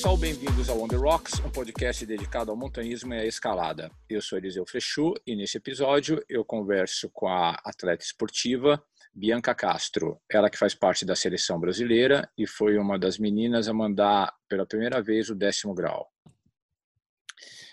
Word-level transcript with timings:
Pessoal, 0.00 0.16
bem-vindos 0.16 0.70
ao 0.70 0.80
On 0.80 0.88
The 0.88 0.96
Rocks, 0.96 1.40
um 1.40 1.50
podcast 1.50 2.06
dedicado 2.06 2.50
ao 2.50 2.56
montanhismo 2.56 3.12
e 3.12 3.18
à 3.18 3.26
escalada. 3.26 3.90
Eu 4.08 4.22
sou 4.22 4.38
Eliseu 4.38 4.64
Frechu 4.66 5.12
e 5.26 5.36
nesse 5.36 5.58
episódio 5.58 6.24
eu 6.26 6.42
converso 6.42 7.10
com 7.10 7.28
a 7.28 7.50
atleta 7.62 8.02
esportiva 8.02 8.82
Bianca 9.12 9.54
Castro, 9.54 10.18
ela 10.30 10.48
que 10.48 10.56
faz 10.56 10.74
parte 10.74 11.04
da 11.04 11.14
seleção 11.14 11.60
brasileira 11.60 12.26
e 12.38 12.46
foi 12.46 12.78
uma 12.78 12.98
das 12.98 13.18
meninas 13.18 13.68
a 13.68 13.74
mandar 13.74 14.34
pela 14.48 14.64
primeira 14.64 15.02
vez 15.02 15.28
o 15.28 15.34
décimo 15.34 15.74
grau. 15.74 16.10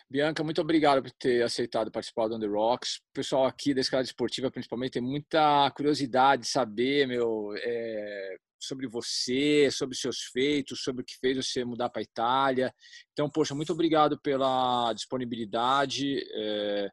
Bianca, 0.09 0.43
muito 0.43 0.59
obrigado 0.59 1.01
por 1.01 1.11
ter 1.11 1.41
aceitado 1.43 1.89
participar 1.89 2.27
do 2.27 2.35
On 2.35 2.39
The 2.41 2.47
Rocks. 2.47 2.97
O 2.97 3.13
pessoal 3.13 3.45
aqui 3.45 3.73
da 3.73 3.79
escalada 3.79 4.05
esportiva, 4.05 4.51
principalmente, 4.51 4.91
tem 4.91 5.01
muita 5.01 5.71
curiosidade 5.71 6.41
de 6.41 6.49
saber, 6.49 7.07
meu, 7.07 7.53
é, 7.55 8.35
sobre 8.59 8.87
você, 8.87 9.69
sobre 9.71 9.95
seus 9.95 10.21
feitos, 10.31 10.81
sobre 10.81 11.01
o 11.01 11.05
que 11.05 11.17
fez 11.19 11.37
você 11.37 11.63
mudar 11.63 11.89
para 11.89 12.01
a 12.01 12.03
Itália. 12.03 12.73
Então, 13.13 13.29
poxa, 13.29 13.55
muito 13.55 13.73
obrigado 13.73 14.19
pela 14.19 14.91
disponibilidade 14.93 16.19
é, 16.33 16.89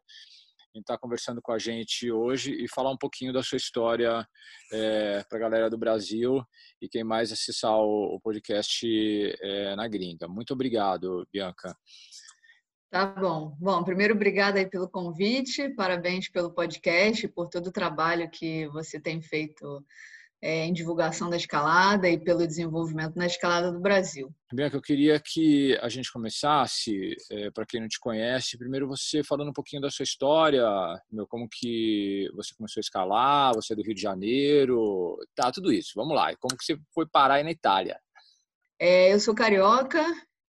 em 0.75 0.79
estar 0.81 0.97
conversando 0.97 1.41
com 1.41 1.51
a 1.51 1.59
gente 1.59 2.11
hoje 2.11 2.51
e 2.53 2.67
falar 2.67 2.91
um 2.91 2.97
pouquinho 2.97 3.31
da 3.31 3.41
sua 3.41 3.57
história 3.57 4.27
é, 4.73 5.23
para 5.29 5.37
a 5.37 5.41
galera 5.41 5.69
do 5.69 5.77
Brasil 5.77 6.43
e 6.81 6.89
quem 6.89 7.03
mais 7.03 7.31
acessar 7.31 7.77
o, 7.77 8.15
o 8.15 8.19
podcast 8.19 8.85
é, 9.41 9.75
na 9.75 9.87
gringa. 9.87 10.27
Muito 10.27 10.53
obrigado, 10.53 11.25
Bianca. 11.31 11.75
Tá 12.91 13.05
bom. 13.05 13.57
Bom, 13.59 13.83
primeiro, 13.83 14.13
obrigada 14.13 14.59
aí 14.59 14.69
pelo 14.69 14.87
convite, 14.87 15.69
parabéns 15.69 16.29
pelo 16.29 16.53
podcast, 16.53 17.27
por 17.29 17.49
todo 17.49 17.67
o 17.67 17.71
trabalho 17.71 18.29
que 18.29 18.67
você 18.67 18.99
tem 18.99 19.21
feito 19.21 19.83
é, 20.45 20.63
em 20.63 20.71
divulgação 20.71 21.27
da 21.27 21.37
escalada 21.37 22.07
e 22.07 22.19
pelo 22.19 22.45
desenvolvimento 22.45 23.15
na 23.15 23.25
escalada 23.25 23.71
do 23.71 23.79
Brasil. 23.79 24.31
Bianca, 24.53 24.77
eu 24.77 24.81
queria 24.81 25.19
que 25.19 25.75
a 25.81 25.89
gente 25.89 26.13
começasse, 26.13 27.15
é, 27.31 27.49
para 27.49 27.65
quem 27.65 27.81
não 27.81 27.87
te 27.87 27.99
conhece, 27.99 28.55
primeiro 28.55 28.87
você 28.87 29.23
falando 29.23 29.49
um 29.49 29.53
pouquinho 29.53 29.81
da 29.81 29.89
sua 29.89 30.03
história, 30.03 30.63
meu, 31.11 31.25
como 31.25 31.49
que 31.51 32.29
você 32.35 32.53
começou 32.53 32.79
a 32.79 32.85
escalar, 32.85 33.55
você 33.55 33.73
é 33.73 33.75
do 33.75 33.81
Rio 33.81 33.95
de 33.95 34.01
Janeiro, 34.03 35.17
tá, 35.35 35.51
tudo 35.51 35.73
isso, 35.73 35.93
vamos 35.95 36.15
lá. 36.15 36.31
E 36.31 36.35
como 36.35 36.55
que 36.55 36.63
você 36.63 36.77
foi 36.93 37.07
parar 37.07 37.35
aí 37.35 37.43
na 37.43 37.49
Itália? 37.49 37.99
É, 38.79 39.11
eu 39.11 39.19
sou 39.19 39.33
carioca, 39.33 40.05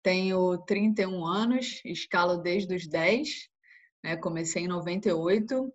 tenho 0.03 0.57
31 0.67 1.23
anos, 1.27 1.83
escalo 1.85 2.39
desde 2.39 2.75
os 2.75 2.89
10, 2.89 3.29
né, 4.03 4.17
comecei 4.17 4.63
em 4.63 4.69
98, 4.69 5.71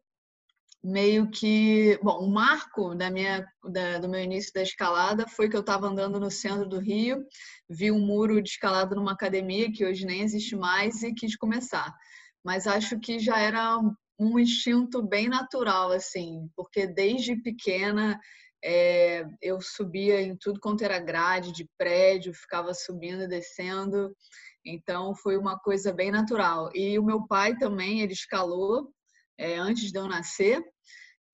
meio 0.83 1.29
que, 1.29 1.99
bom, 2.01 2.19
o 2.19 2.29
marco 2.29 2.95
da 2.95 3.09
minha, 3.09 3.45
da, 3.71 3.97
do 3.97 4.07
meu 4.07 4.21
início 4.21 4.53
da 4.53 4.61
escalada 4.61 5.27
foi 5.27 5.49
que 5.49 5.55
eu 5.55 5.61
estava 5.61 5.87
andando 5.87 6.19
no 6.19 6.31
centro 6.31 6.67
do 6.67 6.79
Rio, 6.79 7.25
vi 7.69 7.91
um 7.91 7.99
muro 7.99 8.41
de 8.41 8.49
escalada 8.49 8.95
numa 8.95 9.13
academia 9.13 9.71
que 9.71 9.85
hoje 9.85 10.05
nem 10.05 10.21
existe 10.21 10.55
mais 10.55 11.03
e 11.03 11.13
quis 11.13 11.35
começar. 11.35 11.93
Mas 12.43 12.67
acho 12.67 12.99
que 12.99 13.19
já 13.19 13.39
era 13.39 13.79
um 14.19 14.39
instinto 14.39 15.01
bem 15.01 15.27
natural, 15.27 15.91
assim, 15.91 16.49
porque 16.55 16.87
desde 16.87 17.35
pequena 17.35 18.19
é, 18.63 19.25
eu 19.41 19.59
subia 19.61 20.21
em 20.21 20.35
tudo 20.35 20.59
quanto 20.59 20.83
era 20.83 20.99
grade 20.99 21.51
de 21.51 21.67
prédio, 21.77 22.33
ficava 22.33 22.73
subindo 22.73 23.23
e 23.23 23.27
descendo, 23.27 24.15
então 24.65 25.15
foi 25.15 25.37
uma 25.37 25.57
coisa 25.59 25.93
bem 25.93 26.11
natural. 26.11 26.69
E 26.73 26.97
o 26.97 27.03
meu 27.03 27.25
pai 27.27 27.55
também, 27.57 28.01
ele 28.01 28.13
escalou 28.13 28.91
é, 29.37 29.57
antes 29.57 29.91
de 29.91 29.99
eu 29.99 30.07
nascer, 30.07 30.63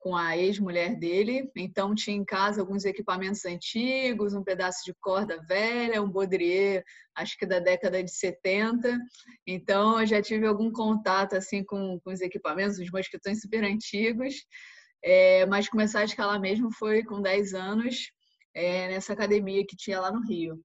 com 0.03 0.17
a 0.17 0.37
ex-mulher 0.37 0.97
dele. 0.99 1.49
Então, 1.55 1.95
tinha 1.95 2.15
em 2.15 2.25
casa 2.25 2.59
alguns 2.59 2.83
equipamentos 2.83 3.45
antigos, 3.45 4.33
um 4.33 4.43
pedaço 4.43 4.83
de 4.85 4.93
corda 4.99 5.41
velha, 5.47 6.01
um 6.01 6.11
baudrier, 6.11 6.83
acho 7.15 7.37
que 7.37 7.45
da 7.45 7.59
década 7.59 8.03
de 8.03 8.11
70. 8.11 8.99
Então, 9.47 10.01
eu 10.01 10.05
já 10.05 10.21
tive 10.21 10.45
algum 10.45 10.69
contato 10.71 11.35
assim 11.35 11.63
com, 11.63 11.99
com 12.03 12.11
os 12.11 12.19
equipamentos, 12.19 12.77
os 12.77 12.91
mosquitões 12.91 13.39
super 13.39 13.63
antigos. 13.63 14.35
É, 15.01 15.45
mas 15.45 15.69
começar 15.69 15.99
a 15.99 16.05
escalar 16.05 16.39
mesmo 16.39 16.69
foi 16.71 17.03
com 17.03 17.21
10 17.21 17.53
anos, 17.53 18.11
é, 18.53 18.89
nessa 18.89 19.13
academia 19.13 19.65
que 19.65 19.75
tinha 19.75 20.01
lá 20.01 20.11
no 20.11 20.21
Rio. 20.21 20.59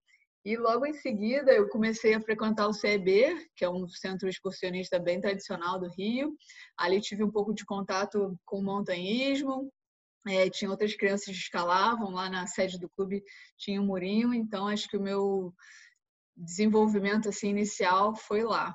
E 0.49 0.57
logo 0.57 0.87
em 0.87 0.95
seguida 0.95 1.53
eu 1.53 1.69
comecei 1.69 2.15
a 2.15 2.23
frequentar 2.23 2.67
o 2.69 2.73
CEB, 2.73 3.51
que 3.55 3.67
é 3.67 3.69
um 3.69 3.87
centro 3.87 4.27
excursionista 4.27 4.99
bem 4.99 5.21
tradicional 5.21 5.79
do 5.79 5.91
Rio. 5.91 6.35
Ali 6.75 7.03
tive 7.03 7.23
um 7.23 7.31
pouco 7.31 7.53
de 7.53 7.67
contato 7.67 8.35
com 8.47 8.61
o 8.61 8.65
montanhismo. 8.65 9.71
É, 10.27 10.49
tinha 10.49 10.71
outras 10.71 10.95
crianças 10.95 11.27
que 11.27 11.33
escalavam 11.33 12.13
lá 12.13 12.31
na 12.31 12.47
sede 12.47 12.79
do 12.79 12.89
clube, 12.89 13.23
tinha 13.59 13.79
um 13.79 13.85
murinho. 13.85 14.33
Então 14.33 14.67
acho 14.67 14.89
que 14.89 14.97
o 14.97 15.03
meu 15.03 15.53
desenvolvimento 16.35 17.29
assim 17.29 17.51
inicial 17.51 18.17
foi 18.17 18.43
lá. 18.43 18.75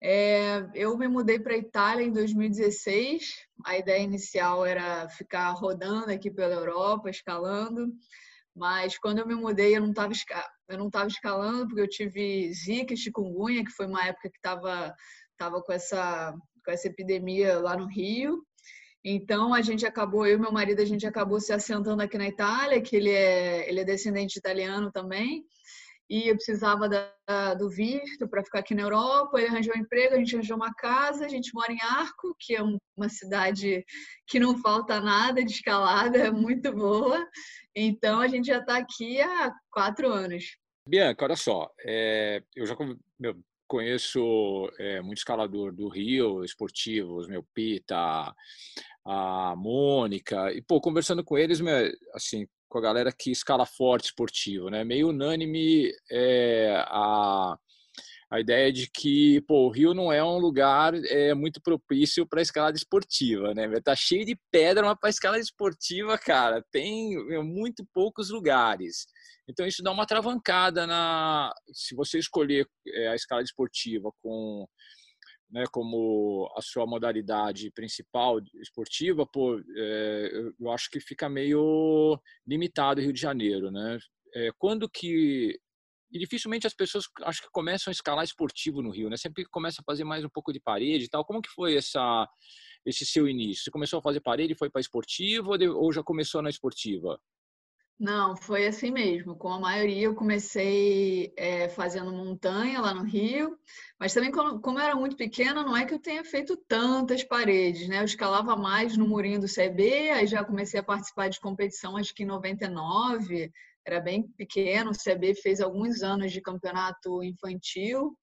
É, 0.00 0.64
eu 0.74 0.96
me 0.96 1.08
mudei 1.08 1.40
para 1.40 1.54
a 1.54 1.58
Itália 1.58 2.04
em 2.04 2.12
2016. 2.12 3.34
A 3.66 3.76
ideia 3.76 4.04
inicial 4.04 4.64
era 4.64 5.08
ficar 5.08 5.50
rodando 5.50 6.12
aqui 6.12 6.30
pela 6.30 6.54
Europa, 6.54 7.10
escalando. 7.10 7.92
Mas 8.58 8.98
quando 8.98 9.20
eu 9.20 9.26
me 9.26 9.34
mudei, 9.34 9.76
eu 9.76 9.80
não 9.80 9.90
estava 9.90 10.12
eu 10.68 10.78
não 10.78 10.88
estava 10.88 11.06
escalando 11.06 11.68
porque 11.68 11.80
eu 11.80 11.88
tive 11.88 12.52
zika, 12.52 12.96
chikungunya, 12.96 13.64
que 13.64 13.70
foi 13.70 13.86
uma 13.86 14.04
época 14.04 14.28
que 14.30 14.38
estava 14.38 14.94
tava 15.38 15.62
com 15.62 15.72
essa 15.72 16.34
com 16.64 16.70
essa 16.72 16.88
epidemia 16.88 17.58
lá 17.60 17.76
no 17.76 17.86
Rio. 17.86 18.42
Então 19.04 19.54
a 19.54 19.62
gente 19.62 19.86
acabou, 19.86 20.26
eu 20.26 20.36
e 20.36 20.40
meu 20.40 20.52
marido, 20.52 20.82
a 20.82 20.84
gente 20.84 21.06
acabou 21.06 21.40
se 21.40 21.52
assentando 21.52 22.02
aqui 22.02 22.18
na 22.18 22.28
Itália, 22.28 22.82
que 22.82 22.96
ele 22.96 23.10
é 23.10 23.68
ele 23.68 23.80
é 23.80 23.84
descendente 23.84 24.34
de 24.34 24.40
italiano 24.40 24.90
também. 24.90 25.44
E 26.08 26.28
eu 26.28 26.34
precisava 26.36 26.88
da, 26.88 27.54
do 27.54 27.68
visto 27.68 28.26
para 28.28 28.42
ficar 28.42 28.60
aqui 28.60 28.74
na 28.74 28.82
Europa. 28.82 29.38
Ele 29.38 29.48
arranjou 29.48 29.74
um 29.76 29.80
emprego, 29.80 30.14
a 30.14 30.18
gente 30.18 30.34
arranjou 30.34 30.56
uma 30.56 30.72
casa. 30.74 31.26
A 31.26 31.28
gente 31.28 31.52
mora 31.54 31.72
em 31.72 31.80
Arco, 31.82 32.34
que 32.38 32.54
é 32.54 32.62
uma 32.62 33.08
cidade 33.08 33.84
que 34.26 34.40
não 34.40 34.56
falta 34.58 35.00
nada 35.00 35.44
de 35.44 35.52
escalada, 35.52 36.18
é 36.28 36.30
muito 36.30 36.72
boa. 36.72 37.26
Então, 37.76 38.20
a 38.20 38.28
gente 38.28 38.46
já 38.46 38.58
está 38.58 38.78
aqui 38.78 39.20
há 39.20 39.52
quatro 39.70 40.08
anos. 40.10 40.44
Bianca, 40.88 41.24
olha 41.26 41.36
só, 41.36 41.70
é, 41.84 42.42
eu 42.56 42.64
já 42.64 42.74
meu, 43.18 43.36
conheço 43.66 44.72
é, 44.78 45.02
muito 45.02 45.18
escalador 45.18 45.70
do 45.70 45.86
Rio, 45.88 46.42
esportivos, 46.42 47.28
meu 47.28 47.44
Pita, 47.54 48.34
a 49.04 49.54
Mônica, 49.54 50.50
e 50.52 50.62
pô, 50.62 50.80
conversando 50.80 51.22
com 51.22 51.36
eles, 51.36 51.60
meu, 51.60 51.92
assim, 52.14 52.46
com 52.68 52.78
a 52.78 52.82
galera 52.82 53.12
que 53.12 53.30
escala 53.30 53.66
forte 53.66 54.06
esportivo, 54.06 54.68
né? 54.70 54.84
Meio 54.84 55.08
unânime 55.08 55.92
é, 56.10 56.84
a 56.86 57.56
a 58.30 58.40
ideia 58.40 58.70
de 58.70 58.90
que 58.90 59.40
pô, 59.42 59.66
o 59.66 59.70
Rio 59.70 59.94
não 59.94 60.12
é 60.12 60.22
um 60.22 60.38
lugar 60.38 60.92
é, 60.94 61.32
muito 61.32 61.62
propício 61.62 62.26
para 62.26 62.42
escalada 62.42 62.76
esportiva, 62.76 63.54
né? 63.54 63.66
Tá 63.82 63.96
cheio 63.96 64.24
de 64.24 64.38
pedra, 64.50 64.84
mas 64.84 64.98
para 65.00 65.08
escalada 65.08 65.40
esportiva, 65.42 66.18
cara, 66.18 66.62
tem 66.70 67.16
muito 67.42 67.86
poucos 67.94 68.28
lugares. 68.28 69.06
Então 69.48 69.66
isso 69.66 69.82
dá 69.82 69.90
uma 69.90 70.06
travancada 70.06 70.86
na 70.86 71.50
se 71.72 71.94
você 71.94 72.18
escolher 72.18 72.66
é, 72.86 73.08
a 73.08 73.14
escalada 73.14 73.46
esportiva 73.46 74.10
com 74.22 74.66
né, 75.50 75.64
como 75.72 76.52
a 76.56 76.62
sua 76.62 76.86
modalidade 76.86 77.70
principal 77.70 78.38
esportiva, 78.60 79.26
pô, 79.26 79.58
é, 79.76 80.30
eu 80.58 80.70
acho 80.70 80.90
que 80.90 81.00
fica 81.00 81.28
meio 81.28 82.20
limitado 82.46 83.00
o 83.00 83.04
Rio 83.04 83.12
de 83.12 83.20
Janeiro, 83.20 83.70
né? 83.70 83.98
É, 84.34 84.50
quando 84.58 84.88
que 84.88 85.58
e 86.10 86.18
dificilmente 86.18 86.66
as 86.66 86.74
pessoas 86.74 87.04
acho 87.22 87.42
que 87.42 87.48
começam 87.50 87.90
a 87.90 87.92
escalar 87.92 88.24
esportivo 88.24 88.80
no 88.82 88.90
Rio, 88.90 89.10
né? 89.10 89.16
Sempre 89.16 89.44
começa 89.46 89.80
a 89.80 89.84
fazer 89.84 90.04
mais 90.04 90.24
um 90.24 90.28
pouco 90.28 90.52
de 90.52 90.60
parede 90.60 91.04
e 91.04 91.08
tal. 91.08 91.24
Como 91.24 91.42
que 91.42 91.50
foi 91.50 91.76
essa 91.76 92.26
esse 92.84 93.04
seu 93.04 93.28
início? 93.28 93.64
Você 93.64 93.70
começou 93.70 93.98
a 93.98 94.02
fazer 94.02 94.20
parede, 94.20 94.54
foi 94.54 94.70
para 94.70 94.80
esportiva 94.80 95.50
ou 95.74 95.92
já 95.92 96.02
começou 96.02 96.40
na 96.40 96.48
esportiva? 96.48 97.20
Não, 97.98 98.36
foi 98.36 98.66
assim 98.66 98.92
mesmo. 98.92 99.34
Com 99.36 99.48
a 99.52 99.58
maioria, 99.58 100.04
eu 100.04 100.14
comecei 100.14 101.32
é, 101.36 101.68
fazendo 101.68 102.12
montanha 102.12 102.80
lá 102.80 102.94
no 102.94 103.02
Rio, 103.02 103.58
mas 103.98 104.14
também, 104.14 104.30
como, 104.30 104.60
como 104.60 104.78
eu 104.78 104.84
era 104.84 104.94
muito 104.94 105.16
pequena, 105.16 105.64
não 105.64 105.76
é 105.76 105.84
que 105.84 105.94
eu 105.94 105.98
tenha 105.98 106.24
feito 106.24 106.56
tantas 106.68 107.24
paredes, 107.24 107.88
né? 107.88 107.98
Eu 108.00 108.04
escalava 108.04 108.54
mais 108.56 108.96
no 108.96 109.08
murinho 109.08 109.40
do 109.40 109.48
CB, 109.48 110.10
aí 110.10 110.26
já 110.28 110.44
comecei 110.44 110.78
a 110.78 110.82
participar 110.82 111.28
de 111.28 111.40
competição, 111.40 111.96
acho 111.96 112.14
que 112.14 112.22
em 112.22 112.26
99, 112.26 113.50
era 113.84 114.00
bem 114.00 114.22
pequeno. 114.36 114.92
O 114.92 114.94
CB 114.94 115.34
fez 115.34 115.60
alguns 115.60 116.00
anos 116.02 116.30
de 116.32 116.40
campeonato 116.40 117.22
infantil. 117.24 118.16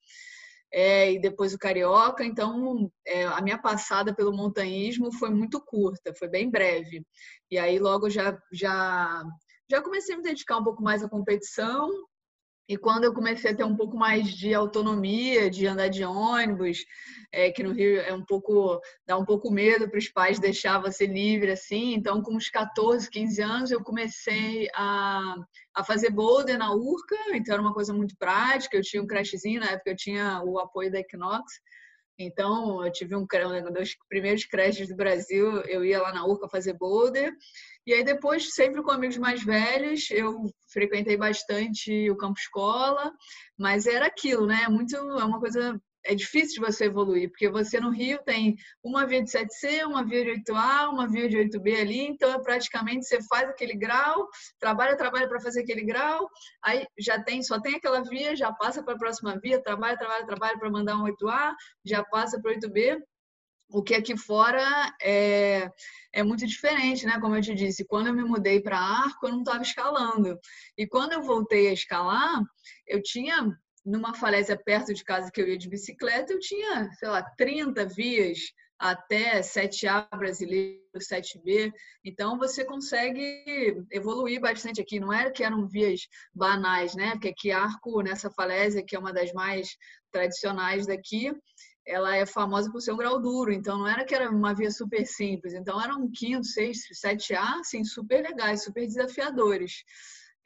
É, 0.71 1.11
e 1.13 1.19
depois 1.19 1.53
o 1.53 1.59
carioca. 1.59 2.23
Então, 2.25 2.91
é, 3.05 3.25
a 3.25 3.41
minha 3.41 3.57
passada 3.57 4.13
pelo 4.13 4.35
montanhismo 4.35 5.11
foi 5.13 5.29
muito 5.29 5.61
curta, 5.61 6.13
foi 6.17 6.27
bem 6.27 6.49
breve. 6.49 7.05
E 7.49 7.57
aí 7.57 7.79
logo 7.79 8.09
já 8.09 8.37
já 8.51 9.23
já 9.69 9.81
comecei 9.81 10.15
a 10.15 10.17
me 10.17 10.23
dedicar 10.23 10.57
um 10.57 10.63
pouco 10.63 10.83
mais 10.83 11.03
à 11.03 11.09
competição. 11.09 11.89
E 12.67 12.77
quando 12.77 13.03
eu 13.03 13.13
comecei 13.13 13.51
a 13.51 13.55
ter 13.55 13.63
um 13.63 13.75
pouco 13.75 13.95
mais 13.95 14.27
de 14.27 14.51
autonomia, 14.51 15.51
de 15.51 15.67
andar 15.67 15.87
de 15.87 16.03
ônibus, 16.03 16.79
é, 17.31 17.51
que 17.51 17.61
no 17.61 17.71
Rio 17.71 17.99
é 17.99 18.11
um 18.11 18.25
pouco 18.25 18.81
dá 19.05 19.15
um 19.15 19.23
pouco 19.23 19.51
medo 19.51 19.87
para 19.87 19.99
os 19.99 20.09
pais 20.09 20.39
deixar 20.39 20.79
você 20.79 21.05
livre 21.05 21.51
assim. 21.51 21.93
Então, 21.93 22.23
com 22.23 22.35
uns 22.35 22.49
14, 22.49 23.07
15 23.07 23.41
anos, 23.41 23.71
eu 23.71 23.83
comecei 23.83 24.67
a, 24.73 25.35
a 25.75 25.83
fazer 25.83 26.09
boulder 26.09 26.57
na 26.57 26.73
Urca. 26.73 27.15
Então, 27.33 27.53
era 27.53 27.61
uma 27.61 27.73
coisa 27.73 27.93
muito 27.93 28.15
prática. 28.17 28.75
Eu 28.75 28.81
tinha 28.81 29.03
um 29.03 29.07
crashzinho 29.07 29.59
na 29.59 29.67
época, 29.71 29.91
eu 29.91 29.95
tinha 29.95 30.41
o 30.43 30.57
apoio 30.57 30.91
da 30.91 30.99
Equinox. 30.99 31.43
Então, 32.17 32.83
eu 32.85 32.91
tive 32.91 33.15
um, 33.15 33.25
um 33.25 33.73
dos 33.73 33.95
primeiros 34.07 34.45
crashes 34.45 34.87
do 34.87 34.95
Brasil, 34.95 35.61
eu 35.63 35.83
ia 35.83 36.01
lá 36.01 36.13
na 36.13 36.25
Urca 36.25 36.47
fazer 36.47 36.73
boulder. 36.73 37.33
E 37.85 37.93
aí 37.93 38.03
depois, 38.03 38.53
sempre 38.53 38.81
com 38.81 38.91
amigos 38.91 39.17
mais 39.17 39.43
velhos, 39.43 40.09
eu 40.09 40.45
frequentei 40.71 41.17
bastante 41.17 42.09
o 42.09 42.15
campo 42.15 42.39
escola, 42.39 43.11
mas 43.57 43.85
era 43.85 44.07
aquilo, 44.07 44.47
né? 44.47 44.67
Muito, 44.69 44.95
é 44.95 45.25
uma 45.25 45.39
coisa 45.39 45.79
é 46.05 46.13
difícil 46.13 46.61
de 46.61 46.71
você 46.71 46.85
evoluir, 46.85 47.29
porque 47.29 47.49
você 47.49 47.79
no 47.79 47.89
Rio 47.89 48.19
tem 48.23 48.55
uma 48.83 49.05
via 49.05 49.23
de 49.23 49.29
7C, 49.29 49.85
uma 49.85 50.05
via 50.05 50.23
de 50.23 50.41
8A, 50.41 50.89
uma 50.89 51.07
via 51.07 51.27
de 51.27 51.37
8B 51.37 51.81
ali, 51.81 52.01
então 52.01 52.31
é 52.31 52.39
praticamente 52.39 53.05
você 53.05 53.21
faz 53.23 53.49
aquele 53.49 53.75
grau, 53.75 54.27
trabalha, 54.59 54.95
trabalha 54.95 55.27
para 55.27 55.41
fazer 55.41 55.61
aquele 55.61 55.83
grau, 55.83 56.29
aí 56.63 56.85
já 56.97 57.21
tem, 57.21 57.41
só 57.41 57.59
tem 57.59 57.75
aquela 57.75 58.03
via, 58.03 58.35
já 58.35 58.53
passa 58.53 58.83
para 58.83 58.93
a 58.93 58.97
próxima 58.97 59.37
via, 59.39 59.61
trabalha, 59.61 59.97
trabalha, 59.97 60.25
trabalha 60.25 60.59
para 60.59 60.69
mandar 60.69 60.95
um 60.95 61.05
8A, 61.05 61.53
já 61.83 62.03
passa 62.03 62.39
para 62.39 62.53
8B. 62.53 63.01
O 63.67 63.81
que 63.81 63.95
aqui 63.95 64.15
fora 64.15 64.63
é, 65.01 65.67
é 66.13 66.21
muito 66.21 66.45
diferente, 66.45 67.03
né? 67.03 67.19
Como 67.19 67.35
eu 67.35 67.41
te 67.41 67.55
disse, 67.55 67.83
quando 67.83 68.07
eu 68.07 68.13
me 68.13 68.23
mudei 68.23 68.61
para 68.61 68.77
Arco, 68.77 69.25
eu 69.25 69.31
não 69.31 69.39
estava 69.39 69.63
escalando. 69.63 70.37
E 70.77 70.85
quando 70.85 71.13
eu 71.13 71.23
voltei 71.23 71.69
a 71.69 71.73
escalar, 71.73 72.43
eu 72.85 73.01
tinha 73.01 73.57
numa 73.85 74.13
falésia 74.15 74.57
perto 74.57 74.93
de 74.93 75.03
casa 75.03 75.31
que 75.31 75.39
eu 75.39 75.47
ia 75.47 75.57
de 75.57 75.69
bicicleta, 75.69 76.33
eu 76.33 76.39
tinha, 76.39 76.89
sei 76.93 77.07
lá, 77.07 77.21
30 77.21 77.85
vias 77.85 78.39
até 78.77 79.39
7A 79.39 80.07
brasileiro, 80.17 80.81
7B. 80.97 81.71
Então 82.03 82.37
você 82.37 82.65
consegue 82.65 83.85
evoluir 83.91 84.41
bastante 84.41 84.81
aqui. 84.81 84.99
Não 84.99 85.13
era 85.13 85.31
que 85.31 85.43
eram 85.43 85.67
vias 85.67 86.01
banais, 86.33 86.95
né? 86.95 87.11
Porque 87.11 87.29
aqui 87.29 87.51
Arco, 87.51 88.01
nessa 88.01 88.29
falésia, 88.29 88.83
que 88.83 88.95
é 88.95 88.99
uma 88.99 89.13
das 89.13 89.31
mais 89.31 89.77
tradicionais 90.11 90.87
daqui, 90.87 91.31
ela 91.85 92.15
é 92.15 92.25
famosa 92.25 92.71
por 92.71 92.81
ser 92.81 92.91
um 92.91 92.97
grau 92.97 93.21
duro, 93.21 93.53
então 93.53 93.77
não 93.77 93.87
era 93.87 94.03
que 94.03 94.15
era 94.15 94.29
uma 94.29 94.55
via 94.55 94.71
super 94.71 95.05
simples, 95.05 95.53
então 95.53 95.79
eram 95.79 96.09
quinto, 96.11 96.43
sexto, 96.43 96.95
7A, 96.95 97.59
assim, 97.59 97.83
super 97.83 98.23
legais, 98.23 98.63
super 98.63 98.85
desafiadores. 98.85 99.83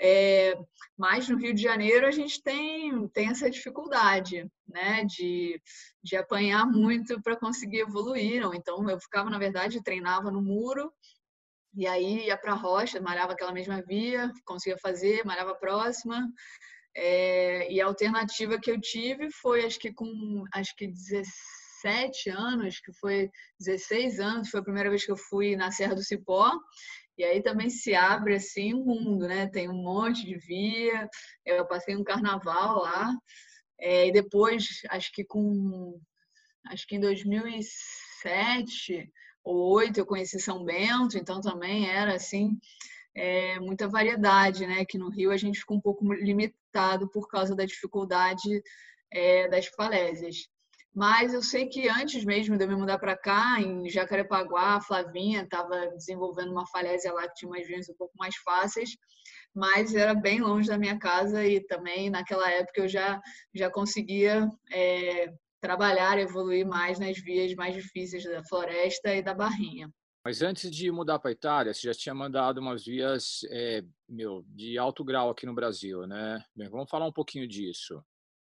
É, 0.02 0.58
mas 0.98 1.28
no 1.28 1.38
Rio 1.38 1.54
de 1.54 1.62
Janeiro 1.62 2.08
a 2.08 2.12
gente 2.12 2.42
tem, 2.42 3.08
tem 3.10 3.30
essa 3.30 3.50
dificuldade, 3.50 4.50
né, 4.68 5.04
de, 5.04 5.62
de 6.02 6.16
apanhar 6.16 6.66
muito 6.66 7.22
para 7.22 7.36
conseguir 7.36 7.80
evoluir. 7.80 8.42
Então 8.54 8.90
eu 8.90 9.00
ficava, 9.00 9.30
na 9.30 9.38
verdade, 9.38 9.84
treinava 9.84 10.32
no 10.32 10.42
muro 10.42 10.92
e 11.76 11.86
aí 11.86 12.26
ia 12.28 12.38
para 12.38 12.54
a 12.54 12.56
rocha, 12.56 13.02
malhava 13.02 13.34
aquela 13.34 13.52
mesma 13.52 13.82
via, 13.82 14.32
conseguia 14.46 14.78
fazer, 14.78 15.24
malhava 15.26 15.54
próxima. 15.56 16.28
É, 16.96 17.72
e 17.72 17.80
a 17.80 17.86
alternativa 17.86 18.60
que 18.60 18.72
eu 18.72 18.80
tive 18.80 19.32
foi, 19.32 19.66
acho 19.66 19.80
que 19.80 19.94
com 19.94 20.44
acho 20.54 20.76
que 20.76 20.88
17 20.88 22.30
anos, 22.30 22.80
que 22.80 22.92
foi 22.94 23.30
16 23.60 24.20
anos, 24.20 24.50
foi 24.50 24.60
a 24.60 24.64
primeira 24.64 24.90
vez 24.90 25.06
que 25.06 25.12
eu 25.12 25.18
fui 25.18 25.56
na 25.56 25.72
Serra 25.72 25.96
do 25.96 26.04
Cipó. 26.04 26.52
E 27.20 27.24
aí 27.26 27.44
também 27.44 27.70
se 27.70 27.94
abre 27.94 28.36
assim 28.36 28.74
um 28.74 28.86
mundo, 28.86 29.28
né? 29.28 29.46
Tem 29.46 29.70
um 29.70 29.84
monte 29.84 30.26
de 30.26 30.38
via. 30.38 31.10
Eu 31.46 31.68
passei 31.68 31.94
um 31.94 32.04
carnaval 32.04 32.80
lá. 32.80 33.14
É, 33.78 34.08
e 34.08 34.12
depois, 34.12 34.80
acho 34.90 35.12
que 35.12 35.26
com 35.26 36.00
acho 36.68 36.88
que 36.88 36.96
em 36.96 37.00
2007 37.02 39.12
ou 39.44 39.74
2008 39.74 39.98
eu 39.98 40.06
conheci 40.06 40.40
São 40.40 40.64
Bento, 40.64 41.18
então 41.18 41.42
também 41.42 41.90
era 41.90 42.16
assim 42.16 42.58
é, 43.14 43.60
muita 43.60 43.90
variedade, 43.90 44.66
né? 44.66 44.86
Que 44.86 44.98
no 44.98 45.10
Rio 45.10 45.32
a 45.32 45.38
gente 45.38 45.60
ficou 45.60 45.76
um 45.76 45.82
pouco 45.82 46.14
limitado 46.14 47.10
por 47.10 47.28
causa 47.28 47.54
da 47.54 47.66
dificuldade 47.66 48.64
é, 49.12 49.50
das 49.50 49.66
falésias. 49.68 50.48
Mas 50.94 51.34
eu 51.34 51.42
sei 51.42 51.68
que 51.68 51.88
antes 51.88 52.26
mesmo 52.26 52.58
de 52.58 52.64
eu 52.64 52.68
me 52.68 52.76
mudar 52.76 52.98
para 52.98 53.16
cá, 53.16 53.62
em 53.62 53.88
Jacarepaguá, 53.90 54.76
a 54.76 54.82
Flavinha 54.82 55.44
estava 55.44 55.88
desenvolvendo 55.92 56.52
uma 56.52 56.66
falésia 56.68 57.14
lá 57.14 57.28
que 57.28 57.36
tinha 57.36 57.50
umas 57.50 57.66
vinhas 57.68 57.90
um 57.90 57.96
pouco 57.96 58.14
mais 58.18 58.36
fáceis, 58.38 58.90
mas 59.54 59.94
era 59.94 60.16
bem 60.16 60.42
longe 60.42 60.68
da 60.68 60.78
minha 60.78 60.98
casa 60.98 61.46
e 61.46 61.62
também 61.62 62.10
naquela 62.10 62.50
época 62.50 62.82
eu 62.82 62.88
já, 62.88 63.22
já 63.54 63.70
conseguia 63.70 64.50
é, 64.72 65.32
trabalhar, 65.62 66.18
evoluir 66.18 66.66
mais 66.66 67.00
nas 67.00 67.20
vias 67.20 67.54
mais 67.54 67.76
difíceis 67.76 68.24
da 68.24 68.44
floresta 68.44 69.14
e 69.14 69.22
da 69.22 69.34
barrinha. 69.34 69.90
Mas 70.26 70.42
antes 70.42 70.70
de 70.70 70.92
mudar 70.92 71.20
para 71.20 71.30
a 71.30 71.34
Itália, 71.34 71.74
você 71.74 71.88
já 71.88 71.94
tinha 71.94 72.16
mandado 72.16 72.60
umas 72.60 72.84
vias 72.84 73.42
é, 73.52 73.84
meu, 74.08 74.44
de 74.48 74.78
alto 74.78 75.04
grau 75.04 75.30
aqui 75.30 75.46
no 75.46 75.56
Brasil, 75.56 76.06
né? 76.06 76.44
Bem, 76.56 76.68
vamos 76.68 76.90
falar 76.90 77.08
um 77.08 77.14
pouquinho 77.14 77.48
disso 77.48 78.04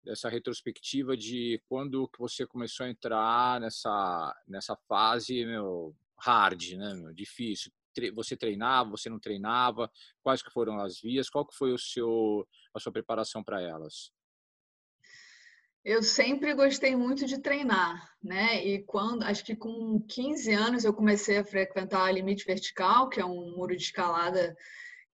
dessa 0.04 0.30
retrospectiva 0.30 1.16
de 1.16 1.62
quando 1.68 2.08
que 2.10 2.20
você 2.20 2.46
começou 2.46 2.86
a 2.86 2.90
entrar 2.90 3.62
nessa 3.62 4.36
nessa 4.48 4.76
fase 4.88 5.46
meu 5.46 5.96
hard 6.18 6.74
né 6.74 6.94
meu, 6.94 7.14
difícil. 7.14 7.72
Você 8.16 8.36
treinava 8.36 8.90
você 8.90 9.10
não 9.10 9.20
treinava? 9.20 9.90
Quais 10.22 10.42
que 10.42 10.52
foram 10.52 10.80
as 10.80 11.00
vias? 11.00 11.30
Qual 11.30 11.46
que 11.46 11.56
foi 11.56 11.72
o 11.72 11.78
seu 11.78 12.48
a 12.74 12.80
sua 12.80 12.92
preparação 12.92 13.44
para 13.44 13.62
elas? 13.62 14.12
Eu 15.86 16.02
sempre 16.02 16.54
gostei 16.54 16.96
muito 16.96 17.26
de 17.26 17.38
treinar, 17.40 18.10
né? 18.24 18.66
E 18.66 18.82
quando, 18.84 19.24
acho 19.24 19.44
que 19.44 19.54
com 19.54 20.00
15 20.00 20.54
anos 20.54 20.86
eu 20.86 20.94
comecei 20.94 21.38
a 21.38 21.44
frequentar 21.44 22.06
a 22.06 22.12
Limite 22.12 22.46
Vertical, 22.46 23.10
que 23.10 23.20
é 23.20 23.26
um 23.26 23.52
muro 23.58 23.76
de 23.76 23.84
escalada 23.84 24.56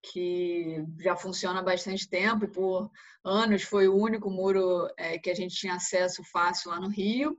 que 0.01 0.83
já 0.99 1.15
funciona 1.15 1.59
há 1.59 1.63
bastante 1.63 2.07
tempo 2.07 2.45
e 2.45 2.51
por 2.51 2.89
anos 3.23 3.63
foi 3.63 3.87
o 3.87 3.95
único 3.95 4.29
muro 4.29 4.87
é, 4.97 5.17
que 5.17 5.29
a 5.29 5.35
gente 5.35 5.55
tinha 5.55 5.75
acesso 5.75 6.23
fácil 6.23 6.71
lá 6.71 6.79
no 6.79 6.89
Rio. 6.89 7.37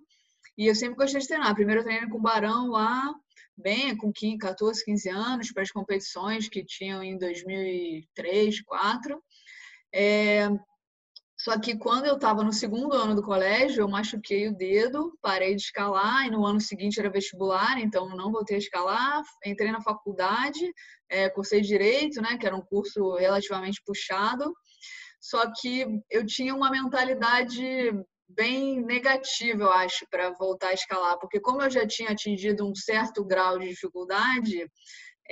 E 0.56 0.66
eu 0.66 0.74
sempre 0.74 0.96
gostei 0.96 1.20
de 1.20 1.26
treinar. 1.26 1.54
Primeiro 1.54 1.80
eu 1.80 1.84
treinei 1.84 2.08
com 2.08 2.18
o 2.18 2.22
Barão 2.22 2.68
lá, 2.68 3.14
bem, 3.56 3.96
com 3.96 4.12
15, 4.12 4.38
14, 4.38 4.84
15 4.84 5.08
anos, 5.08 5.52
para 5.52 5.62
as 5.62 5.70
competições 5.70 6.48
que 6.48 6.64
tinham 6.64 7.02
em 7.02 7.16
2003, 7.18 8.06
2004. 8.16 9.22
É, 9.92 10.48
só 11.42 11.58
que 11.58 11.74
quando 11.74 12.04
eu 12.04 12.16
estava 12.16 12.44
no 12.44 12.52
segundo 12.52 12.92
ano 12.92 13.14
do 13.14 13.22
colégio, 13.22 13.80
eu 13.80 13.88
machuquei 13.88 14.46
o 14.46 14.54
dedo, 14.54 15.16
parei 15.22 15.54
de 15.54 15.62
escalar, 15.62 16.26
e 16.26 16.30
no 16.30 16.44
ano 16.44 16.60
seguinte 16.60 17.00
era 17.00 17.08
vestibular, 17.08 17.80
então 17.80 18.10
não 18.10 18.30
voltei 18.30 18.56
a 18.56 18.58
escalar. 18.58 19.22
Entrei 19.46 19.72
na 19.72 19.80
faculdade, 19.80 20.70
é, 21.08 21.30
cursei 21.30 21.62
direito, 21.62 22.20
né, 22.20 22.36
que 22.36 22.46
era 22.46 22.54
um 22.54 22.60
curso 22.60 23.14
relativamente 23.14 23.80
puxado. 23.86 24.52
Só 25.18 25.50
que 25.58 25.86
eu 26.10 26.26
tinha 26.26 26.54
uma 26.54 26.70
mentalidade 26.70 27.90
bem 28.28 28.84
negativa, 28.84 29.62
eu 29.62 29.72
acho, 29.72 30.06
para 30.10 30.32
voltar 30.32 30.68
a 30.68 30.74
escalar, 30.74 31.18
porque 31.18 31.40
como 31.40 31.62
eu 31.62 31.70
já 31.70 31.86
tinha 31.86 32.10
atingido 32.10 32.68
um 32.68 32.74
certo 32.74 33.24
grau 33.24 33.58
de 33.58 33.66
dificuldade, 33.66 34.70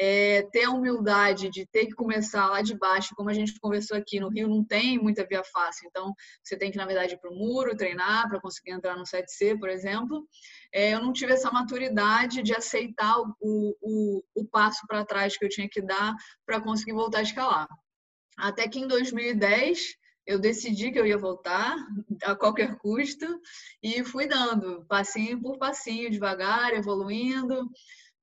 é, 0.01 0.43
ter 0.53 0.63
a 0.63 0.71
humildade 0.71 1.51
de 1.51 1.67
ter 1.67 1.87
que 1.87 1.93
começar 1.93 2.49
lá 2.49 2.63
de 2.63 2.79
baixo, 2.79 3.15
como 3.17 3.29
a 3.29 3.35
gente 3.35 3.59
conversou 3.61 3.97
aqui, 3.97 4.21
no 4.21 4.29
Rio 4.29 4.47
não 4.47 4.65
tem 4.65 4.97
muita 4.97 5.27
via 5.27 5.43
fácil, 5.43 5.89
então 5.89 6.15
você 6.43 6.57
tem 6.57 6.71
que, 6.71 6.77
na 6.77 6.87
verdade, 6.87 7.15
ir 7.15 7.19
para 7.19 7.33
o 7.33 7.35
muro, 7.35 7.77
treinar 7.77 8.29
para 8.29 8.41
conseguir 8.41 8.71
entrar 8.71 8.97
no 8.97 9.03
7C, 9.03 9.59
por 9.59 9.69
exemplo. 9.69 10.25
É, 10.73 10.95
eu 10.95 11.03
não 11.03 11.13
tive 11.13 11.33
essa 11.33 11.51
maturidade 11.51 12.43
de 12.43 12.55
aceitar 12.55 13.19
o, 13.19 13.35
o, 13.41 14.23
o 14.37 14.45
passo 14.47 14.87
para 14.87 15.05
trás 15.05 15.37
que 15.37 15.45
eu 15.45 15.49
tinha 15.49 15.69
que 15.69 15.83
dar 15.83 16.15
para 16.47 16.61
conseguir 16.61 16.93
voltar 16.93 17.19
a 17.19 17.23
escalar. 17.23 17.67
Até 18.39 18.69
que 18.69 18.79
em 18.79 18.87
2010 18.87 19.97
eu 20.29 20.39
decidi 20.39 20.93
que 20.93 20.99
eu 21.01 21.07
ia 21.07 21.19
voltar 21.19 21.75
a 22.23 22.37
qualquer 22.37 22.77
custo 22.77 23.27
e 23.83 24.05
fui 24.05 24.29
dando 24.29 24.85
passinho 24.87 25.41
por 25.41 25.59
passinho, 25.59 26.11
devagar, 26.11 26.73
evoluindo. 26.75 27.69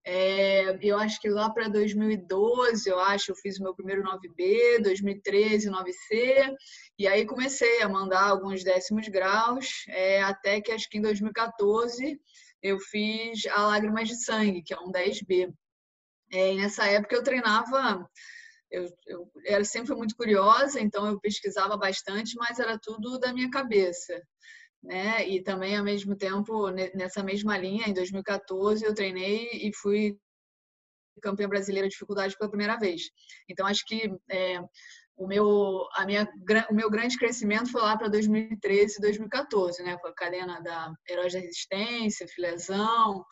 É, 0.08 0.78
eu 0.82 1.00
acho 1.00 1.20
que 1.20 1.28
lá 1.28 1.50
para 1.50 1.68
2012, 1.68 2.88
eu 2.88 3.00
acho, 3.00 3.32
eu 3.32 3.36
fiz 3.36 3.60
o 3.60 3.64
meu 3.64 3.74
primeiro 3.74 4.04
9B, 4.04 4.84
2013, 4.84 5.72
9C, 5.72 6.54
e 7.00 7.08
aí 7.08 7.26
comecei 7.26 7.82
a 7.82 7.90
mandar 7.90 8.22
alguns 8.22 8.64
décimos 8.64 9.08
graus, 9.08 9.84
é, 9.88 10.22
até 10.22 10.62
que 10.62 10.72
acho 10.72 10.88
que 10.90 11.00
em 11.00 11.02
2014 11.02 12.20
eu 12.62 12.80
fiz 12.80 13.48
a 13.48 13.66
Lágrimas 13.66 14.08
de 14.08 14.24
Sangue, 14.24 14.62
que 14.62 14.76
é 14.76 14.80
um 14.80 14.92
10B. 14.92 15.52
É, 16.32 16.54
e 16.54 16.58
nessa 16.58 16.86
época 16.86 17.16
eu 17.16 17.24
treinava, 17.24 18.08
eu, 18.70 18.88
eu 19.08 19.32
era 19.44 19.64
sempre 19.64 19.96
muito 19.96 20.16
curiosa, 20.16 20.80
então 20.80 21.08
eu 21.08 21.20
pesquisava 21.20 21.76
bastante, 21.78 22.36
mas 22.36 22.60
era 22.60 22.78
tudo 22.78 23.18
da 23.18 23.34
minha 23.34 23.50
cabeça 23.50 24.22
né? 24.86 25.28
E 25.28 25.42
também 25.42 25.76
ao 25.76 25.84
mesmo 25.84 26.16
tempo 26.16 26.70
nessa 26.70 27.24
mesma 27.24 27.58
linha, 27.58 27.88
em 27.88 27.94
2014 27.94 28.86
eu 28.86 28.94
treinei 28.94 29.50
e 29.54 29.72
fui 29.76 30.18
campeã 31.22 31.48
brasileira 31.48 31.88
de 31.88 31.94
dificuldade 31.94 32.38
pela 32.38 32.50
primeira 32.50 32.78
vez. 32.78 33.02
Então 33.50 33.66
acho 33.66 33.86
que 33.86 34.12
é, 34.30 34.60
o 35.18 35.28
meu 35.28 35.88
a 35.94 36.06
minha 36.06 36.30
o 36.70 36.74
meu 36.74 36.90
grande 36.90 37.18
crescimento 37.18 37.72
foi 37.72 37.82
lá 37.82 37.98
para 37.98 38.10
2013 38.10 39.00
2014, 39.02 39.84
né? 39.84 39.98
Com 39.98 40.08
a 40.08 40.14
cadena 40.14 40.62
da 40.62 40.94
Heróis 41.10 41.34
da 41.34 41.40
Resistência, 41.40 42.28
Filezão, 42.28 43.26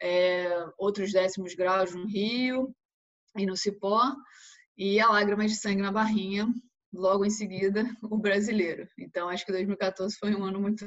é, 0.00 0.48
outros 0.78 1.12
décimos 1.12 1.54
graus 1.54 1.94
no 1.94 2.06
Rio 2.06 2.74
e 3.36 3.46
no 3.46 3.56
Cipó 3.56 4.00
e 4.76 5.00
a 5.00 5.08
Lágrimas 5.08 5.50
de 5.50 5.58
Sangue 5.58 5.82
na 5.82 5.92
Barrinha, 5.92 6.46
logo 6.92 7.24
em 7.24 7.30
seguida 7.30 7.84
o 8.02 8.18
brasileiro. 8.18 8.88
Então 8.98 9.28
acho 9.28 9.44
que 9.44 9.52
2014 9.52 10.16
foi 10.18 10.34
um 10.34 10.44
ano 10.44 10.60
muito 10.60 10.84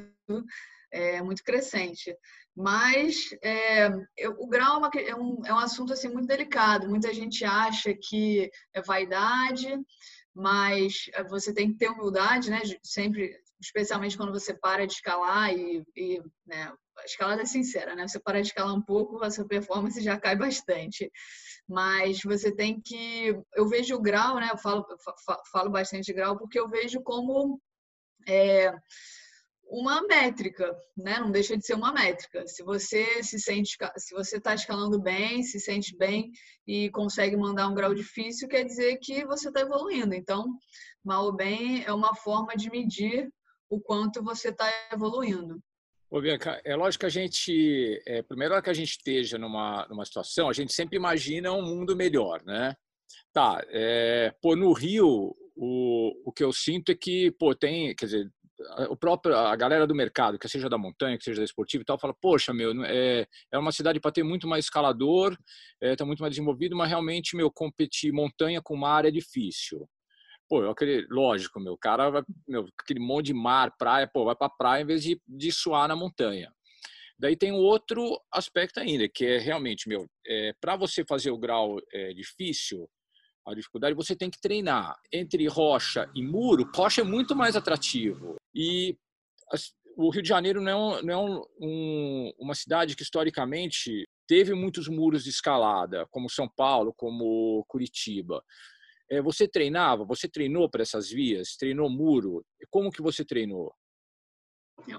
é, 0.91 1.21
muito 1.21 1.43
crescente. 1.43 2.15
Mas 2.55 3.29
é, 3.41 3.89
eu, 4.15 4.35
o 4.37 4.47
grau 4.47 4.79
é, 4.85 5.09
é, 5.09 5.15
um, 5.15 5.41
é 5.43 5.53
um 5.53 5.57
assunto 5.57 5.91
assim 5.91 6.07
muito 6.07 6.27
delicado. 6.27 6.87
Muita 6.87 7.11
gente 7.13 7.43
acha 7.43 7.93
que 7.95 8.49
é 8.73 8.81
vaidade, 8.81 9.75
mas 10.35 11.09
você 11.29 11.51
tem 11.53 11.71
que 11.71 11.79
ter 11.79 11.89
humildade, 11.89 12.51
né? 12.51 12.61
Sempre, 12.83 13.35
especialmente 13.63 14.17
quando 14.17 14.31
você 14.31 14.53
para 14.53 14.85
de 14.85 14.93
escalar 14.93 15.53
e, 15.53 15.83
e 15.95 16.21
né, 16.45 16.73
a 16.97 17.05
escalada 17.05 17.41
é 17.41 17.45
sincera, 17.45 17.95
né? 17.95 18.07
Você 18.07 18.19
para 18.19 18.41
de 18.41 18.47
escalar 18.47 18.73
um 18.73 18.81
pouco, 18.81 19.23
a 19.23 19.31
sua 19.31 19.47
performance 19.47 20.01
já 20.01 20.19
cai 20.19 20.35
bastante 20.35 21.11
mas 21.67 22.21
você 22.23 22.53
tem 22.53 22.81
que. 22.81 23.35
Eu 23.55 23.67
vejo 23.67 23.95
o 23.95 24.01
grau, 24.01 24.35
né? 24.35 24.49
Eu 24.51 24.57
falo, 24.57 24.85
falo 25.51 25.69
bastante 25.69 26.05
de 26.05 26.13
grau 26.13 26.37
porque 26.37 26.59
eu 26.59 26.69
vejo 26.69 27.01
como 27.01 27.59
é, 28.27 28.73
uma 29.65 30.01
métrica, 30.03 30.75
né? 30.97 31.19
Não 31.19 31.31
deixa 31.31 31.57
de 31.57 31.65
ser 31.65 31.75
uma 31.75 31.93
métrica. 31.93 32.45
Se 32.47 32.63
você 32.63 33.23
se 33.23 33.39
sente, 33.39 33.77
se 33.97 34.13
você 34.13 34.37
está 34.37 34.53
escalando 34.53 35.01
bem, 35.01 35.43
se 35.43 35.59
sente 35.59 35.95
bem 35.97 36.31
e 36.67 36.89
consegue 36.91 37.37
mandar 37.37 37.67
um 37.67 37.75
grau 37.75 37.93
difícil, 37.93 38.47
quer 38.47 38.63
dizer 38.63 38.97
que 39.01 39.25
você 39.25 39.47
está 39.47 39.61
evoluindo. 39.61 40.13
Então, 40.13 40.53
mal 41.03 41.25
ou 41.25 41.33
bem 41.33 41.83
é 41.83 41.93
uma 41.93 42.15
forma 42.15 42.55
de 42.55 42.69
medir 42.69 43.31
o 43.73 43.81
quanto 43.81 44.23
você 44.23 44.49
está 44.49 44.71
evoluindo. 44.91 45.59
Ô, 46.09 46.21
Bianca, 46.21 46.61
é 46.63 46.75
lógico 46.75 47.01
que 47.01 47.05
a 47.07 47.09
gente, 47.09 48.01
é, 48.05 48.21
primeiro 48.21 48.61
que 48.61 48.69
a 48.69 48.73
gente 48.73 48.91
esteja 48.91 49.37
numa, 49.37 49.87
numa 49.87 50.05
situação, 50.05 50.47
a 50.47 50.53
gente 50.53 50.71
sempre 50.71 50.95
imagina 50.95 51.51
um 51.51 51.63
mundo 51.63 51.95
melhor, 51.95 52.43
né? 52.43 52.75
Tá, 53.31 53.63
é, 53.69 54.31
pô, 54.39 54.55
no 54.55 54.71
Rio, 54.73 55.35
o, 55.55 56.29
o 56.29 56.31
que 56.31 56.43
eu 56.43 56.53
sinto 56.53 56.91
é 56.91 56.95
que, 56.95 57.31
pô, 57.31 57.55
tem, 57.55 57.95
quer 57.95 58.05
dizer, 58.05 58.31
o 58.89 58.95
próprio, 58.95 59.35
a 59.35 59.55
galera 59.55 59.87
do 59.87 59.95
mercado, 59.95 60.37
que 60.37 60.47
seja 60.47 60.69
da 60.69 60.77
montanha, 60.77 61.17
que 61.17 61.23
seja 61.23 61.39
da 61.39 61.45
esportiva 61.45 61.81
e 61.81 61.85
tal, 61.85 61.99
fala, 61.99 62.13
poxa, 62.21 62.53
meu, 62.53 62.71
é, 62.85 63.25
é 63.51 63.57
uma 63.57 63.71
cidade 63.71 63.99
para 63.99 64.11
ter 64.11 64.23
muito 64.23 64.47
mais 64.47 64.65
escalador, 64.65 65.31
está 65.33 65.87
é, 65.87 65.95
tá 65.95 66.05
muito 66.05 66.19
mais 66.19 66.31
desenvolvido, 66.31 66.75
mas 66.75 66.89
realmente, 66.89 67.35
meu, 67.35 67.51
competir 67.51 68.13
montanha 68.13 68.61
com 68.61 68.75
mar 68.75 69.05
é 69.05 69.11
difícil. 69.11 69.87
Pô, 70.53 70.61
lógico, 71.09 71.59
meu, 71.59 71.75
cara 71.75 72.11
vai, 72.11 72.21
meu, 72.47 72.67
aquele 72.77 72.99
monte 72.99 73.27
de 73.27 73.33
mar, 73.33 73.75
praia, 73.75 74.07
pô, 74.07 74.23
vai 74.23 74.35
pra 74.35 74.47
praia 74.47 74.83
em 74.83 74.85
vez 74.85 75.01
de, 75.01 75.19
de 75.27 75.51
suar 75.51 75.87
na 75.87 75.95
montanha. 75.95 76.53
Daí 77.17 77.35
tem 77.35 77.51
outro 77.51 78.21
aspecto 78.31 78.79
ainda, 78.79 79.09
que 79.09 79.25
é 79.25 79.39
realmente, 79.39 79.89
meu, 79.89 80.05
é, 80.27 80.53
para 80.61 80.75
você 80.75 81.03
fazer 81.03 81.31
o 81.31 81.39
grau 81.39 81.79
é, 81.91 82.13
difícil, 82.13 82.87
a 83.47 83.55
dificuldade, 83.55 83.95
você 83.95 84.15
tem 84.15 84.29
que 84.29 84.39
treinar. 84.39 84.95
Entre 85.11 85.47
rocha 85.47 86.07
e 86.13 86.21
muro, 86.21 86.69
rocha 86.75 87.01
é 87.01 87.03
muito 87.03 87.35
mais 87.35 87.55
atrativo. 87.55 88.35
E 88.53 88.95
o 89.97 90.11
Rio 90.11 90.21
de 90.21 90.29
Janeiro 90.29 90.61
não 90.61 90.69
é, 90.69 90.75
um, 90.75 91.01
não 91.01 91.13
é 91.13 91.17
um, 91.17 91.43
um, 91.59 92.33
uma 92.37 92.53
cidade 92.53 92.95
que 92.95 93.01
historicamente 93.01 94.07
teve 94.27 94.53
muitos 94.53 94.87
muros 94.87 95.23
de 95.23 95.31
escalada, 95.31 96.05
como 96.11 96.29
São 96.29 96.47
Paulo, 96.47 96.93
como 96.95 97.65
Curitiba. 97.67 98.43
É, 99.13 99.21
você 99.21 99.47
treinava? 99.47 100.03
Você 100.05 100.27
treinou 100.27 100.67
para 100.67 100.81
essas 100.81 101.07
vias? 101.07 101.55
Treinou 101.55 101.87
muro? 101.87 102.43
Como 102.71 102.89
que 102.89 103.01
você 103.01 103.23
treinou? 103.23 103.71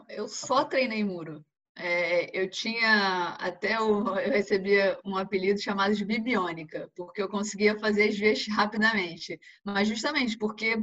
Eu 0.08 0.28
só 0.28 0.64
treinei 0.64 1.02
muro. 1.02 1.44
É, 1.76 2.30
eu 2.40 2.48
tinha 2.48 3.30
até 3.40 3.80
o, 3.80 4.16
eu 4.20 4.30
recebia 4.30 4.96
um 5.04 5.16
apelido 5.16 5.60
chamado 5.60 5.92
de 5.96 6.04
bibiônica, 6.04 6.88
porque 6.94 7.20
eu 7.20 7.28
conseguia 7.28 7.76
fazer 7.76 8.08
as 8.08 8.16
vias 8.16 8.46
rapidamente. 8.46 9.36
Mas 9.64 9.88
justamente 9.88 10.38
porque 10.38 10.76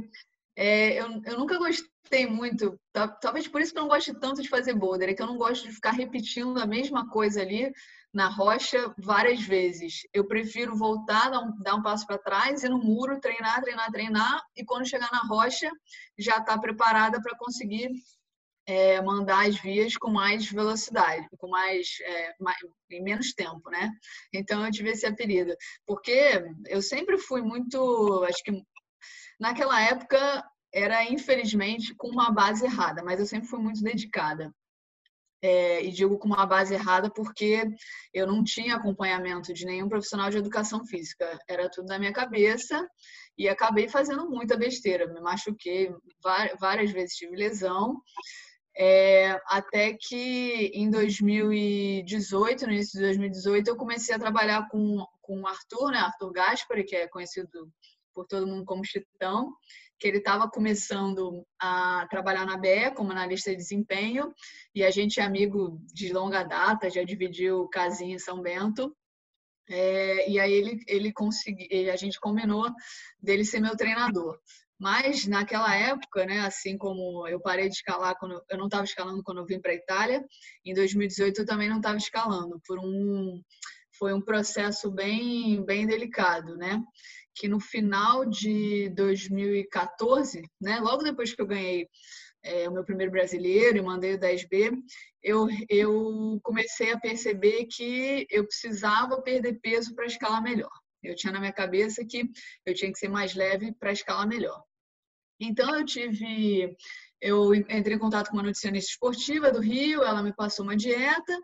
é, 0.54 1.00
eu, 1.00 1.06
eu 1.24 1.38
nunca 1.38 1.56
gostei 1.56 2.26
muito, 2.26 2.78
talvez 3.22 3.48
por 3.48 3.62
isso 3.62 3.72
que 3.72 3.78
eu 3.78 3.84
não 3.84 3.88
gosto 3.88 4.12
tanto 4.20 4.42
de 4.42 4.48
fazer 4.50 4.74
boulder, 4.74 5.08
é 5.08 5.14
que 5.14 5.22
eu 5.22 5.26
não 5.26 5.38
gosto 5.38 5.66
de 5.66 5.72
ficar 5.72 5.92
repetindo 5.92 6.58
a 6.58 6.66
mesma 6.66 7.08
coisa 7.08 7.40
ali 7.40 7.72
na 8.12 8.28
rocha 8.28 8.94
várias 8.98 9.40
vezes. 9.42 10.06
Eu 10.12 10.26
prefiro 10.26 10.76
voltar, 10.76 11.30
dar 11.30 11.40
um, 11.40 11.58
dar 11.60 11.74
um 11.76 11.82
passo 11.82 12.06
para 12.06 12.18
trás 12.18 12.62
e 12.62 12.68
no 12.68 12.78
muro 12.78 13.20
treinar, 13.20 13.62
treinar, 13.62 13.90
treinar 13.90 14.42
e 14.54 14.64
quando 14.64 14.88
chegar 14.88 15.10
na 15.10 15.20
rocha 15.20 15.70
já 16.18 16.36
está 16.38 16.58
preparada 16.58 17.20
para 17.22 17.36
conseguir 17.36 17.90
é, 18.66 19.00
mandar 19.00 19.48
as 19.48 19.56
vias 19.58 19.96
com 19.96 20.10
mais 20.10 20.46
velocidade, 20.50 21.26
com 21.38 21.48
mais, 21.48 21.98
é, 22.02 22.34
mais, 22.38 22.58
em 22.90 23.02
menos 23.02 23.32
tempo, 23.32 23.70
né? 23.70 23.90
Então 24.32 24.64
eu 24.64 24.70
tive 24.70 24.90
esse 24.90 25.06
apelido, 25.06 25.54
porque 25.86 26.44
eu 26.68 26.82
sempre 26.82 27.18
fui 27.18 27.42
muito, 27.42 28.24
acho 28.28 28.42
que 28.44 28.62
naquela 29.40 29.80
época 29.80 30.44
era 30.72 31.04
infelizmente 31.04 31.94
com 31.96 32.08
uma 32.08 32.30
base 32.30 32.64
errada, 32.64 33.02
mas 33.02 33.18
eu 33.18 33.26
sempre 33.26 33.48
fui 33.48 33.58
muito 33.58 33.82
dedicada 33.82 34.52
é, 35.42 35.84
e 35.84 35.90
digo 35.90 36.16
com 36.18 36.28
uma 36.28 36.46
base 36.46 36.72
errada 36.72 37.10
porque 37.10 37.64
eu 38.14 38.26
não 38.26 38.44
tinha 38.44 38.76
acompanhamento 38.76 39.52
de 39.52 39.66
nenhum 39.66 39.88
profissional 39.88 40.30
de 40.30 40.38
educação 40.38 40.86
física. 40.86 41.36
Era 41.48 41.68
tudo 41.68 41.88
na 41.88 41.98
minha 41.98 42.12
cabeça 42.12 42.88
e 43.36 43.48
acabei 43.48 43.88
fazendo 43.88 44.30
muita 44.30 44.56
besteira. 44.56 45.12
Me 45.12 45.20
machuquei 45.20 45.92
várias 46.60 46.92
vezes, 46.92 47.16
tive 47.16 47.34
lesão. 47.34 48.00
É, 48.78 49.38
até 49.48 49.94
que 50.00 50.70
em 50.72 50.88
2018, 50.88 52.66
no 52.66 52.72
início 52.72 52.98
de 52.98 53.06
2018, 53.06 53.68
eu 53.68 53.76
comecei 53.76 54.14
a 54.14 54.18
trabalhar 54.18 54.68
com, 54.70 55.04
com 55.20 55.40
o 55.40 55.46
Arthur, 55.46 55.90
né? 55.90 55.98
Arthur 55.98 56.32
Gaspari, 56.32 56.84
que 56.84 56.96
é 56.96 57.08
conhecido 57.08 57.68
por 58.14 58.26
todo 58.26 58.46
mundo 58.46 58.64
como 58.64 58.84
Chitão, 58.84 59.52
que 60.02 60.08
ele 60.08 60.18
estava 60.18 60.50
começando 60.50 61.46
a 61.60 62.08
trabalhar 62.10 62.44
na 62.44 62.56
BE 62.56 62.90
como 62.96 63.12
analista 63.12 63.52
de 63.52 63.56
desempenho 63.56 64.34
e 64.74 64.82
a 64.82 64.90
gente 64.90 65.20
é 65.20 65.22
amigo 65.22 65.80
de 65.94 66.12
longa 66.12 66.42
data, 66.42 66.90
já 66.90 67.04
dividiu 67.04 67.68
casinha 67.68 68.16
em 68.16 68.18
São 68.18 68.42
Bento. 68.42 68.92
É, 69.70 70.28
e 70.28 70.40
aí 70.40 70.52
ele, 70.52 70.82
ele 70.88 71.12
conseguiu, 71.12 71.92
a 71.92 71.94
gente 71.94 72.18
combinou 72.18 72.68
dele 73.22 73.44
ser 73.44 73.60
meu 73.60 73.76
treinador. 73.76 74.40
Mas 74.76 75.24
naquela 75.24 75.72
época, 75.72 76.26
né, 76.26 76.40
assim 76.40 76.76
como 76.76 77.28
eu 77.28 77.40
parei 77.40 77.68
de 77.68 77.76
escalar 77.76 78.18
quando 78.18 78.42
eu 78.50 78.58
não 78.58 78.64
estava 78.64 78.82
escalando 78.82 79.22
quando 79.22 79.38
eu 79.38 79.46
vim 79.46 79.60
para 79.60 79.70
a 79.70 79.76
Itália, 79.76 80.24
em 80.64 80.74
2018 80.74 81.42
eu 81.42 81.46
também 81.46 81.68
não 81.68 81.76
estava 81.76 81.96
escalando 81.96 82.60
por 82.66 82.76
um 82.80 83.40
foi 83.96 84.12
um 84.12 84.20
processo 84.20 84.90
bem 84.90 85.64
bem 85.64 85.86
delicado, 85.86 86.56
né? 86.56 86.82
Que 87.34 87.48
no 87.48 87.60
final 87.60 88.24
de 88.24 88.90
2014, 88.90 90.42
né, 90.60 90.78
logo 90.80 91.02
depois 91.02 91.34
que 91.34 91.40
eu 91.40 91.46
ganhei 91.46 91.88
é, 92.42 92.68
o 92.68 92.72
meu 92.72 92.84
primeiro 92.84 93.12
brasileiro 93.12 93.78
e 93.78 93.82
mandei 93.82 94.14
o 94.14 94.18
10B, 94.18 94.72
eu, 95.22 95.46
eu 95.68 96.40
comecei 96.42 96.92
a 96.92 96.98
perceber 96.98 97.66
que 97.66 98.26
eu 98.30 98.44
precisava 98.44 99.22
perder 99.22 99.60
peso 99.60 99.94
para 99.94 100.06
escalar 100.06 100.42
melhor. 100.42 100.70
Eu 101.02 101.14
tinha 101.14 101.32
na 101.32 101.40
minha 101.40 101.52
cabeça 101.52 102.04
que 102.04 102.28
eu 102.64 102.74
tinha 102.74 102.92
que 102.92 102.98
ser 102.98 103.08
mais 103.08 103.34
leve 103.34 103.72
para 103.72 103.92
escalar 103.92 104.26
melhor. 104.26 104.62
Então 105.40 105.76
eu 105.76 105.84
tive 105.84 106.76
eu 107.22 107.54
entrei 107.54 107.94
em 107.94 108.00
contato 108.00 108.28
com 108.28 108.36
uma 108.36 108.42
nutricionista 108.42 108.90
esportiva 108.90 109.52
do 109.52 109.60
Rio, 109.60 110.02
ela 110.02 110.24
me 110.24 110.34
passou 110.34 110.64
uma 110.64 110.76
dieta 110.76 111.38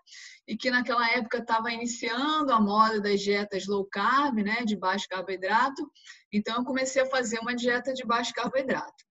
e 0.45 0.57
que 0.57 0.73
naquela 0.73 1.09
época 1.13 1.39
estava 1.39 1.71
iniciando 1.71 2.53
a 2.53 2.61
moda 2.61 3.01
das 3.01 3.21
dietas 3.21 3.65
low 3.69 3.87
carb, 3.87 4.39
né, 4.39 4.65
de 4.65 4.77
baixo 4.77 5.07
carboidrato. 5.09 5.89
Então 6.33 6.57
eu 6.57 6.65
comecei 6.65 7.01
a 7.03 7.07
fazer 7.07 7.39
uma 7.39 7.55
dieta 7.55 7.95
de 7.95 8.05
baixo 8.05 8.35
carboidrato. 8.35 9.05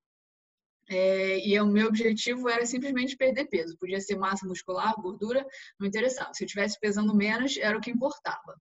É, 0.89 1.47
e 1.47 1.57
o 1.59 1.65
meu 1.65 1.88
objetivo 1.88 2.50
era 2.50 2.65
simplesmente 2.65 3.15
perder 3.15 3.45
peso. 3.45 3.77
Podia 3.77 4.01
ser 4.01 4.17
massa 4.17 4.45
muscular, 4.45 4.93
gordura, 5.00 5.45
não 5.79 5.88
interessava. 5.88 6.33
Se 6.33 6.43
eu 6.43 6.47
estivesse 6.47 6.77
pesando 6.81 7.15
menos, 7.15 7.55
era 7.55 7.77
o 7.77 7.81
que 7.81 7.91
importava. 7.91 8.59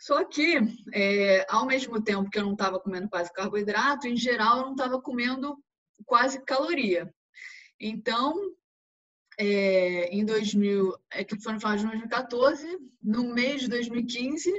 Só 0.00 0.24
que, 0.24 0.58
é, 0.92 1.46
ao 1.48 1.64
mesmo 1.64 2.02
tempo 2.02 2.28
que 2.28 2.38
eu 2.38 2.44
não 2.44 2.52
estava 2.52 2.80
comendo 2.80 3.08
quase 3.08 3.32
carboidrato, 3.32 4.08
em 4.08 4.16
geral 4.16 4.58
eu 4.58 4.64
não 4.66 4.72
estava 4.72 5.00
comendo 5.00 5.56
quase 6.04 6.42
caloria. 6.44 7.12
Então, 7.80 8.34
é, 9.38 10.08
em 10.08 10.24
2000, 10.24 10.94
é 11.12 11.24
que 11.24 11.40
foi 11.40 11.52
no 11.52 11.60
final 11.60 11.76
de 11.76 11.82
2014, 11.82 12.78
no 13.02 13.32
mês 13.32 13.62
de 13.62 13.68
2015, 13.68 14.52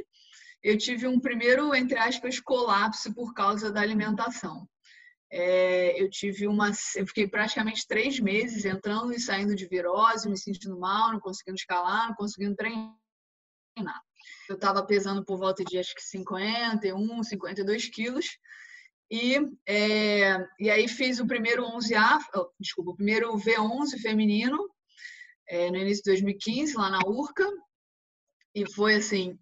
eu 0.64 0.78
tive 0.78 1.08
um 1.08 1.20
primeiro, 1.20 1.74
entre 1.76 1.98
aspas, 1.98 2.40
colapso 2.40 3.14
por 3.14 3.34
causa 3.34 3.72
da 3.72 3.82
alimentação. 3.82 4.68
É, 5.32 6.02
eu 6.02 6.10
tive 6.10 6.48
uma, 6.48 6.72
eu 6.96 7.06
fiquei 7.06 7.28
praticamente 7.28 7.88
três 7.88 8.20
meses 8.20 8.66
entrando 8.66 9.14
e 9.14 9.20
saindo 9.20 9.56
de 9.56 9.68
virose, 9.68 10.30
me 10.30 10.38
sentindo 10.38 10.80
mal, 10.80 11.12
não 11.12 11.20
conseguindo 11.20 11.56
escalar, 11.56 12.08
não 12.08 12.16
conseguindo 12.16 12.56
treinar. 12.56 12.96
Eu 14.50 14.56
estava 14.56 14.84
pesando 14.86 15.24
por 15.24 15.38
volta 15.38 15.64
de 15.64 15.78
acho 15.78 15.94
que 15.94 16.02
51, 16.02 17.24
52 17.24 17.90
quilos. 17.90 18.26
E, 19.12 19.38
é, 19.68 20.48
e 20.60 20.70
aí 20.70 20.88
fiz 20.88 21.20
o 21.20 21.26
primeiro 21.26 21.64
11A, 21.64 22.20
desculpa, 22.60 22.92
o 22.92 22.96
primeiro 22.96 23.36
V11 23.38 24.00
feminino 24.02 24.70
é, 25.48 25.72
no 25.72 25.78
início 25.78 26.04
de 26.04 26.12
2015, 26.12 26.76
lá 26.76 26.90
na 26.90 27.00
URCA. 27.06 27.48
E 28.54 28.72
foi 28.72 28.96
assim, 28.96 29.38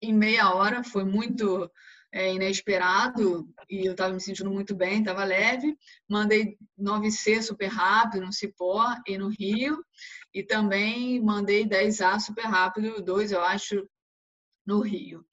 em 0.00 0.14
meia 0.14 0.54
hora, 0.54 0.84
foi 0.84 1.04
muito 1.04 1.70
é, 2.12 2.32
inesperado 2.32 3.48
e 3.68 3.86
eu 3.86 3.92
estava 3.92 4.12
me 4.12 4.20
sentindo 4.20 4.50
muito 4.50 4.74
bem, 4.74 5.00
estava 5.00 5.24
leve. 5.24 5.76
Mandei 6.08 6.56
9C 6.78 7.42
super 7.42 7.68
rápido 7.68 8.24
no 8.24 8.32
Cipó 8.32 8.84
e 9.06 9.18
no 9.18 9.28
Rio. 9.28 9.84
E 10.32 10.42
também 10.42 11.20
mandei 11.20 11.64
10A 11.64 12.20
super 12.20 12.44
rápido, 12.44 13.02
dois 13.02 13.32
eu 13.32 13.40
acho, 13.42 13.88
no 14.66 14.80
Rio. 14.80 15.24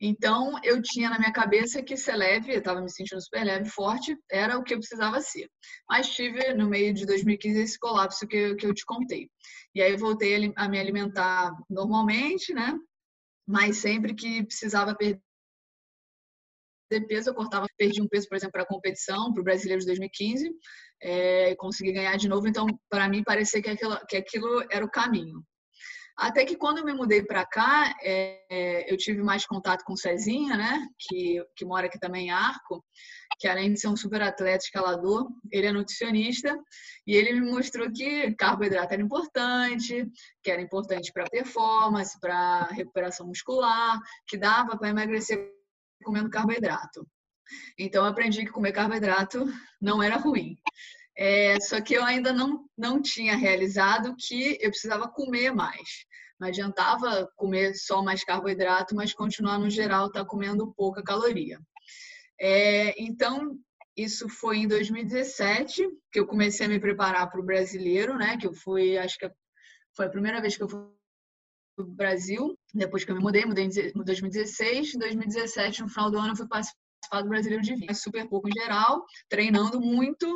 Então, 0.00 0.58
eu 0.64 0.80
tinha 0.80 1.10
na 1.10 1.18
minha 1.18 1.32
cabeça 1.32 1.82
que 1.82 1.94
ser 1.96 2.16
leve, 2.16 2.54
eu 2.54 2.60
estava 2.60 2.80
me 2.80 2.90
sentindo 2.90 3.20
super 3.20 3.44
leve, 3.44 3.68
forte, 3.68 4.16
era 4.30 4.56
o 4.56 4.64
que 4.64 4.72
eu 4.72 4.78
precisava 4.78 5.20
ser. 5.20 5.46
Mas 5.88 6.08
tive, 6.08 6.54
no 6.54 6.68
meio 6.68 6.94
de 6.94 7.04
2015, 7.04 7.60
esse 7.60 7.78
colapso 7.78 8.26
que, 8.26 8.54
que 8.54 8.66
eu 8.66 8.72
te 8.72 8.84
contei. 8.86 9.28
E 9.74 9.82
aí, 9.82 9.94
voltei 9.96 10.52
a 10.56 10.68
me 10.68 10.80
alimentar 10.80 11.52
normalmente, 11.68 12.54
né? 12.54 12.74
Mas 13.46 13.76
sempre 13.78 14.14
que 14.14 14.44
precisava 14.46 14.94
perder 14.96 15.20
peso, 17.06 17.30
eu 17.30 17.34
cortava, 17.34 17.66
perdi 17.76 18.00
um 18.02 18.08
peso, 18.08 18.26
por 18.28 18.36
exemplo, 18.36 18.52
para 18.52 18.62
a 18.62 18.66
competição, 18.66 19.32
para 19.32 19.40
o 19.40 19.44
Brasileiro 19.44 19.80
de 19.80 19.86
2015, 19.86 20.50
é, 21.02 21.54
consegui 21.56 21.92
ganhar 21.92 22.16
de 22.16 22.28
novo. 22.28 22.48
Então, 22.48 22.66
para 22.88 23.08
mim, 23.08 23.22
parecia 23.22 23.62
que 23.62 23.70
aquilo, 23.70 23.98
que 24.08 24.16
aquilo 24.16 24.64
era 24.70 24.84
o 24.84 24.90
caminho. 24.90 25.44
Até 26.20 26.44
que 26.44 26.54
quando 26.54 26.78
eu 26.78 26.84
me 26.84 26.92
mudei 26.92 27.22
para 27.22 27.46
cá, 27.46 27.94
é, 28.02 28.84
eu 28.92 28.96
tive 28.98 29.22
mais 29.22 29.46
contato 29.46 29.82
com 29.84 29.96
Cezinha, 29.96 30.54
né? 30.54 30.86
Que, 30.98 31.42
que 31.56 31.64
mora 31.64 31.86
aqui 31.86 31.98
também 31.98 32.26
em 32.26 32.30
Arco, 32.30 32.84
que 33.38 33.48
além 33.48 33.72
de 33.72 33.80
ser 33.80 33.88
um 33.88 33.96
super 33.96 34.20
atleta 34.20 34.62
escalador, 34.62 35.30
ele 35.50 35.66
é 35.66 35.72
nutricionista 35.72 36.54
e 37.06 37.16
ele 37.16 37.40
me 37.40 37.50
mostrou 37.50 37.90
que 37.90 38.34
carboidrato 38.34 38.92
era 38.92 39.02
importante, 39.02 40.06
que 40.42 40.50
era 40.50 40.60
importante 40.60 41.10
para 41.10 41.24
performance, 41.24 42.20
para 42.20 42.64
recuperação 42.66 43.26
muscular, 43.26 43.98
que 44.28 44.36
dava 44.36 44.76
para 44.76 44.90
emagrecer 44.90 45.50
comendo 46.04 46.28
carboidrato. 46.28 47.08
Então 47.78 48.04
eu 48.04 48.10
aprendi 48.10 48.44
que 48.44 48.52
comer 48.52 48.72
carboidrato 48.72 49.46
não 49.80 50.02
era 50.02 50.18
ruim. 50.18 50.58
É, 51.16 51.60
só 51.60 51.80
que 51.80 51.94
eu 51.94 52.04
ainda 52.04 52.32
não, 52.32 52.64
não 52.76 53.00
tinha 53.00 53.36
realizado 53.36 54.14
que 54.18 54.58
eu 54.60 54.70
precisava 54.70 55.08
comer 55.08 55.52
mais. 55.52 56.06
Não 56.38 56.48
adiantava 56.48 57.30
comer 57.36 57.74
só 57.74 58.02
mais 58.02 58.24
carboidrato, 58.24 58.94
mas 58.94 59.12
continuar 59.12 59.58
no 59.58 59.68
geral 59.68 60.10
tá 60.10 60.24
comendo 60.24 60.72
pouca 60.74 61.02
caloria. 61.02 61.60
É, 62.40 62.94
então, 63.00 63.58
isso 63.94 64.28
foi 64.28 64.58
em 64.58 64.68
2017 64.68 65.86
que 66.10 66.18
eu 66.18 66.26
comecei 66.26 66.64
a 66.64 66.68
me 66.68 66.80
preparar 66.80 67.30
para 67.30 67.40
o 67.40 67.44
brasileiro, 67.44 68.16
né? 68.16 68.38
Que 68.38 68.46
eu 68.46 68.54
fui, 68.54 68.96
acho 68.96 69.18
que 69.18 69.30
foi 69.94 70.06
a 70.06 70.10
primeira 70.10 70.40
vez 70.40 70.56
que 70.56 70.62
eu 70.62 70.68
fui 70.68 70.80
para 71.76 71.84
o 71.84 71.88
Brasil, 71.94 72.58
depois 72.72 73.04
que 73.04 73.10
eu 73.10 73.16
me 73.16 73.22
mudei, 73.22 73.44
mudei 73.44 73.66
em 73.66 74.04
2016. 74.04 74.94
Em 74.94 74.98
2017, 74.98 75.82
no 75.82 75.88
final 75.88 76.10
do 76.10 76.18
ano, 76.18 76.32
eu 76.32 76.36
fui 76.36 76.48
participar 76.48 77.22
do 77.22 77.28
Brasileiro 77.28 77.62
de 77.62 77.74
Vinho, 77.74 77.94
super 77.94 78.26
pouco 78.28 78.48
em 78.48 78.52
geral, 78.52 79.04
treinando 79.28 79.78
muito 79.78 80.26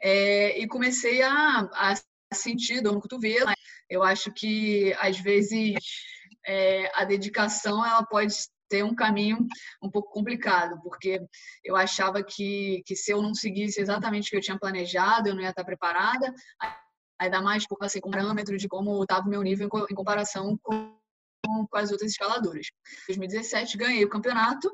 é, 0.00 0.58
e 0.58 0.66
comecei 0.66 1.22
a, 1.22 1.68
a 1.72 1.94
sentir 2.34 2.80
dor 2.80 2.94
no 2.94 3.00
cotovelo. 3.00 3.50
Eu 3.88 4.02
acho 4.02 4.32
que, 4.32 4.94
às 4.98 5.18
vezes, 5.18 5.74
é, 6.46 6.90
a 6.94 7.04
dedicação 7.04 7.84
ela 7.84 8.04
pode 8.04 8.34
ter 8.68 8.84
um 8.84 8.94
caminho 8.94 9.38
um 9.82 9.90
pouco 9.90 10.12
complicado, 10.12 10.80
porque 10.82 11.20
eu 11.64 11.74
achava 11.74 12.22
que, 12.22 12.82
que 12.86 12.94
se 12.94 13.10
eu 13.10 13.22
não 13.22 13.34
seguisse 13.34 13.80
exatamente 13.80 14.26
o 14.26 14.30
que 14.30 14.36
eu 14.36 14.42
tinha 14.42 14.58
planejado, 14.58 15.28
eu 15.28 15.34
não 15.34 15.42
ia 15.42 15.50
estar 15.50 15.64
preparada, 15.64 16.32
ainda 17.18 17.40
mais 17.40 17.66
por 17.66 17.78
passei 17.78 18.00
com 18.00 18.10
parâmetro 18.10 18.56
de 18.56 18.68
como 18.68 19.02
estava 19.02 19.26
o 19.26 19.30
meu 19.30 19.42
nível 19.42 19.68
em 19.90 19.94
comparação 19.94 20.58
com, 20.62 20.96
com 21.44 21.76
as 21.76 21.90
outras 21.90 22.10
escaladoras. 22.10 22.66
Em 23.04 23.16
2017 23.18 23.78
ganhei 23.78 24.04
o 24.04 24.10
campeonato, 24.10 24.70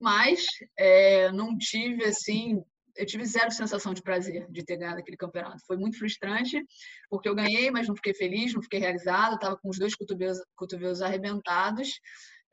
mas 0.00 0.44
é, 0.78 1.30
não 1.32 1.58
tive 1.58 2.04
assim 2.04 2.62
eu 2.96 3.06
tive 3.06 3.24
zero 3.24 3.50
sensação 3.50 3.94
de 3.94 4.02
prazer 4.02 4.46
de 4.50 4.64
ter 4.64 4.76
ganhado 4.76 5.00
aquele 5.00 5.16
campeonato. 5.16 5.64
Foi 5.66 5.76
muito 5.76 5.98
frustrante, 5.98 6.64
porque 7.08 7.28
eu 7.28 7.34
ganhei, 7.34 7.70
mas 7.70 7.88
não 7.88 7.96
fiquei 7.96 8.14
feliz, 8.14 8.54
não 8.54 8.62
fiquei 8.62 8.78
realizada, 8.78 9.34
estava 9.34 9.56
com 9.56 9.68
os 9.68 9.78
dois 9.78 9.94
cotovelos, 9.94 10.38
cotovelos 10.54 11.02
arrebentados. 11.02 12.00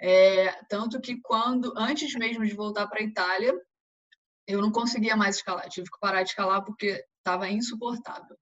É, 0.01 0.51
tanto 0.69 1.01
que 1.01 1.19
quando, 1.21 1.73
antes 1.77 2.13
mesmo 2.15 2.45
de 2.45 2.53
voltar 2.53 2.87
para 2.87 3.01
a 3.01 3.03
Itália, 3.03 3.53
eu 4.47 4.61
não 4.61 4.71
conseguia 4.71 5.15
mais 5.15 5.37
escalar. 5.37 5.67
Tive 5.69 5.89
que 5.89 5.99
parar 5.99 6.23
de 6.23 6.29
escalar 6.29 6.63
porque 6.63 7.03
estava 7.17 7.49
insuportável. 7.49 8.37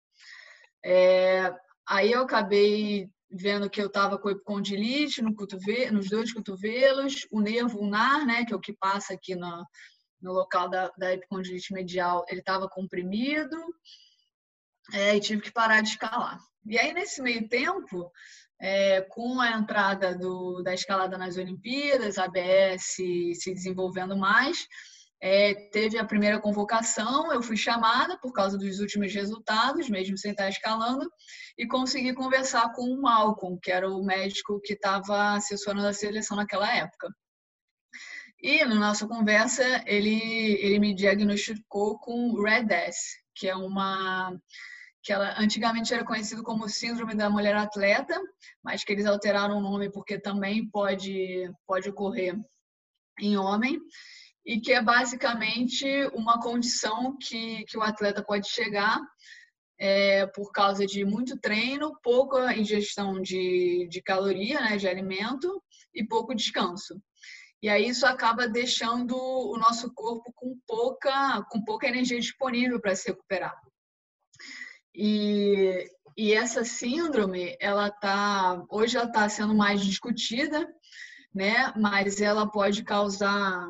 É, 0.86 1.54
aí 1.88 2.12
eu 2.12 2.22
acabei 2.22 3.10
vendo 3.30 3.70
que 3.70 3.82
eu 3.82 3.88
estava 3.88 4.18
com 4.18 4.30
epicondilite 4.30 5.22
no 5.22 5.36
cotovelo, 5.36 5.98
nos 5.98 6.10
dois 6.10 6.32
cotovelos, 6.32 7.28
o 7.30 7.42
nervo 7.42 7.80
ulnar, 7.80 8.26
né, 8.26 8.46
que 8.46 8.54
é 8.54 8.56
o 8.56 8.62
que 8.62 8.72
passa 8.72 9.14
aqui 9.14 9.36
na, 9.36 9.66
no 10.22 10.34
local 10.34 10.70
da, 10.70 10.92
da 10.98 11.14
epicondilite 11.14 11.74
medial, 11.74 12.26
ele 12.30 12.40
estava 12.40 12.68
comprimido 12.70 13.58
é, 14.94 15.16
e 15.16 15.20
tive 15.20 15.42
que 15.42 15.52
parar 15.52 15.82
de 15.82 15.90
escalar. 15.90 16.40
E 16.66 16.78
aí, 16.78 16.94
nesse 16.94 17.22
meio 17.22 17.48
tempo, 17.48 18.12
é, 18.60 19.02
com 19.02 19.40
a 19.40 19.52
entrada 19.52 20.16
do, 20.16 20.62
da 20.64 20.74
escalada 20.74 21.18
nas 21.18 21.38
Olimpíadas, 21.38 22.18
a 22.18 22.26
ABS 22.26 22.84
se 22.84 23.54
desenvolvendo 23.54 24.18
mais, 24.18 24.68
é, 25.20 25.54
teve 25.72 25.98
a 25.98 26.06
primeira 26.06 26.40
convocação, 26.40 27.34
eu 27.34 27.42
fui 27.42 27.58
chamada 27.58 28.18
por 28.20 28.32
causa 28.32 28.58
dos 28.58 28.80
últimos 28.80 29.14
resultados, 29.14 29.90
mesmo 29.90 30.18
sem 30.18 30.32
estar 30.32 30.48
escalando, 30.48 31.10
e 31.58 31.66
consegui 31.68 32.14
conversar 32.14 32.72
com 32.74 32.84
o 32.84 33.02
Malcolm, 33.02 33.60
que 33.62 33.72
era 33.72 33.90
o 33.90 34.04
médico 34.04 34.62
que 34.62 34.74
estava 34.74 35.34
assessorando 35.34 35.88
a 35.88 35.94
seleção 35.94 36.38
naquela 36.38 36.72
época. 36.76 37.10
E 38.40 38.64
na 38.66 38.76
nossa 38.76 39.08
conversa, 39.08 39.64
ele, 39.86 40.54
ele 40.62 40.80
me 40.80 40.94
diagnosticou 40.94 41.98
com 42.00 42.40
RED-S, 42.42 43.18
que 43.36 43.48
é 43.48 43.56
uma 43.56 44.38
que 45.04 45.14
ela 45.14 45.40
antigamente 45.40 45.94
era 45.94 46.04
conhecido 46.04 46.44
como 46.44 46.68
síndrome 46.68 47.16
da 47.16 47.30
mulher 47.30 47.56
atleta, 47.56 48.20
mas 48.62 48.84
que 48.84 48.92
eles 48.92 49.06
alteraram 49.06 49.58
o 49.58 49.62
nome 49.62 49.90
porque 49.90 50.20
também 50.20 50.70
pode 50.70 51.50
pode 51.66 51.90
ocorrer 51.90 52.38
em 53.20 53.38
homem 53.38 53.80
e 54.46 54.60
que 54.60 54.74
é 54.74 54.82
basicamente 54.82 55.86
uma 56.14 56.42
condição 56.42 57.18
que, 57.18 57.64
que 57.66 57.78
o 57.78 57.82
atleta 57.82 58.24
pode 58.24 58.50
chegar 58.50 59.00
é, 59.80 60.26
por 60.28 60.52
causa 60.52 60.86
de 60.86 61.06
muito 61.06 61.38
treino, 61.38 61.98
pouca 62.02 62.56
ingestão 62.58 63.22
de, 63.22 63.88
de 63.90 64.02
caloria, 64.02 64.60
né, 64.62 64.78
de 64.78 64.88
alimento 64.88 65.62
e 65.94 66.04
pouco 66.04 66.34
descanso. 66.34 67.02
E 67.62 67.70
aí 67.70 67.88
isso 67.88 68.06
acaba 68.06 68.48
deixando 68.48 69.16
o 69.16 69.58
nosso 69.58 69.92
corpo 69.94 70.32
com 70.36 70.58
pouca, 70.68 71.44
com 71.50 71.64
pouca 71.64 71.88
energia 71.88 72.20
disponível 72.20 72.80
para 72.80 72.96
se 72.96 73.10
recuperar. 73.10 73.56
E, 74.94 75.90
e 76.16 76.34
essa 76.34 76.64
síndrome, 76.64 77.56
ela 77.60 77.90
tá, 77.90 78.64
hoje 78.70 78.98
ela 78.98 79.08
está 79.08 79.28
sendo 79.28 79.56
mais 79.56 79.82
discutida, 79.84 80.68
né? 81.34 81.74
Mas 81.76 82.22
ela 82.22 82.50
pode 82.50 82.84
causar 82.84 83.68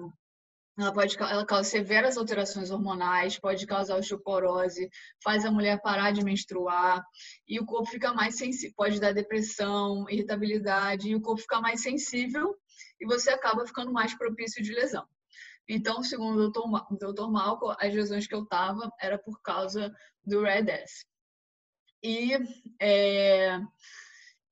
ela 0.80 0.94
pode 0.94 1.18
ela 1.20 1.44
causa 1.44 1.68
severas 1.68 2.18
alterações 2.18 2.70
hormonais, 2.70 3.40
pode 3.40 3.66
causar 3.66 3.98
osteoporose, 3.98 4.88
faz 5.24 5.44
a 5.44 5.52
mulher 5.52 5.82
parar 5.82 6.12
de 6.12 6.24
menstruar 6.24 7.04
e 7.48 7.60
o 7.60 7.66
corpo 7.66 7.90
fica 7.90 8.14
mais 8.14 8.38
sensível, 8.38 8.76
pode 8.78 9.00
dar 9.00 9.12
depressão, 9.12 10.06
irritabilidade 10.08 11.10
e 11.10 11.16
o 11.16 11.22
corpo 11.22 11.42
fica 11.42 11.60
mais 11.60 11.82
sensível 11.82 12.56
e 13.00 13.06
você 13.06 13.30
acaba 13.30 13.66
ficando 13.66 13.92
mais 13.92 14.14
propício 14.16 14.64
de 14.64 14.74
lesão. 14.74 15.08
Então, 15.70 16.02
segundo 16.02 16.40
o 16.40 16.50
Dr. 16.50 17.14
Dr. 17.14 17.30
Malcolm, 17.30 17.76
as 17.80 17.94
lesões 17.94 18.26
que 18.26 18.34
eu 18.34 18.46
tava 18.46 18.90
era 19.00 19.18
por 19.18 19.42
causa 19.42 19.94
do 20.24 20.42
Red 20.42 20.70
S. 20.70 21.06
E 22.02 22.32
é, 22.80 23.60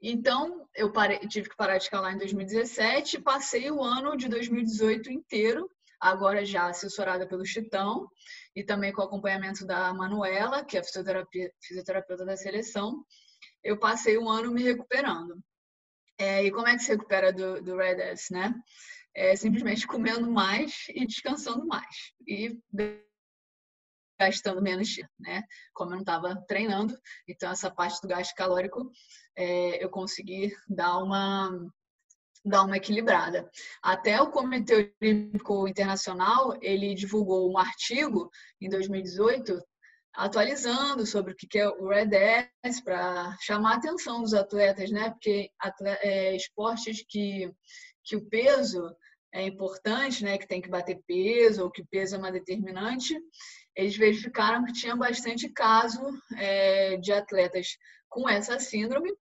então 0.02 0.68
eu 0.76 0.92
parei, 0.92 1.20
tive 1.20 1.50
que 1.50 1.56
parar 1.56 1.78
de 1.78 1.84
escalar 1.84 2.14
em 2.14 2.18
2017 2.18 3.18
e 3.18 3.22
passei 3.22 3.72
o 3.72 3.82
ano 3.82 4.18
de 4.18 4.28
2018 4.28 5.12
inteiro, 5.12 5.70
agora 6.00 6.46
já 6.46 6.68
assessorada 6.68 7.28
pelo 7.28 7.46
Chitão 7.46 8.10
e 8.56 8.64
também 8.64 8.92
com 8.92 9.02
o 9.02 9.06
acompanhamento 9.06 9.66
da 9.66 9.94
Manuela, 9.94 10.66
que 10.66 10.78
é 10.78 10.82
fisioterapeuta 10.84 12.26
da 12.26 12.36
seleção, 12.36 13.04
eu 13.64 13.80
passei 13.80 14.18
um 14.18 14.30
ano 14.30 14.52
me 14.52 14.64
recuperando. 14.64 15.40
É, 16.18 16.44
e 16.44 16.52
como 16.52 16.68
é 16.68 16.76
que 16.76 16.84
se 16.84 16.92
recupera 16.92 17.32
do, 17.32 17.62
do 17.62 17.76
Red 17.76 18.02
S, 18.02 18.32
né? 18.32 18.54
É 19.14 19.36
simplesmente 19.36 19.88
comendo 19.88 20.30
mais 20.32 20.86
e 20.90 21.06
descansando 21.06 21.66
mais. 21.66 22.14
E 22.28 22.58
gastando 24.20 24.62
menos, 24.62 24.90
né? 25.20 25.44
Como 25.74 25.92
eu 25.92 25.96
não 25.96 26.02
estava 26.02 26.36
treinando, 26.48 26.98
então 27.28 27.52
essa 27.52 27.70
parte 27.70 28.02
do 28.02 28.08
gasto 28.08 28.34
calórico 28.36 28.90
é, 29.36 29.84
eu 29.84 29.90
consegui 29.90 30.54
dar 30.68 30.98
uma 31.00 31.52
dar 32.44 32.62
uma 32.62 32.78
equilibrada. 32.78 33.50
Até 33.82 34.22
o 34.22 34.30
Comitê 34.30 34.94
Olímpico 35.02 35.68
Internacional 35.68 36.56
ele 36.62 36.94
divulgou 36.94 37.52
um 37.52 37.58
artigo 37.58 38.30
em 38.62 38.70
2018 38.70 39.60
atualizando 40.16 41.06
sobre 41.06 41.34
o 41.34 41.36
que 41.36 41.58
é 41.58 41.68
o 41.68 41.88
Red 41.88 42.10
para 42.84 43.36
chamar 43.42 43.74
a 43.74 43.78
atenção 43.78 44.22
dos 44.22 44.34
atletas, 44.34 44.90
né? 44.92 45.12
Porque 45.12 45.50
atleta, 45.60 46.00
é, 46.04 46.36
esportes 46.36 47.04
que 47.08 47.52
que 48.08 48.16
o 48.16 48.30
peso 48.30 48.96
é 49.34 49.44
importante, 49.44 50.24
né? 50.24 50.38
Que 50.38 50.48
tem 50.48 50.62
que 50.62 50.70
bater 50.70 51.02
peso 51.08 51.64
ou 51.64 51.72
que 51.72 51.82
o 51.82 51.88
peso 51.88 52.16
é 52.16 52.20
uma 52.20 52.32
determinante 52.32 53.16
eles 53.76 53.98
verificaram 53.98 54.64
que 54.64 54.74
tinha 54.74 54.96
bastante 54.96 55.50
caso 55.50 56.02
é, 56.38 56.98
de 56.98 57.12
atletas 57.12 57.78
com 58.08 58.28
essa 58.30 58.60
síndrome 58.60 59.14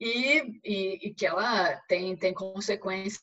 e, 0.00 0.60
e, 0.64 1.08
e 1.08 1.14
que 1.14 1.26
ela 1.26 1.76
tem, 1.88 2.16
tem 2.16 2.34
consequências 2.34 3.22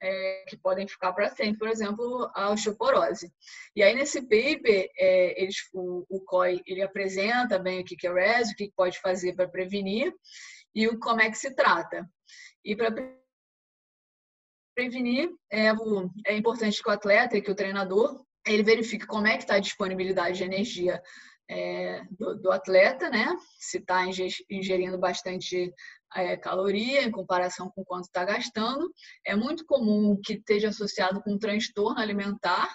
é, 0.00 0.44
que 0.48 0.56
podem 0.56 0.86
ficar 0.86 1.12
para 1.12 1.30
sempre, 1.30 1.58
por 1.58 1.68
exemplo, 1.68 2.30
a 2.34 2.50
osteoporose. 2.50 3.32
E 3.74 3.82
aí, 3.82 3.94
nesse 3.94 4.22
paper, 4.22 4.88
é, 4.96 5.42
eles, 5.42 5.56
o, 5.72 6.04
o 6.08 6.20
COI 6.20 6.62
ele 6.66 6.82
apresenta 6.82 7.58
bem 7.58 7.80
o 7.80 7.84
que 7.84 8.06
é 8.06 8.10
o 8.10 8.14
RES, 8.14 8.50
o 8.50 8.54
que 8.54 8.72
pode 8.76 9.00
fazer 9.00 9.34
para 9.34 9.48
prevenir 9.48 10.14
e 10.74 10.86
o, 10.88 10.98
como 10.98 11.20
é 11.20 11.30
que 11.30 11.38
se 11.38 11.54
trata. 11.54 12.08
E 12.64 12.74
para 12.74 12.94
prevenir, 14.74 15.30
é, 15.50 15.68
é 16.26 16.36
importante 16.36 16.82
que 16.82 16.88
o 16.88 16.92
atleta 16.92 17.36
e 17.36 17.42
que 17.42 17.50
o 17.50 17.54
treinador 17.54 18.24
ele 18.46 18.62
verifica 18.62 19.06
como 19.06 19.26
é 19.26 19.36
que 19.36 19.44
está 19.44 19.54
a 19.54 19.60
disponibilidade 19.60 20.38
de 20.38 20.44
energia 20.44 21.02
é, 21.48 22.02
do, 22.10 22.36
do, 22.36 22.52
atleta, 22.52 23.08
né? 23.10 23.36
Se 23.58 23.78
está 23.78 24.04
ingerindo 24.50 24.98
bastante 24.98 25.72
é, 26.14 26.36
caloria 26.36 27.02
em 27.02 27.10
comparação 27.10 27.70
com 27.70 27.84
quanto 27.84 28.04
está 28.04 28.24
gastando. 28.24 28.92
É 29.26 29.34
muito 29.34 29.64
comum 29.66 30.18
que 30.22 30.34
esteja 30.34 30.68
associado 30.68 31.22
com 31.22 31.38
transtorno 31.38 31.98
alimentar. 32.00 32.68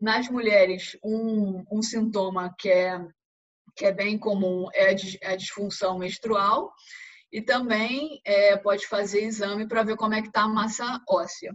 Nas 0.00 0.28
mulheres, 0.28 0.96
um, 1.02 1.64
um 1.70 1.82
sintoma 1.82 2.54
que 2.58 2.68
é, 2.68 3.00
que 3.76 3.86
é 3.86 3.92
bem 3.92 4.18
comum 4.18 4.68
é 4.74 4.90
a 5.24 5.36
disfunção 5.36 5.98
menstrual. 5.98 6.72
E 7.30 7.42
também 7.42 8.20
é, 8.24 8.56
pode 8.56 8.86
fazer 8.86 9.22
exame 9.22 9.68
para 9.68 9.82
ver 9.82 9.96
como 9.96 10.14
é 10.14 10.22
que 10.22 10.28
está 10.28 10.42
a 10.42 10.48
massa 10.48 11.00
óssea. 11.08 11.54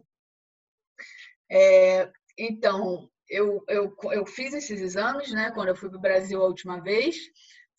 É, 1.52 2.12
então, 2.38 3.10
eu, 3.30 3.64
eu, 3.68 3.96
eu 4.12 4.26
fiz 4.26 4.54
esses 4.54 4.80
exames, 4.82 5.32
né? 5.32 5.52
Quando 5.52 5.70
eu 5.70 5.76
fui 5.76 5.90
para 5.90 5.98
o 5.98 6.02
Brasil 6.02 6.42
a 6.42 6.48
última 6.48 6.82
vez. 6.82 7.18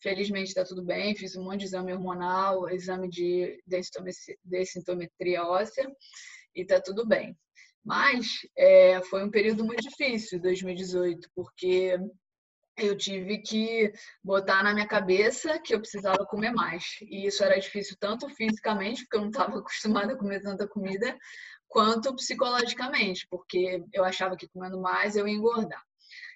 Felizmente 0.01 0.49
está 0.49 0.63
tudo 0.63 0.83
bem. 0.83 1.15
Fiz 1.15 1.35
um 1.35 1.43
monte 1.43 1.59
de 1.59 1.65
exame 1.65 1.93
hormonal, 1.93 2.69
exame 2.69 3.09
de 3.09 3.61
densitometria 4.45 5.45
óssea 5.45 5.89
e 6.55 6.61
está 6.61 6.79
tudo 6.79 7.05
bem. 7.05 7.35
Mas 7.83 8.25
é, 8.57 9.01
foi 9.03 9.23
um 9.23 9.29
período 9.29 9.63
muito 9.63 9.81
difícil, 9.81 10.41
2018, 10.41 11.29
porque 11.35 11.99
eu 12.77 12.97
tive 12.97 13.37
que 13.39 13.93
botar 14.23 14.63
na 14.63 14.73
minha 14.73 14.87
cabeça 14.87 15.59
que 15.59 15.73
eu 15.73 15.79
precisava 15.79 16.25
comer 16.25 16.51
mais. 16.51 16.97
E 17.01 17.25
isso 17.25 17.43
era 17.43 17.59
difícil 17.59 17.95
tanto 17.99 18.27
fisicamente, 18.29 19.03
porque 19.03 19.17
eu 19.17 19.21
não 19.21 19.29
estava 19.29 19.57
acostumada 19.59 20.13
a 20.13 20.17
comer 20.17 20.41
tanta 20.41 20.67
comida, 20.67 21.15
quanto 21.67 22.15
psicologicamente, 22.15 23.27
porque 23.29 23.83
eu 23.93 24.03
achava 24.03 24.35
que 24.35 24.47
comendo 24.47 24.79
mais 24.81 25.15
eu 25.15 25.27
ia 25.27 25.33
engordar. 25.33 25.83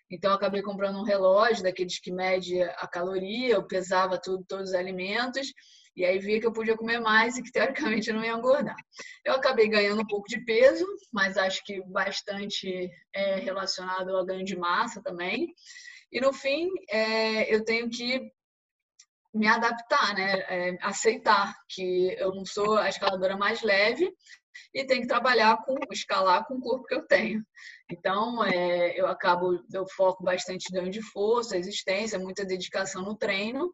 Então, 0.10 0.34
acabei 0.34 0.62
comprando 0.62 0.98
um 0.98 1.04
relógio 1.04 1.63
daqueles 1.63 2.00
que 2.00 2.12
mede 2.12 2.62
a 2.62 2.88
caloria, 2.88 3.56
eu 3.56 3.67
pesava 3.67 4.19
tudo, 4.19 4.43
todos 4.48 4.69
os 4.69 4.76
alimentos, 4.76 5.52
e 5.95 6.06
aí 6.06 6.17
via 6.17 6.39
que 6.39 6.48
eu 6.48 6.54
podia 6.54 6.78
comer 6.78 7.00
mais 7.00 7.38
e 7.38 7.43
que 7.43 7.52
teoricamente 7.52 8.10
eu 8.10 8.15
não 8.15 8.24
ia 8.24 8.32
engordar. 8.32 8.78
Eu 9.26 9.34
acabei 9.34 9.67
ganhando 9.67 10.02
um 10.02 10.08
pouco 10.08 10.28
de 10.28 10.39
peso, 10.45 10.86
mas 11.12 11.38
acho 11.38 11.63
que 11.63 11.82
bastante 11.88 12.89
é, 13.13 13.36
relacionado 13.36 14.15
ao 14.15 14.26
ganho 14.26 14.45
de 14.45 14.58
massa 14.58 15.02
também. 15.04 15.54
E 16.12 16.22
no 16.22 16.32
fim, 16.34 16.69
é, 16.89 17.54
eu 17.54 17.63
tenho 17.63 17.89
que 17.89 18.32
me 19.34 19.48
adaptar, 19.48 20.15
né? 20.15 20.39
É, 20.50 20.78
aceitar 20.82 21.54
que 21.67 22.15
eu 22.17 22.34
não 22.34 22.45
sou 22.45 22.78
a 22.78 22.89
escaladora 22.89 23.38
mais 23.38 23.62
leve, 23.62 24.12
e 24.74 24.86
tem 24.86 25.02
que 25.02 25.08
trabalhar 25.08 25.58
com 25.63 25.76
escalar 25.91 26.45
com 26.45 26.56
o 26.56 26.62
corpo 26.62 26.86
que 26.86 26.95
eu 26.95 27.06
tenho. 27.06 27.45
Então, 27.89 28.43
é, 28.43 29.00
eu 29.00 29.08
acabo, 29.08 29.63
eu 29.74 29.86
foco 29.95 30.24
bastante 30.24 30.67
em 30.69 30.74
ganho 30.74 30.91
de 30.91 31.02
força, 31.02 31.58
existência, 31.58 32.19
muita 32.19 32.45
dedicação 32.45 33.02
no 33.02 33.15
treino, 33.15 33.74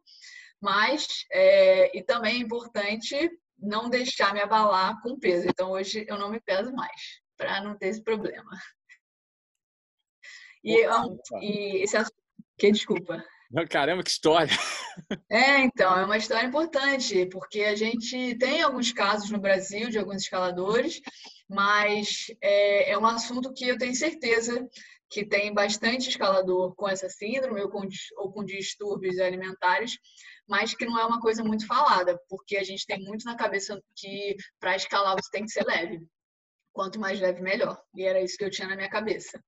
mas 0.60 1.06
é, 1.30 1.96
e 1.96 2.02
também 2.02 2.36
é 2.36 2.44
importante 2.44 3.30
não 3.58 3.88
deixar 3.88 4.34
me 4.34 4.40
abalar 4.40 5.00
com 5.02 5.18
peso. 5.18 5.46
Então, 5.48 5.70
hoje 5.70 6.04
eu 6.08 6.18
não 6.18 6.30
me 6.30 6.40
peso 6.40 6.72
mais, 6.72 7.20
para 7.36 7.60
não 7.60 7.76
ter 7.76 7.88
esse 7.88 8.02
problema. 8.02 8.50
E, 10.64 10.84
e 11.40 11.82
esse 11.82 11.96
assunto, 11.96 12.14
que 12.58 12.72
desculpa. 12.72 13.24
Caramba, 13.70 14.02
que 14.02 14.10
história! 14.10 14.56
É, 15.30 15.58
então, 15.58 15.96
é 15.98 16.04
uma 16.04 16.16
história 16.16 16.46
importante, 16.46 17.26
porque 17.26 17.60
a 17.60 17.76
gente 17.76 18.34
tem 18.36 18.62
alguns 18.62 18.92
casos 18.92 19.30
no 19.30 19.38
Brasil 19.38 19.90
de 19.90 19.98
alguns 19.98 20.22
escaladores, 20.22 21.00
mas 21.48 22.26
é, 22.42 22.92
é 22.92 22.98
um 22.98 23.06
assunto 23.06 23.52
que 23.52 23.68
eu 23.68 23.78
tenho 23.78 23.94
certeza 23.94 24.66
que 25.08 25.24
tem 25.24 25.52
bastante 25.52 26.08
escalador 26.08 26.74
com 26.74 26.88
essa 26.88 27.08
síndrome 27.08 27.60
ou 27.62 27.70
com, 27.70 27.86
ou 28.16 28.32
com 28.32 28.44
distúrbios 28.44 29.18
alimentares, 29.18 29.98
mas 30.48 30.74
que 30.74 30.84
não 30.84 30.98
é 30.98 31.04
uma 31.04 31.20
coisa 31.20 31.44
muito 31.44 31.66
falada, 31.66 32.18
porque 32.28 32.56
a 32.56 32.64
gente 32.64 32.86
tem 32.86 33.00
muito 33.00 33.24
na 33.24 33.36
cabeça 33.36 33.80
que 33.94 34.36
para 34.58 34.76
escalar 34.76 35.14
você 35.14 35.30
tem 35.30 35.44
que 35.44 35.50
ser 35.50 35.64
leve. 35.64 36.00
Quanto 36.72 37.00
mais 37.00 37.18
leve, 37.20 37.40
melhor. 37.40 37.80
E 37.94 38.04
era 38.04 38.20
isso 38.20 38.36
que 38.36 38.44
eu 38.44 38.50
tinha 38.50 38.68
na 38.68 38.76
minha 38.76 38.90
cabeça. 38.90 39.40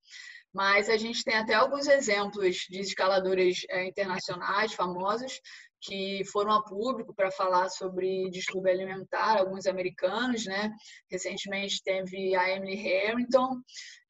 Mas 0.52 0.88
a 0.88 0.96
gente 0.96 1.22
tem 1.22 1.36
até 1.36 1.54
alguns 1.54 1.86
exemplos 1.86 2.56
de 2.68 2.80
escaladores 2.80 3.64
é, 3.70 3.86
internacionais 3.86 4.72
famosos 4.72 5.40
que 5.80 6.22
foram 6.32 6.52
a 6.52 6.64
público 6.64 7.14
para 7.14 7.30
falar 7.30 7.68
sobre 7.68 8.28
distúrbio 8.30 8.72
alimentar, 8.72 9.38
alguns 9.38 9.66
americanos, 9.66 10.44
né? 10.44 10.72
Recentemente 11.10 11.82
teve 11.82 12.34
a 12.34 12.50
Emily 12.50 12.74
Harrington, 12.74 13.60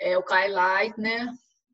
é, 0.01 0.17
o 0.17 0.23
Kyle 0.23 0.55
Leitner, 0.55 1.27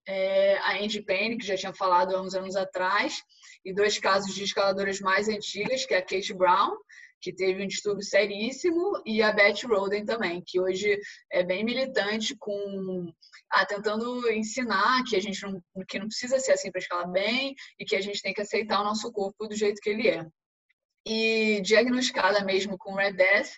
é, 0.07 0.59
a 0.59 0.83
Angie 0.83 1.05
Payne, 1.05 1.38
que 1.38 1.46
já 1.46 1.57
tinha 1.57 1.72
falado 1.72 2.14
há 2.14 2.20
uns 2.20 2.35
anos 2.35 2.57
atrás, 2.57 3.22
e 3.64 3.72
dois 3.72 3.98
casos 3.98 4.35
de 4.35 4.44
escaladoras 4.44 5.00
mais 5.00 5.29
antigas, 5.29 5.87
que 5.87 5.94
é 5.94 5.98
a 5.98 6.03
Kate 6.03 6.35
Brown 6.35 6.77
que 7.25 7.33
teve 7.33 7.65
um 7.65 7.67
distúrbio 7.67 8.05
seríssimo, 8.05 9.03
e 9.07 9.23
a 9.23 9.33
Beth 9.33 9.63
Roden 9.65 10.05
também, 10.05 10.43
que 10.47 10.61
hoje 10.61 11.01
é 11.33 11.43
bem 11.43 11.65
militante 11.65 12.37
com 12.39 13.11
ah, 13.51 13.65
tentando 13.65 14.31
ensinar 14.31 15.03
que 15.05 15.17
a 15.17 15.21
gente 15.21 15.43
não, 15.43 15.59
que 15.89 15.99
não 15.99 16.07
precisa 16.07 16.39
ser 16.39 16.53
assim 16.53 16.71
para 16.71 16.81
escalar 16.81 17.11
bem 17.11 17.55
e 17.79 17.85
que 17.87 17.97
a 17.97 18.01
gente 18.03 18.21
tem 18.21 18.35
que 18.35 18.43
aceitar 18.43 18.83
o 18.83 18.85
nosso 18.85 19.11
corpo 19.11 19.49
do 19.49 19.57
jeito 19.57 19.81
que 19.81 19.89
ele 19.89 20.07
é. 20.07 20.27
E 21.07 21.63
diagnosticada 21.63 22.45
mesmo 22.45 22.77
com 22.77 22.95
Red 22.95 23.13
Death, 23.13 23.53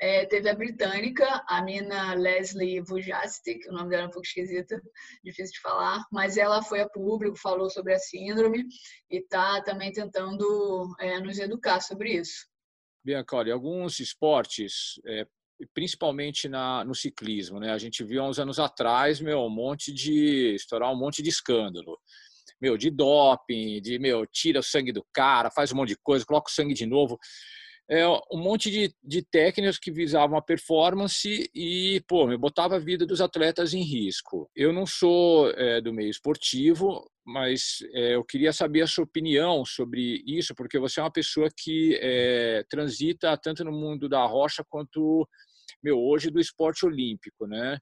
é, 0.00 0.24
teve 0.24 0.48
a 0.48 0.54
britânica, 0.54 1.44
a 1.46 1.62
mina 1.62 2.14
Leslie 2.14 2.80
Vujastik, 2.80 3.68
o 3.68 3.72
nome 3.72 3.90
dela 3.90 4.04
é 4.04 4.06
um 4.06 4.10
pouco 4.10 4.26
esquisito, 4.26 4.80
difícil 5.22 5.52
de 5.52 5.60
falar, 5.60 6.02
mas 6.10 6.38
ela 6.38 6.62
foi 6.62 6.80
a 6.80 6.88
público, 6.88 7.36
falou 7.36 7.68
sobre 7.68 7.92
a 7.92 7.98
síndrome 7.98 8.64
e 9.10 9.18
está 9.18 9.62
também 9.62 9.92
tentando 9.92 10.96
é, 10.98 11.20
nos 11.20 11.38
educar 11.38 11.80
sobre 11.80 12.14
isso. 12.14 12.49
Bianca, 13.04 13.36
olha, 13.36 13.52
alguns 13.54 13.98
esportes, 13.98 15.00
é, 15.06 15.26
principalmente 15.74 16.48
na, 16.48 16.84
no 16.84 16.94
ciclismo, 16.94 17.58
né? 17.58 17.72
A 17.72 17.78
gente 17.78 18.04
viu 18.04 18.22
há 18.22 18.28
uns 18.28 18.38
anos 18.38 18.58
atrás, 18.58 19.20
meu, 19.20 19.40
um 19.40 19.50
monte 19.50 19.92
de 19.92 20.54
estourar 20.54 20.92
um 20.92 20.98
monte 20.98 21.22
de 21.22 21.28
escândalo, 21.28 21.98
meu, 22.60 22.76
de 22.76 22.90
doping, 22.90 23.80
de 23.80 23.98
meu, 23.98 24.26
tira 24.26 24.60
o 24.60 24.62
sangue 24.62 24.92
do 24.92 25.04
cara, 25.12 25.50
faz 25.50 25.72
um 25.72 25.76
monte 25.76 25.90
de 25.90 25.96
coisa, 25.96 26.24
coloca 26.26 26.50
o 26.50 26.54
sangue 26.54 26.74
de 26.74 26.86
novo. 26.86 27.18
É, 27.90 28.06
um 28.06 28.38
monte 28.38 28.70
de, 28.70 28.94
de 29.02 29.20
técnicas 29.20 29.76
que 29.76 29.90
visavam 29.90 30.38
a 30.38 30.42
performance 30.42 31.50
e, 31.52 32.00
pô, 32.06 32.24
me 32.24 32.36
botava 32.36 32.76
a 32.76 32.78
vida 32.78 33.04
dos 33.04 33.20
atletas 33.20 33.74
em 33.74 33.82
risco. 33.82 34.48
Eu 34.54 34.72
não 34.72 34.86
sou 34.86 35.50
é, 35.50 35.80
do 35.80 35.92
meio 35.92 36.08
esportivo, 36.08 37.04
mas 37.26 37.78
é, 37.92 38.14
eu 38.14 38.24
queria 38.24 38.52
saber 38.52 38.82
a 38.82 38.86
sua 38.86 39.02
opinião 39.02 39.64
sobre 39.64 40.22
isso, 40.24 40.54
porque 40.54 40.78
você 40.78 41.00
é 41.00 41.02
uma 41.02 41.10
pessoa 41.10 41.48
que 41.56 41.98
é, 42.00 42.64
transita 42.70 43.36
tanto 43.36 43.64
no 43.64 43.72
mundo 43.72 44.08
da 44.08 44.24
rocha 44.24 44.64
quanto, 44.68 45.28
meu, 45.82 45.98
hoje 45.98 46.30
do 46.30 46.38
esporte 46.38 46.86
olímpico, 46.86 47.44
né? 47.48 47.76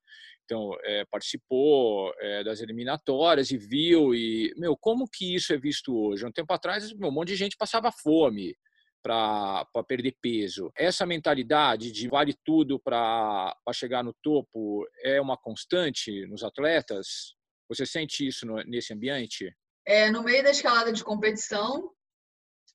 Então, 0.44 0.70
é, 0.84 1.04
participou 1.10 2.14
é, 2.18 2.42
das 2.42 2.62
eliminatórias 2.62 3.50
e 3.50 3.58
viu 3.58 4.14
e, 4.14 4.54
meu, 4.56 4.74
como 4.74 5.06
que 5.06 5.34
isso 5.34 5.52
é 5.52 5.58
visto 5.58 5.94
hoje? 5.94 6.24
Um 6.24 6.32
tempo 6.32 6.50
atrás, 6.54 6.90
meu, 6.94 7.10
um 7.10 7.12
monte 7.12 7.28
de 7.28 7.36
gente 7.36 7.58
passava 7.58 7.92
fome, 7.92 8.56
para 9.02 9.66
perder 9.86 10.16
peso. 10.20 10.70
Essa 10.76 11.06
mentalidade 11.06 11.90
de 11.92 12.08
vale 12.08 12.34
tudo 12.44 12.78
para 12.78 13.54
chegar 13.72 14.02
no 14.02 14.14
topo 14.22 14.86
é 15.02 15.20
uma 15.20 15.36
constante 15.36 16.26
nos 16.26 16.42
atletas? 16.42 17.34
Você 17.68 17.84
sente 17.84 18.26
isso 18.26 18.46
no, 18.46 18.56
nesse 18.64 18.92
ambiente? 18.92 19.54
É, 19.86 20.10
no 20.10 20.22
meio 20.22 20.42
da 20.42 20.50
escalada 20.50 20.92
de 20.92 21.04
competição, 21.04 21.90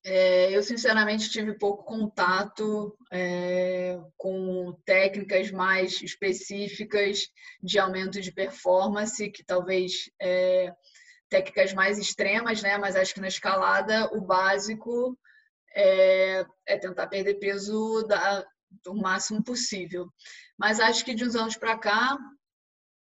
é, 0.06 0.52
eu 0.52 0.62
sinceramente 0.62 1.30
tive 1.30 1.58
pouco 1.58 1.86
contato 1.86 2.98
é, 3.12 3.98
com 4.18 4.74
técnicas 4.86 5.50
mais 5.50 6.02
específicas 6.02 7.28
de 7.62 7.80
aumento 7.80 8.20
de 8.20 8.32
performance, 8.32 9.32
que 9.32 9.44
talvez 9.46 10.10
é, 10.22 10.74
técnicas 11.30 11.74
mais 11.74 11.98
extremas, 11.98 12.62
né? 12.62 12.78
Mas 12.78 12.96
acho 12.96 13.14
que 13.14 13.22
na 13.22 13.30
escalada 13.30 14.10
o 14.14 14.22
básico 14.22 15.18
é, 15.74 16.46
é 16.66 16.78
tentar 16.78 17.08
perder 17.08 17.36
peso 17.36 18.04
da, 18.04 18.46
do 18.84 18.96
máximo 18.96 19.44
possível. 19.44 20.08
Mas 20.58 20.80
acho 20.80 21.04
que 21.04 21.14
de 21.14 21.26
uns 21.26 21.36
anos 21.36 21.58
para 21.58 21.78
cá, 21.78 22.18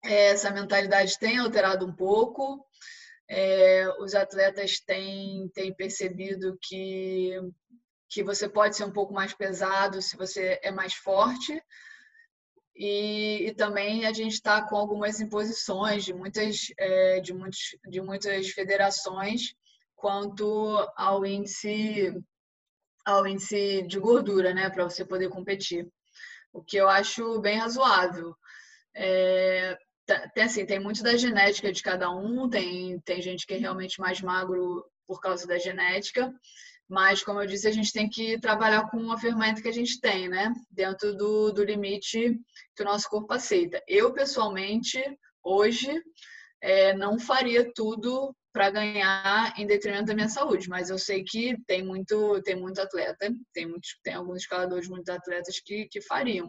é, 0.04 0.32
essa 0.32 0.52
mentalidade 0.52 1.18
tem 1.18 1.38
alterado 1.38 1.86
um 1.86 1.96
pouco. 1.96 2.66
É, 3.30 3.88
os 4.00 4.14
atletas 4.14 4.80
têm, 4.80 5.50
têm 5.54 5.74
percebido 5.74 6.58
que, 6.62 7.40
que 8.10 8.24
você 8.24 8.50
pode 8.50 8.76
ser 8.76 8.84
um 8.84 8.92
pouco 8.92 9.14
mais 9.14 9.34
pesado 9.34 10.02
se 10.02 10.18
você 10.18 10.60
é 10.62 10.72
mais 10.72 10.94
forte. 10.94 11.62
E, 12.76 13.48
e 13.48 13.54
também 13.54 14.06
a 14.06 14.14
gente 14.14 14.34
está 14.34 14.68
com 14.68 14.76
algumas 14.76 15.20
imposições 15.20 16.04
de 16.04 16.14
muitas, 16.14 16.68
é, 16.78 17.20
de, 17.22 17.34
muitos, 17.34 17.78
de 17.88 18.02
muitas 18.02 18.50
federações 18.50 19.56
quanto 19.96 20.46
ao 20.98 21.26
índice 21.26 22.14
ao 23.06 23.28
índice 23.28 23.84
de 23.84 24.00
gordura, 24.00 24.54
né, 24.54 24.70
para 24.70 24.84
você 24.84 25.06
poder 25.06 25.30
competir. 25.30 25.88
O 26.52 26.64
que 26.64 26.78
eu 26.78 26.88
acho 26.88 27.40
bem 27.42 27.58
razoável. 27.58 28.36
É, 28.96 29.78
tem, 30.34 30.44
assim, 30.44 30.66
tem 30.66 30.80
muito 30.80 31.02
da 31.02 31.16
genética 31.16 31.72
de 31.72 31.82
cada 31.82 32.12
um, 32.12 32.50
tem, 32.50 33.00
tem 33.02 33.22
gente 33.22 33.46
que 33.48 33.54
é 33.54 33.58
realmente 33.58 34.00
mais 34.00 34.22
magro 34.22 34.86
por 35.08 35.20
causa 35.20 35.48
da 35.48 35.58
genética, 35.58 36.34
mas, 36.88 37.24
como 37.24 37.42
eu 37.42 37.48
disse, 37.48 37.68
a 37.68 37.72
gente 37.72 37.92
tem 37.92 38.10
que 38.10 38.40
trabalhar 38.40 38.90
com 38.90 39.12
a 39.12 39.18
ferramenta 39.18 39.62
que 39.62 39.68
a 39.68 39.74
gente 39.74 40.00
tem, 40.00 40.28
né? 40.28 40.54
Dentro 40.70 41.16
do, 41.16 41.52
do 41.52 41.64
limite 41.64 42.40
que 42.76 42.84
o 42.84 42.86
nosso 42.86 43.10
corpo 43.10 43.34
aceita. 43.34 43.82
Eu, 43.88 44.14
pessoalmente, 44.14 45.02
hoje, 45.42 45.90
é, 46.62 46.94
não 46.94 47.18
faria 47.18 47.72
tudo 47.74 48.36
para 48.54 48.70
ganhar 48.70 49.54
em 49.58 49.66
detrimento 49.66 50.06
da 50.06 50.14
minha 50.14 50.30
saúde, 50.30 50.70
mas 50.70 50.92
eu 50.92 50.98
sei 51.00 51.24
que 51.24 51.58
tem 51.66 51.84
muito, 51.84 52.40
tem 52.44 52.56
muito 52.56 52.80
atleta, 52.80 53.34
tem, 53.52 53.66
muitos, 53.68 53.98
tem 54.04 54.14
alguns 54.14 54.44
escaladores, 54.44 54.88
muitos 54.88 55.10
atletas 55.10 55.60
que, 55.60 55.88
que 55.88 56.00
fariam. 56.02 56.48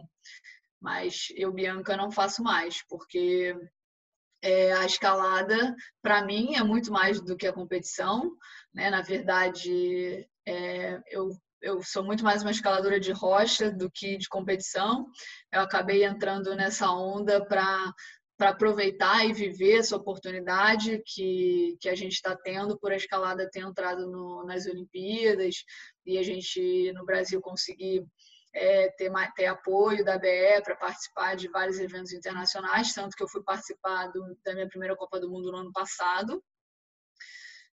Mas 0.79 1.27
eu, 1.35 1.51
Bianca, 1.51 1.97
não 1.97 2.11
faço 2.11 2.43
mais, 2.43 2.85
porque 2.87 3.55
é, 4.43 4.71
a 4.73 4.85
escalada, 4.85 5.75
para 6.03 6.23
mim, 6.23 6.55
é 6.55 6.63
muito 6.63 6.91
mais 6.91 7.19
do 7.19 7.35
que 7.35 7.47
a 7.47 7.53
competição. 7.53 8.31
Né? 8.71 8.91
Na 8.91 9.01
verdade, 9.01 10.29
é, 10.47 11.01
eu, 11.07 11.31
eu 11.59 11.81
sou 11.81 12.03
muito 12.03 12.23
mais 12.23 12.43
uma 12.43 12.51
escaladora 12.51 12.99
de 12.99 13.11
rocha 13.11 13.71
do 13.71 13.89
que 13.89 14.15
de 14.15 14.29
competição. 14.29 15.07
Eu 15.51 15.61
acabei 15.61 16.05
entrando 16.05 16.55
nessa 16.55 16.91
onda 16.91 17.43
para 17.43 17.91
para 18.37 18.49
aproveitar 18.49 19.25
e 19.25 19.33
viver 19.33 19.77
essa 19.79 19.95
oportunidade 19.95 21.01
que, 21.05 21.77
que 21.79 21.87
a 21.87 21.95
gente 21.95 22.13
está 22.13 22.35
tendo 22.35 22.77
por 22.77 22.91
a 22.91 22.95
escalada 22.95 23.49
ter 23.49 23.61
entrado 23.61 24.09
no, 24.11 24.43
nas 24.45 24.65
Olimpíadas 24.65 25.63
e 26.05 26.17
a 26.17 26.23
gente 26.23 26.91
no 26.93 27.05
Brasil 27.05 27.39
conseguir 27.41 28.05
é, 28.53 28.89
ter, 28.91 29.11
ter 29.35 29.45
apoio 29.45 30.03
da 30.03 30.17
BE 30.17 30.61
para 30.63 30.75
participar 30.75 31.35
de 31.35 31.47
vários 31.49 31.79
eventos 31.79 32.13
internacionais, 32.13 32.93
tanto 32.93 33.15
que 33.15 33.23
eu 33.23 33.27
fui 33.27 33.43
participar 33.43 34.07
do, 34.07 34.37
da 34.43 34.53
minha 34.53 34.67
primeira 34.67 34.95
Copa 34.95 35.19
do 35.19 35.29
Mundo 35.29 35.51
no 35.51 35.57
ano 35.57 35.71
passado. 35.71 36.43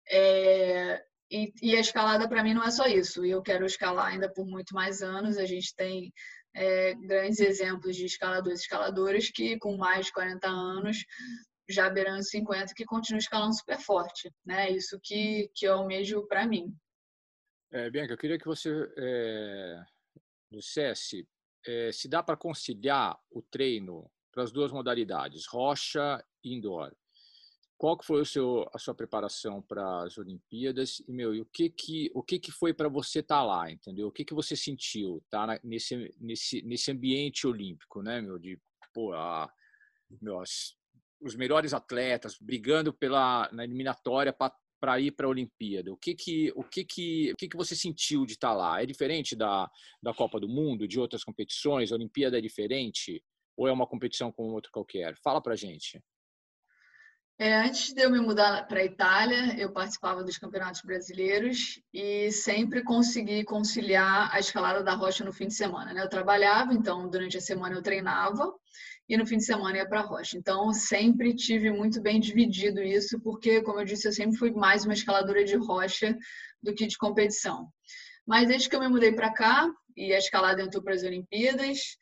É, 0.09 1.03
e, 1.31 1.53
e, 1.62 1.77
a 1.77 1.81
escalada 1.81 2.29
para 2.29 2.42
mim 2.42 2.53
não 2.53 2.64
é 2.64 2.70
só 2.70 2.87
isso. 2.87 3.25
Eu 3.25 3.40
quero 3.40 3.64
escalar 3.64 4.09
ainda 4.09 4.31
por 4.31 4.44
muito 4.44 4.75
mais 4.75 5.01
anos. 5.01 5.38
A 5.38 5.46
gente 5.46 5.75
tem 5.75 6.12
é, 6.55 6.95
grandes 6.95 7.41
exemplos 7.41 7.97
de 7.97 8.07
escaladores 8.07 8.61
e 8.61 8.62
escaladoras 8.62 9.31
que, 9.31 9.59
com 9.59 9.77
mais 9.77 10.07
de 10.07 10.12
40 10.12 10.49
anos, 10.49 11.05
já 11.69 11.88
beirando 11.88 12.23
50, 12.23 12.75
que 12.75 12.85
continuam 12.85 13.19
escalando 13.19 13.55
super 13.55 13.79
forte. 13.79 14.31
Né? 14.45 14.71
Isso 14.71 14.99
que, 15.03 15.51
que 15.55 15.67
eu 15.67 15.75
almejo 15.75 16.27
para 16.27 16.47
mim. 16.47 16.75
É, 17.71 17.88
Bianca, 17.91 18.12
eu 18.12 18.19
queria 18.19 18.38
que 18.38 18.45
você 18.45 18.71
é, 18.97 19.83
dissesse 20.51 21.27
é, 21.67 21.91
se 21.93 22.09
dá 22.09 22.23
para 22.23 22.37
conciliar 22.37 23.19
o 23.31 23.41
treino 23.41 24.11
para 24.31 24.43
as 24.43 24.53
duas 24.53 24.73
modalidades, 24.73 25.47
rocha 25.47 26.23
e 26.45 26.55
indoor 26.55 26.93
qual 27.83 27.99
que 27.99 28.07
foi 28.07 28.25
seu, 28.25 28.64
a 28.73 28.79
sua 28.79 28.95
preparação 28.95 29.61
para 29.61 30.05
as 30.05 30.16
Olimpíadas 30.16 31.03
e 31.09 31.12
meu, 31.12 31.35
e 31.35 31.40
o 31.40 31.47
que 31.47 31.68
que 31.68 32.12
o 32.14 32.23
que 32.23 32.38
que 32.38 32.53
foi 32.53 32.73
para 32.73 32.88
você 32.88 33.18
estar 33.18 33.38
tá 33.38 33.42
lá, 33.42 33.73
entendeu? 33.73 34.07
O 34.07 34.12
que 34.12 34.25
que 34.25 34.35
você 34.35 34.55
sentiu, 34.55 35.21
tá 35.29 35.59
nesse 35.64 36.14
nesse 36.21 36.62
nesse 36.62 36.92
ambiente 36.92 37.45
olímpico, 37.45 38.01
né, 38.01 38.21
meu, 38.21 38.38
de 38.38 38.57
pô, 38.95 39.12
a, 39.12 39.53
meu, 40.21 40.40
os 41.21 41.35
melhores 41.35 41.75
atletas 41.75 42.38
brigando 42.40 42.92
pela 42.92 43.51
na 43.53 43.64
eliminatória 43.64 44.33
para 44.33 45.01
ir 45.01 45.11
para 45.11 45.27
a 45.27 45.31
Olimpíada. 45.31 45.92
O 45.92 45.97
que 45.97 46.14
que 46.14 46.53
o 46.55 46.62
que 46.62 46.85
que 46.85 47.33
o 47.33 47.37
que 47.37 47.49
que 47.49 47.57
você 47.57 47.75
sentiu 47.75 48.25
de 48.25 48.35
estar 48.35 48.51
tá 48.51 48.55
lá? 48.55 48.81
É 48.81 48.87
diferente 48.87 49.35
da 49.35 49.68
da 50.01 50.14
Copa 50.14 50.38
do 50.38 50.49
Mundo, 50.49 50.87
de 50.87 51.01
outras 51.01 51.25
competições? 51.25 51.90
A 51.90 51.97
Olimpíada 51.97 52.38
é 52.38 52.40
diferente 52.40 53.21
ou 53.57 53.66
é 53.66 53.73
uma 53.73 53.88
competição 53.88 54.31
como 54.31 54.53
outra 54.53 54.71
qualquer? 54.71 55.16
Fala 55.16 55.42
para 55.42 55.57
gente. 55.57 56.01
É, 57.45 57.55
antes 57.55 57.93
de 57.93 58.01
eu 58.01 58.09
me 58.09 58.21
mudar 58.21 58.69
para 58.69 58.79
a 58.79 58.85
Itália, 58.85 59.57
eu 59.59 59.73
participava 59.73 60.23
dos 60.23 60.39
campeonatos 60.39 60.81
brasileiros 60.83 61.83
e 61.93 62.31
sempre 62.31 62.85
consegui 62.85 63.43
conciliar 63.43 64.33
a 64.33 64.39
escalada 64.39 64.81
da 64.81 64.95
rocha 64.95 65.25
no 65.25 65.33
fim 65.33 65.49
de 65.49 65.55
semana. 65.55 65.93
Né? 65.93 66.05
Eu 66.05 66.09
trabalhava, 66.09 66.73
então 66.73 67.11
durante 67.11 67.37
a 67.37 67.41
semana 67.41 67.75
eu 67.75 67.83
treinava 67.83 68.49
e 69.09 69.17
no 69.17 69.27
fim 69.27 69.39
de 69.39 69.45
semana 69.45 69.79
ia 69.79 69.89
para 69.89 69.99
a 69.99 70.05
rocha. 70.05 70.39
Então 70.39 70.73
sempre 70.73 71.35
tive 71.35 71.73
muito 71.73 72.01
bem 72.01 72.21
dividido 72.21 72.81
isso, 72.81 73.19
porque, 73.19 73.61
como 73.63 73.81
eu 73.81 73.85
disse, 73.85 74.07
eu 74.07 74.13
sempre 74.13 74.39
fui 74.39 74.53
mais 74.53 74.85
uma 74.85 74.95
escaladora 74.95 75.45
de 75.45 75.57
rocha 75.57 76.17
do 76.63 76.73
que 76.73 76.87
de 76.87 76.97
competição. 76.97 77.67
Mas 78.25 78.47
desde 78.47 78.69
que 78.69 78.77
eu 78.77 78.81
me 78.81 78.89
mudei 78.89 79.11
para 79.11 79.33
cá 79.33 79.69
e 79.97 80.13
a 80.13 80.19
escalada 80.19 80.63
entrou 80.63 80.81
para 80.81 80.95
as 80.95 81.03
Olimpíadas, 81.03 81.97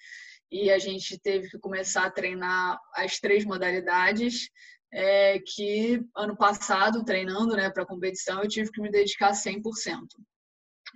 e 0.52 0.70
a 0.70 0.78
gente 0.78 1.18
teve 1.18 1.48
que 1.48 1.58
começar 1.58 2.04
a 2.04 2.10
treinar 2.10 2.76
as 2.94 3.20
três 3.20 3.44
modalidades 3.44 4.50
é, 4.92 5.38
que 5.38 6.00
ano 6.16 6.36
passado, 6.36 7.04
treinando 7.04 7.54
né, 7.54 7.70
para 7.70 7.82
a 7.82 7.86
competição, 7.86 8.42
eu 8.42 8.48
tive 8.48 8.70
que 8.70 8.80
me 8.80 8.90
dedicar 8.90 9.32
100% 9.32 9.62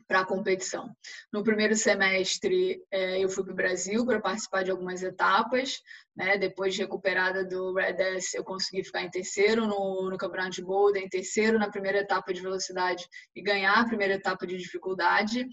para 0.06 0.20
a 0.20 0.26
competição. 0.26 0.90
No 1.32 1.42
primeiro 1.42 1.74
semestre, 1.76 2.82
é, 2.90 3.20
eu 3.20 3.28
fui 3.28 3.44
para 3.44 3.52
o 3.52 3.56
Brasil 3.56 4.04
para 4.04 4.20
participar 4.20 4.62
de 4.62 4.70
algumas 4.70 5.02
etapas. 5.02 5.80
Né? 6.16 6.36
Depois 6.36 6.74
de 6.74 6.82
recuperada 6.82 7.44
do 7.44 7.74
Red 7.74 8.00
S, 8.16 8.36
eu 8.36 8.44
consegui 8.44 8.84
ficar 8.84 9.02
em 9.02 9.10
terceiro 9.10 9.66
no, 9.66 10.10
no 10.10 10.18
Campeonato 10.18 10.56
de 10.56 10.64
Boulder, 10.64 11.02
em 11.02 11.08
terceiro 11.08 11.58
na 11.58 11.70
primeira 11.70 11.98
etapa 11.98 12.32
de 12.32 12.40
velocidade 12.40 13.06
e 13.34 13.42
ganhar 13.42 13.80
a 13.80 13.86
primeira 13.86 14.14
etapa 14.14 14.46
de 14.46 14.56
dificuldade. 14.56 15.46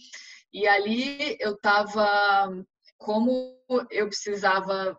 E 0.54 0.68
ali 0.68 1.38
eu 1.40 1.54
estava, 1.54 2.50
como 2.98 3.58
eu 3.90 4.08
precisava 4.08 4.98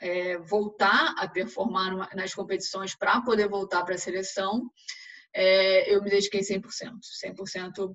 é, 0.00 0.38
voltar 0.38 1.14
a 1.18 1.28
performar 1.28 2.14
nas 2.14 2.34
competições 2.34 2.94
para 2.94 3.20
poder 3.20 3.48
voltar 3.48 3.84
para 3.84 3.94
a 3.94 3.98
seleção, 3.98 4.70
é, 5.34 5.94
eu 5.94 6.02
me 6.02 6.10
dediquei 6.10 6.40
100%, 6.40 6.62
100% 7.24 7.94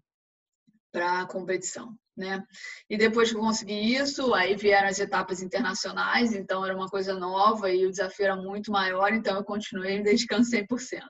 para 0.91 1.21
a 1.21 1.25
competição. 1.25 1.97
Né? 2.15 2.43
E 2.89 2.97
depois 2.97 3.31
que 3.31 3.37
eu 3.37 3.41
consegui 3.41 3.95
isso, 3.95 4.33
aí 4.33 4.55
vieram 4.55 4.87
as 4.87 4.99
etapas 4.99 5.41
internacionais, 5.41 6.33
então 6.33 6.63
era 6.63 6.75
uma 6.75 6.87
coisa 6.87 7.13
nova 7.13 7.69
e 7.71 7.85
o 7.85 7.89
desafio 7.89 8.25
era 8.25 8.35
muito 8.35 8.71
maior, 8.71 9.11
então 9.11 9.35
eu 9.35 9.43
continuei 9.43 9.97
me 9.97 10.03
dedicando 10.03 10.43
100%. 10.43 11.01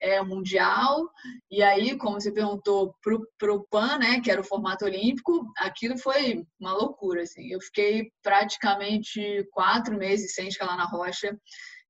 É 0.00 0.22
mundial, 0.22 1.10
e 1.50 1.62
aí, 1.62 1.96
como 1.98 2.20
você 2.20 2.32
perguntou, 2.32 2.94
para 3.38 3.52
o 3.52 3.66
PAN, 3.68 3.98
né, 3.98 4.20
que 4.20 4.30
era 4.30 4.40
o 4.40 4.44
formato 4.44 4.84
olímpico, 4.84 5.46
aquilo 5.58 5.98
foi 5.98 6.44
uma 6.58 6.72
loucura, 6.72 7.22
assim. 7.22 7.52
Eu 7.52 7.60
fiquei 7.60 8.10
praticamente 8.22 9.46
quatro 9.52 9.96
meses 9.96 10.34
sem 10.34 10.48
escalar 10.48 10.76
na 10.76 10.84
rocha, 10.86 11.36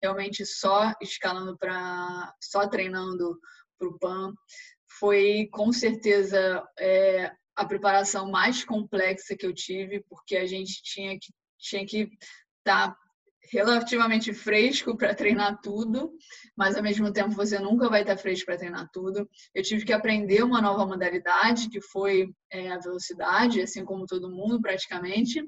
realmente 0.02 0.44
só 0.44 0.92
escalando 1.00 1.56
para, 1.56 2.34
só 2.40 2.66
treinando 2.66 3.38
para 3.78 3.88
o 3.88 3.98
PAN. 3.98 4.32
Foi 4.98 5.48
com 5.52 5.72
certeza 5.72 6.62
é, 6.78 7.32
a 7.62 7.68
preparação 7.68 8.30
mais 8.30 8.64
complexa 8.64 9.36
que 9.36 9.46
eu 9.46 9.54
tive, 9.54 10.04
porque 10.08 10.36
a 10.36 10.46
gente 10.46 10.82
tinha 10.82 11.18
que 11.18 11.32
tinha 11.58 11.86
que 11.86 12.10
estar 12.58 12.88
tá 12.90 12.96
relativamente 13.50 14.32
fresco 14.32 14.96
para 14.96 15.14
treinar 15.14 15.60
tudo, 15.60 16.12
mas 16.56 16.76
ao 16.76 16.82
mesmo 16.82 17.12
tempo 17.12 17.30
você 17.30 17.58
nunca 17.58 17.88
vai 17.88 18.00
estar 18.02 18.16
tá 18.16 18.22
fresco 18.22 18.46
para 18.46 18.56
treinar 18.56 18.88
tudo. 18.92 19.28
Eu 19.54 19.62
tive 19.62 19.84
que 19.84 19.92
aprender 19.92 20.42
uma 20.42 20.60
nova 20.60 20.86
modalidade, 20.86 21.68
que 21.68 21.80
foi 21.80 22.32
é, 22.50 22.70
a 22.70 22.78
velocidade, 22.78 23.60
assim 23.60 23.84
como 23.84 24.06
todo 24.06 24.30
mundo 24.30 24.60
praticamente. 24.60 25.42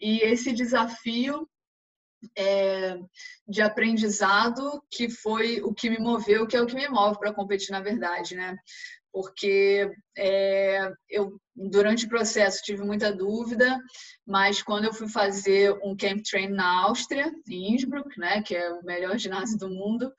E 0.00 0.20
esse 0.20 0.52
desafio 0.52 1.48
é, 2.36 2.98
de 3.46 3.62
aprendizado 3.62 4.82
que 4.90 5.08
foi 5.08 5.60
o 5.62 5.72
que 5.72 5.90
me 5.90 5.98
moveu, 5.98 6.46
que 6.46 6.56
é 6.56 6.60
o 6.60 6.66
que 6.66 6.74
me 6.74 6.88
move 6.88 7.18
para 7.18 7.32
competir 7.32 7.70
na 7.70 7.80
verdade, 7.80 8.34
né? 8.34 8.56
porque 9.12 9.90
é, 10.16 10.92
eu 11.08 11.40
durante 11.56 12.06
o 12.06 12.08
processo 12.08 12.62
tive 12.62 12.84
muita 12.84 13.12
dúvida, 13.12 13.76
mas 14.24 14.62
quando 14.62 14.84
eu 14.84 14.92
fui 14.92 15.08
fazer 15.08 15.72
um 15.82 15.96
camp 15.96 16.22
train 16.22 16.48
na 16.48 16.84
Áustria, 16.84 17.32
em 17.48 17.74
Innsbruck, 17.74 18.16
né, 18.18 18.42
que 18.42 18.54
é 18.54 18.70
o 18.70 18.84
melhor 18.84 19.18
ginásio 19.18 19.58
do 19.58 19.68
mundo, 19.68 20.12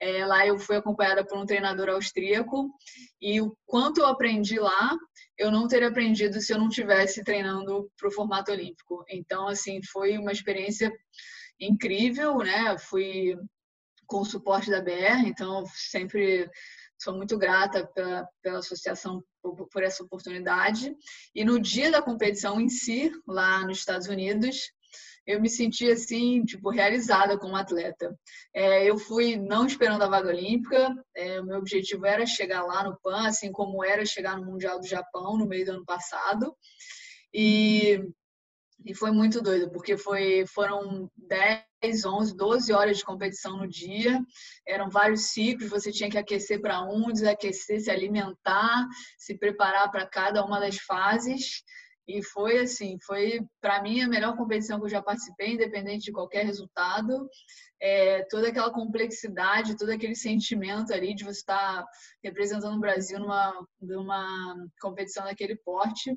é, 0.00 0.24
lá 0.24 0.46
eu 0.46 0.58
fui 0.58 0.76
acompanhada 0.76 1.22
por 1.22 1.36
um 1.36 1.44
treinador 1.44 1.90
austríaco 1.90 2.70
e 3.20 3.40
o 3.40 3.54
quanto 3.66 4.00
eu 4.00 4.06
aprendi 4.06 4.58
lá, 4.58 4.96
eu 5.38 5.50
não 5.50 5.68
teria 5.68 5.88
aprendido 5.88 6.40
se 6.40 6.52
eu 6.52 6.58
não 6.58 6.68
tivesse 6.68 7.22
treinando 7.22 7.90
para 7.98 8.08
o 8.08 8.12
formato 8.12 8.50
olímpico. 8.52 9.04
Então, 9.08 9.48
assim, 9.48 9.80
foi 9.82 10.18
uma 10.18 10.32
experiência 10.32 10.92
incrível, 11.60 12.38
né? 12.38 12.76
Fui 12.78 13.36
com 14.06 14.20
o 14.20 14.24
suporte 14.24 14.70
da 14.70 14.80
BR, 14.80 15.26
então 15.26 15.64
sempre 15.74 16.48
Sou 16.98 17.14
muito 17.14 17.36
grata 17.36 17.86
pela, 17.86 18.26
pela 18.42 18.58
associação 18.58 19.22
por, 19.42 19.68
por, 19.68 19.82
essa 19.82 20.02
oportunidade. 20.02 20.96
E 21.34 21.44
no 21.44 21.60
dia 21.60 21.90
da 21.90 22.00
competição 22.00 22.60
em 22.60 22.68
si, 22.68 23.12
lá 23.26 23.64
nos 23.66 23.78
Estados 23.78 24.08
Unidos, 24.08 24.72
eu 25.26 25.40
me 25.40 25.48
senti 25.48 25.90
assim, 25.90 26.44
tipo, 26.44 26.70
realizada 26.70 27.38
como 27.38 27.56
atleta. 27.56 28.16
É, 28.54 28.88
eu 28.88 28.96
fui 28.96 29.36
não 29.36 29.66
esperando 29.66 30.02
a 30.02 30.08
vaga 30.08 30.28
olímpica, 30.28 30.94
é, 31.14 31.40
o 31.40 31.44
meu 31.44 31.58
objetivo 31.58 32.06
era 32.06 32.24
chegar 32.26 32.62
lá 32.62 32.84
no 32.84 32.98
PAN, 33.02 33.26
assim 33.26 33.50
como 33.50 33.84
era 33.84 34.04
chegar 34.06 34.36
no 34.36 34.46
Mundial 34.46 34.78
do 34.78 34.86
Japão 34.86 35.36
no 35.36 35.46
meio 35.46 35.64
do 35.64 35.72
ano 35.72 35.84
passado. 35.84 36.54
E 37.34 38.00
e 38.84 38.94
foi 38.94 39.10
muito 39.10 39.40
doido, 39.40 39.70
porque 39.70 39.96
foi, 39.96 40.44
foram 40.46 41.10
10, 41.16 42.04
11, 42.04 42.36
12 42.36 42.72
horas 42.72 42.98
de 42.98 43.04
competição 43.04 43.56
no 43.56 43.66
dia. 43.66 44.20
Eram 44.66 44.88
vários 44.88 45.32
ciclos, 45.32 45.70
você 45.70 45.90
tinha 45.90 46.10
que 46.10 46.18
aquecer 46.18 46.60
para 46.60 46.82
um, 46.82 47.10
desaquecer, 47.10 47.80
se 47.80 47.90
alimentar, 47.90 48.86
se 49.18 49.36
preparar 49.36 49.90
para 49.90 50.06
cada 50.06 50.44
uma 50.44 50.60
das 50.60 50.76
fases. 50.76 51.64
E 52.08 52.22
foi 52.22 52.58
assim, 52.60 52.98
foi 53.04 53.40
para 53.60 53.82
mim 53.82 54.00
a 54.00 54.08
melhor 54.08 54.36
competição 54.36 54.78
que 54.78 54.86
eu 54.86 54.90
já 54.90 55.02
participei, 55.02 55.54
independente 55.54 56.04
de 56.04 56.12
qualquer 56.12 56.44
resultado. 56.44 57.28
É, 57.82 58.22
toda 58.30 58.48
aquela 58.48 58.72
complexidade, 58.72 59.76
todo 59.76 59.90
aquele 59.90 60.14
sentimento 60.14 60.92
ali 60.92 61.14
de 61.14 61.24
você 61.24 61.40
estar 61.40 61.84
representando 62.22 62.76
o 62.76 62.80
Brasil 62.80 63.18
numa, 63.18 63.66
numa 63.80 64.54
competição 64.80 65.24
daquele 65.24 65.56
porte 65.56 66.14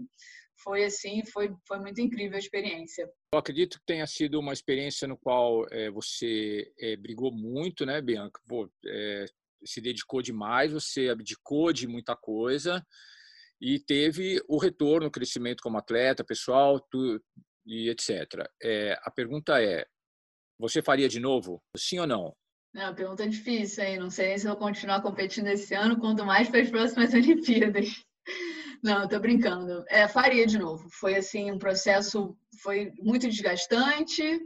foi 0.64 0.84
assim, 0.84 1.24
foi, 1.26 1.50
foi 1.68 1.80
muito 1.80 2.02
incrível 2.02 2.36
a 2.36 2.40
experiência. 2.40 3.10
Eu 3.34 3.40
acredito 3.40 3.80
que 3.80 3.86
tenha 3.86 4.06
sido 4.06 4.40
uma 4.40 4.54
experiência 4.54 5.08
no 5.08 5.18
qual 5.18 5.66
é, 5.72 5.90
você 5.90 6.72
é, 6.80 6.96
brigou 6.98 7.32
muito, 7.32 7.86
né, 7.86 8.02
Bianca? 8.02 8.42
Pô, 8.48 8.70
é, 8.86 9.26
se 9.64 9.82
dedicou 9.82 10.22
demais, 10.22 10.72
você 10.72 11.10
abdicou 11.10 11.72
de 11.74 11.88
muita 11.88 12.16
coisa 12.16 12.86
e 13.62 13.80
teve 13.80 14.42
o 14.48 14.58
retorno, 14.58 15.08
o 15.08 15.12
crescimento 15.12 15.62
como 15.62 15.78
atleta, 15.78 16.24
pessoal, 16.24 16.80
tu, 16.80 17.22
e 17.66 17.90
etc. 17.90 18.48
a 19.04 19.12
pergunta 19.12 19.62
é: 19.62 19.86
você 20.60 20.82
faria 20.82 21.08
de 21.08 21.20
novo? 21.20 21.62
Sim 21.78 22.00
ou 22.00 22.08
não? 22.08 22.36
Não, 22.74 22.94
pergunta 22.94 23.24
é 23.24 23.28
difícil, 23.28 23.84
hein? 23.84 23.98
Não 23.98 24.12
sei 24.12 24.38
se 24.38 24.48
vou 24.48 24.56
continuar 24.56 25.02
competindo 25.02 25.48
esse 25.48 25.74
ano, 25.74 26.00
quanto 26.00 26.26
mais 26.26 26.50
para 26.50 26.62
as 26.62 26.70
próximas 26.70 27.14
Olimpíadas. 27.16 27.90
Não, 28.84 29.08
tô 29.08 29.20
brincando. 29.20 29.84
É, 29.90 30.08
faria 30.08 30.46
de 30.46 30.58
novo. 30.58 30.88
Foi 30.92 31.16
assim 31.16 31.52
um 31.52 31.58
processo, 31.58 32.38
foi 32.62 32.92
muito 33.00 33.28
desgastante, 33.28 34.40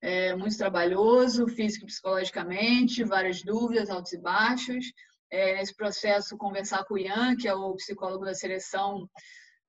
é, 0.00 0.34
muito 0.34 0.56
trabalhoso, 0.56 1.46
físico 1.48 1.84
e 1.84 1.88
psicologicamente, 1.88 3.04
várias 3.04 3.42
dúvidas, 3.42 3.90
altos 3.90 4.12
e 4.12 4.18
baixos. 4.18 4.86
É, 5.30 5.54
nesse 5.56 5.74
processo, 5.74 6.36
conversar 6.36 6.84
com 6.84 6.94
o 6.94 6.98
Ian, 6.98 7.36
que 7.36 7.48
é 7.48 7.54
o 7.54 7.74
psicólogo 7.74 8.24
da 8.24 8.34
seleção, 8.34 9.08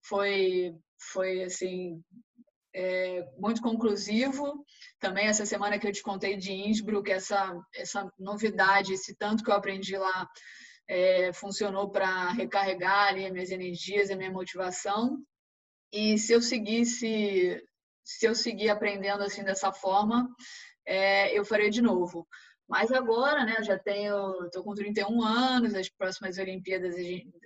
foi, 0.02 0.74
foi 1.12 1.44
assim 1.44 2.02
é, 2.74 3.28
muito 3.38 3.62
conclusivo. 3.62 4.64
Também 5.00 5.28
essa 5.28 5.46
semana 5.46 5.80
que 5.80 5.88
eu 5.88 5.92
te 5.92 6.04
contei 6.04 6.38
de 6.38 6.52
Innsbruck, 6.52 7.12
essa, 7.12 7.60
essa 7.76 8.12
novidade, 8.20 8.94
esse 8.94 9.16
tanto 9.16 9.44
que 9.44 9.50
eu 9.50 9.56
aprendi 9.56 9.98
lá, 9.98 10.28
é, 10.88 11.34
funcionou 11.34 11.90
para 11.90 12.30
recarregar 12.30 13.10
ali 13.10 13.26
as 13.26 13.32
minhas 13.32 13.52
energias, 13.52 14.12
a 14.12 14.16
minha 14.16 14.32
motivação. 14.32 15.18
E 15.92 16.18
se 16.18 16.34
eu 16.34 16.42
seguisse, 16.42 17.62
se 18.04 18.26
eu 18.26 18.36
seguir 18.36 18.70
aprendendo 18.70 19.24
assim 19.24 19.44
dessa 19.44 19.72
forma, 19.72 20.30
é, 20.86 21.38
eu 21.38 21.44
farei 21.44 21.70
de 21.70 21.82
novo. 21.82 22.28
Mas 22.68 22.92
agora, 22.92 23.46
né, 23.46 23.56
eu 23.58 23.64
já 23.64 23.80
tenho, 23.80 24.46
estou 24.46 24.64
com 24.64 24.74
31 24.74 25.22
anos, 25.24 25.74
as 25.74 25.90
próximas 25.90 26.38
Olimpíadas 26.38 26.96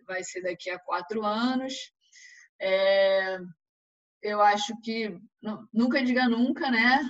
vai 0.07 0.23
ser 0.23 0.41
daqui 0.41 0.69
a 0.69 0.79
quatro 0.79 1.23
anos. 1.23 1.73
É, 2.59 3.37
eu 4.21 4.41
acho 4.41 4.73
que 4.81 5.15
nunca 5.71 6.03
diga 6.03 6.27
nunca, 6.27 6.71
né? 6.71 7.07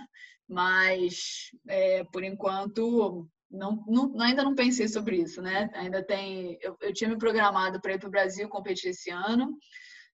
Mas 0.48 1.50
é, 1.68 2.04
por 2.06 2.24
enquanto 2.24 3.30
não, 3.52 3.84
não, 3.88 4.20
ainda 4.22 4.44
não 4.44 4.56
pensei 4.56 4.88
sobre 4.88 5.18
isso, 5.18 5.42
né? 5.42 5.70
Ainda 5.74 6.04
tem. 6.04 6.58
Eu, 6.62 6.78
eu 6.82 6.94
tinha 6.94 7.10
me 7.10 7.18
programado 7.18 7.82
para 7.82 7.94
ir 7.94 8.00
para 8.00 8.08
o 8.08 8.12
Brasil 8.12 8.48
competir 8.48 8.92
esse 8.92 9.10
ano, 9.10 9.58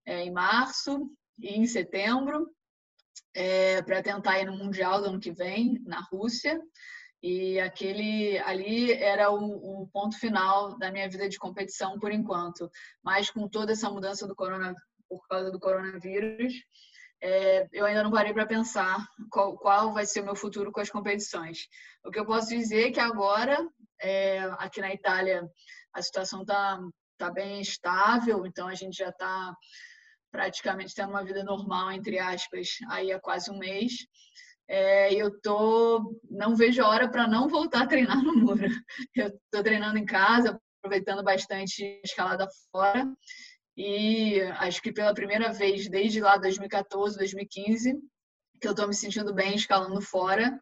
é, 0.05 0.23
em 0.23 0.31
março 0.31 1.09
e 1.39 1.55
em 1.55 1.67
setembro, 1.67 2.49
é, 3.35 3.81
para 3.83 4.01
tentar 4.01 4.39
ir 4.39 4.45
no 4.45 4.57
Mundial 4.57 5.01
do 5.01 5.09
ano 5.09 5.19
que 5.19 5.31
vem, 5.31 5.79
na 5.85 6.01
Rússia. 6.11 6.59
E 7.21 7.59
aquele 7.59 8.37
ali 8.39 8.91
era 8.93 9.31
o, 9.31 9.81
o, 9.81 9.87
ponto 9.87 10.17
final 10.19 10.77
da 10.77 10.91
minha 10.91 11.09
vida 11.09 11.27
de 11.27 11.37
competição 11.37 11.99
por 11.99 12.11
enquanto. 12.11 12.69
Mas 13.03 13.31
com 13.31 13.47
toda 13.47 13.71
essa 13.71 13.89
mudança 13.89 14.27
do 14.27 14.35
corona, 14.35 14.75
por 15.09 15.25
causa 15.27 15.51
do 15.51 15.59
coronavírus, 15.59 16.53
é, 17.21 17.67
eu 17.71 17.85
ainda 17.85 18.03
não 18.03 18.11
parei 18.11 18.33
para 18.33 18.45
pensar 18.45 19.03
qual, 19.31 19.57
qual, 19.57 19.93
vai 19.93 20.05
ser 20.05 20.21
o 20.21 20.25
meu 20.25 20.35
futuro 20.35 20.71
com 20.71 20.79
as 20.79 20.89
competições. 20.89 21.67
O 22.05 22.11
que 22.11 22.19
eu 22.19 22.25
posso 22.25 22.49
dizer 22.49 22.89
é 22.89 22.91
que 22.91 22.99
agora, 22.99 23.57
é, 23.99 24.39
aqui 24.59 24.79
na 24.79 24.93
Itália, 24.93 25.43
a 25.93 26.01
situação 26.01 26.41
está 26.41 26.79
tá 27.17 27.31
bem 27.31 27.59
estável, 27.59 28.45
então 28.45 28.67
a 28.67 28.75
gente 28.75 28.97
já 28.97 29.09
está 29.09 29.55
praticamente 30.31 30.93
tendo 30.93 31.09
uma 31.09 31.23
vida 31.23 31.43
normal, 31.43 31.91
entre 31.91 32.19
aspas, 32.19 32.67
aí 32.89 33.11
há 33.11 33.19
quase 33.19 33.49
um 33.49 33.57
mês. 33.57 33.93
É, 34.69 35.13
eu 35.13 35.39
tô, 35.39 36.19
não 36.29 36.55
vejo 36.55 36.83
a 36.83 36.89
hora 36.89 37.09
para 37.09 37.27
não 37.27 37.47
voltar 37.47 37.83
a 37.83 37.87
treinar 37.87 38.21
no 38.21 38.35
muro. 38.35 38.67
Eu 39.15 39.27
estou 39.27 39.63
treinando 39.63 39.97
em 39.97 40.05
casa, 40.05 40.59
aproveitando 40.79 41.23
bastante 41.23 42.01
escalada 42.03 42.47
fora 42.71 43.07
e 43.77 44.41
acho 44.57 44.81
que 44.81 44.91
pela 44.91 45.13
primeira 45.13 45.53
vez 45.53 45.87
desde 45.87 46.19
lá 46.19 46.35
2014, 46.37 47.15
2015, 47.17 47.93
que 48.59 48.67
eu 48.67 48.71
estou 48.71 48.87
me 48.87 48.93
sentindo 48.93 49.31
bem 49.31 49.53
escalando 49.53 50.01
fora, 50.01 50.59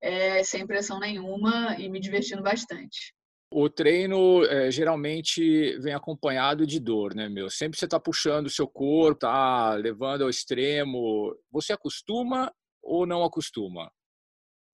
é, 0.00 0.42
sem 0.42 0.66
pressão 0.66 0.98
nenhuma 0.98 1.76
e 1.78 1.90
me 1.90 2.00
divertindo 2.00 2.42
bastante. 2.42 3.14
O 3.52 3.68
treino 3.68 4.44
é, 4.46 4.70
geralmente 4.70 5.78
vem 5.78 5.92
acompanhado 5.92 6.66
de 6.66 6.80
dor, 6.80 7.14
né, 7.14 7.28
meu? 7.28 7.50
Sempre 7.50 7.78
você 7.78 7.84
está 7.84 8.00
puxando 8.00 8.46
o 8.46 8.50
seu 8.50 8.66
corpo, 8.66 9.20
tá 9.20 9.74
levando 9.74 10.22
ao 10.22 10.30
extremo. 10.30 11.36
Você 11.52 11.72
acostuma 11.72 12.50
ou 12.84 13.06
não 13.06 13.24
acostuma? 13.24 13.90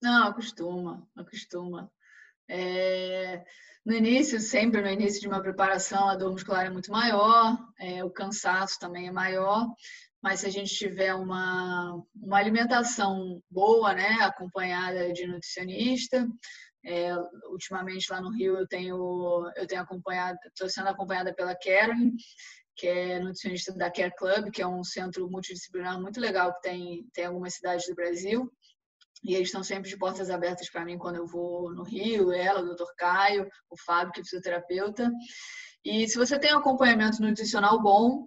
Não, 0.01 0.27
acostuma, 0.27 1.07
acostuma. 1.15 1.91
É, 2.49 3.43
no 3.85 3.93
início, 3.93 4.39
sempre 4.39 4.81
no 4.81 4.89
início 4.89 5.21
de 5.21 5.27
uma 5.27 5.41
preparação, 5.41 6.09
a 6.09 6.15
dor 6.15 6.31
muscular 6.31 6.65
é 6.65 6.69
muito 6.69 6.91
maior, 6.91 7.57
é, 7.79 8.03
o 8.03 8.09
cansaço 8.09 8.77
também 8.79 9.07
é 9.07 9.11
maior, 9.11 9.67
mas 10.21 10.41
se 10.41 10.47
a 10.47 10.49
gente 10.49 10.73
tiver 10.73 11.13
uma, 11.15 12.03
uma 12.15 12.37
alimentação 12.37 13.41
boa, 13.49 13.93
né, 13.93 14.17
acompanhada 14.21 15.11
de 15.13 15.25
nutricionista, 15.25 16.27
é, 16.85 17.15
ultimamente 17.51 18.11
lá 18.11 18.19
no 18.19 18.31
Rio 18.31 18.57
eu 18.57 18.67
tenho 18.67 19.51
eu 19.55 19.67
tenho 19.67 19.81
acompanhado, 19.81 20.37
estou 20.47 20.67
sendo 20.67 20.89
acompanhada 20.89 21.33
pela 21.33 21.55
Karen, 21.55 22.11
que 22.75 22.87
é 22.87 23.19
nutricionista 23.19 23.73
da 23.73 23.91
Care 23.91 24.13
Club, 24.15 24.51
que 24.51 24.61
é 24.61 24.67
um 24.67 24.83
centro 24.83 25.29
multidisciplinar 25.29 25.99
muito 25.99 26.19
legal 26.19 26.53
que 26.55 26.61
tem 26.61 27.05
tem 27.13 27.25
algumas 27.25 27.55
cidades 27.55 27.87
do 27.87 27.95
Brasil. 27.95 28.51
E 29.23 29.35
eles 29.35 29.49
estão 29.49 29.63
sempre 29.63 29.89
de 29.89 29.97
portas 29.97 30.29
abertas 30.31 30.69
para 30.69 30.83
mim 30.83 30.97
quando 30.97 31.17
eu 31.17 31.27
vou 31.27 31.71
no 31.73 31.83
Rio, 31.83 32.31
ela, 32.31 32.61
o 32.61 32.65
doutor 32.65 32.91
Caio, 32.97 33.47
o 33.69 33.77
Fábio, 33.77 34.11
que 34.13 34.21
é 34.21 34.23
fisioterapeuta. 34.23 35.11
E 35.85 36.07
se 36.07 36.17
você 36.17 36.39
tem 36.39 36.53
um 36.53 36.59
acompanhamento 36.59 37.21
nutricional 37.21 37.81
bom, 37.81 38.25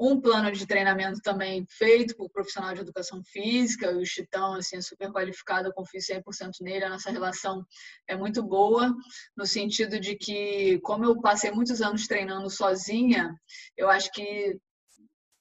um 0.00 0.18
plano 0.18 0.50
de 0.50 0.66
treinamento 0.66 1.20
também 1.20 1.66
feito 1.68 2.16
por 2.16 2.30
profissional 2.30 2.74
de 2.74 2.80
educação 2.80 3.22
física, 3.22 3.94
o 3.94 4.04
Chitão, 4.04 4.54
assim, 4.54 4.76
é 4.76 4.80
super 4.80 5.12
qualificado, 5.12 5.68
eu 5.68 5.74
confio 5.74 6.00
100% 6.00 6.52
nele, 6.62 6.86
a 6.86 6.88
nossa 6.88 7.10
relação 7.10 7.62
é 8.08 8.16
muito 8.16 8.42
boa, 8.42 8.96
no 9.36 9.44
sentido 9.44 10.00
de 10.00 10.16
que, 10.16 10.80
como 10.80 11.04
eu 11.04 11.20
passei 11.20 11.50
muitos 11.50 11.82
anos 11.82 12.06
treinando 12.06 12.48
sozinha, 12.48 13.34
eu 13.76 13.90
acho 13.90 14.10
que 14.12 14.58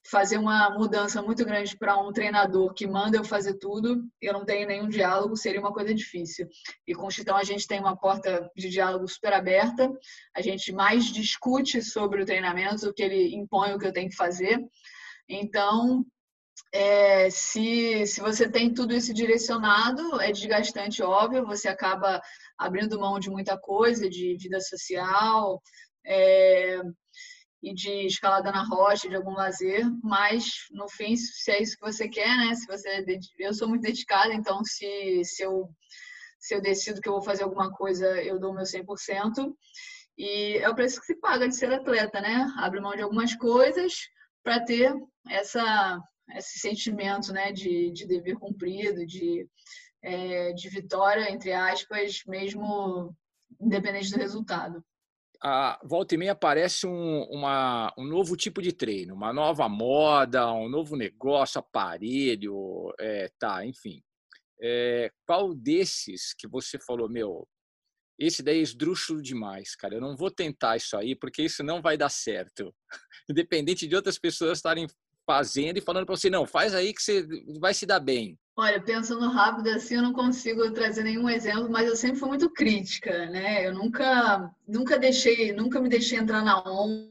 fazer 0.10 0.38
uma 0.38 0.70
mudança 0.72 1.22
muito 1.22 1.46
grande 1.46 1.78
para 1.78 1.98
um 1.98 2.12
treinador 2.12 2.74
que 2.74 2.88
manda 2.88 3.18
eu 3.18 3.24
fazer 3.24 3.56
tudo, 3.56 4.04
eu 4.22 4.34
não 4.34 4.46
tenho 4.46 4.68
nenhum 4.68 4.90
diálogo, 4.90 5.36
seria 5.36 5.60
uma 5.60 5.74
coisa 5.74 5.94
difícil. 5.94 6.48
E 6.88 6.96
com 6.96 7.08
o 7.08 7.12
Chitão 7.12 7.36
a 7.36 7.44
gente 7.44 7.68
tem 7.68 7.80
uma 7.80 7.96
porta 7.96 8.50
de 8.56 8.70
diálogo 8.70 9.08
super 9.08 9.34
aberta, 9.34 9.92
a 10.36 10.42
gente 10.42 10.72
mais 10.72 11.06
discute 11.06 11.82
sobre 11.82 12.22
o 12.22 12.26
treinamento 12.26 12.86
do 12.86 12.94
que 12.94 13.04
ele 13.04 13.36
impõe 13.36 13.74
o 13.74 13.80
que 13.80 13.86
eu 13.86 13.94
tenho 13.94 14.10
que 14.10 14.16
fazer. 14.16 14.60
Então, 15.28 16.04
é, 16.74 17.30
se, 17.30 18.06
se 18.08 18.20
você 18.20 18.50
tem 18.50 18.74
tudo 18.74 18.94
isso 18.94 19.14
direcionado, 19.14 20.20
é 20.22 20.32
desgastante, 20.32 21.04
óbvio, 21.04 21.46
você 21.46 21.68
acaba 21.68 22.22
abrindo 22.58 23.00
mão 23.00 23.20
de 23.20 23.30
muita 23.30 23.58
coisa, 23.58 24.10
de 24.10 24.36
vida 24.38 24.60
social, 24.60 25.62
é, 26.06 26.82
e 27.62 27.74
de 27.74 28.06
escalada 28.06 28.52
na 28.52 28.64
rocha, 28.64 29.10
de 29.10 29.16
algum 29.16 29.34
lazer, 29.34 29.86
mas 30.02 30.66
no 30.72 30.88
fim, 30.90 31.16
se 31.16 31.52
é 31.52 31.62
isso 31.62 31.76
que 31.78 31.86
você 31.86 32.08
quer, 32.08 32.38
né? 32.38 32.56
Se 32.56 32.66
você 32.66 33.06
eu 33.38 33.54
sou 33.54 33.68
muito 33.68 33.82
dedicada, 33.82 34.34
então 34.34 34.64
se, 34.64 35.24
se 35.24 35.44
eu 35.44 35.70
se 36.40 36.56
eu 36.56 36.62
decido 36.62 37.02
que 37.02 37.10
eu 37.10 37.14
vou 37.14 37.22
fazer 37.22 37.44
alguma 37.44 37.70
coisa, 37.70 38.06
eu 38.24 38.40
dou 38.40 38.52
o 38.52 38.56
meu 38.56 38.64
100%. 38.64 39.54
E 40.18 40.58
é 40.58 40.70
o 40.70 40.76
preço 40.76 41.00
que 41.02 41.06
se 41.06 41.16
paga 41.16 41.50
de 41.50 41.56
ser 41.56 41.72
atleta, 41.74 42.22
né? 42.22 42.48
Abre 42.58 42.80
mão 42.80 42.96
de 42.96 43.02
algumas 43.02 43.36
coisas 43.36 43.94
para 44.44 44.64
ter 44.64 44.94
essa 45.28 46.00
esse 46.36 46.60
sentimento, 46.60 47.34
né, 47.34 47.52
de, 47.52 47.92
de 47.92 48.06
dever 48.06 48.36
cumprido, 48.38 49.04
de 49.06 49.48
é, 50.02 50.54
de 50.54 50.70
vitória 50.70 51.30
entre 51.32 51.52
aspas, 51.52 52.22
mesmo 52.26 53.14
independente 53.60 54.12
do 54.12 54.20
resultado 54.20 54.84
a 55.42 55.80
volta 55.84 56.16
e 56.16 56.18
meia 56.18 56.34
aparece 56.34 56.86
um, 56.86 57.24
uma, 57.24 57.94
um 57.98 58.06
novo 58.06 58.36
tipo 58.36 58.62
de 58.62 58.74
treino, 58.74 59.14
uma 59.14 59.32
nova 59.32 59.70
moda, 59.70 60.52
um 60.54 60.68
novo 60.68 60.96
negócio, 60.96 61.60
aparelho, 61.60 62.94
é, 63.00 63.30
tá, 63.40 63.66
enfim. 63.66 64.02
É, 64.62 65.10
qual 65.26 65.54
desses 65.54 66.34
que 66.38 66.48
você 66.48 66.78
falou, 66.78 67.10
meu, 67.10 67.48
esse 68.20 68.44
daí 68.44 68.60
é 68.60 68.62
esdrúxulo 68.62 69.22
demais, 69.22 69.76
cara, 69.76 69.96
eu 69.96 70.02
não 70.02 70.18
vou 70.18 70.30
tentar 70.30 70.76
isso 70.76 70.98
aí 70.98 71.16
porque 71.16 71.44
isso 71.44 71.64
não 71.64 71.82
vai 71.82 71.98
dar 71.98 72.10
certo. 72.10 72.76
Independente 73.30 73.88
de 73.88 73.96
outras 73.96 74.20
pessoas 74.20 74.58
estarem 74.58 74.88
fazendo 75.26 75.78
e 75.78 75.82
falando 75.82 76.06
para 76.06 76.18
você, 76.18 76.30
não, 76.30 76.46
faz 76.46 76.74
aí 76.76 76.94
que 76.94 77.02
você 77.02 77.26
vai 77.60 77.74
se 77.74 77.86
dar 77.86 78.00
bem. 78.02 78.38
Olha, 78.62 78.82
pensando 78.82 79.30
rápido 79.30 79.70
assim, 79.70 79.96
eu 79.96 80.02
não 80.02 80.12
consigo 80.12 80.70
trazer 80.74 81.02
nenhum 81.02 81.30
exemplo, 81.30 81.70
mas 81.70 81.88
eu 81.88 81.96
sempre 81.96 82.20
fui 82.20 82.28
muito 82.28 82.50
crítica, 82.50 83.26
né? 83.28 83.66
Eu 83.66 83.74
nunca, 83.74 84.52
nunca 84.68 85.00
deixei, 85.00 85.54
nunca 85.54 85.80
me 85.80 85.88
deixei 85.88 86.20
entrar 86.20 86.44
na 86.44 86.62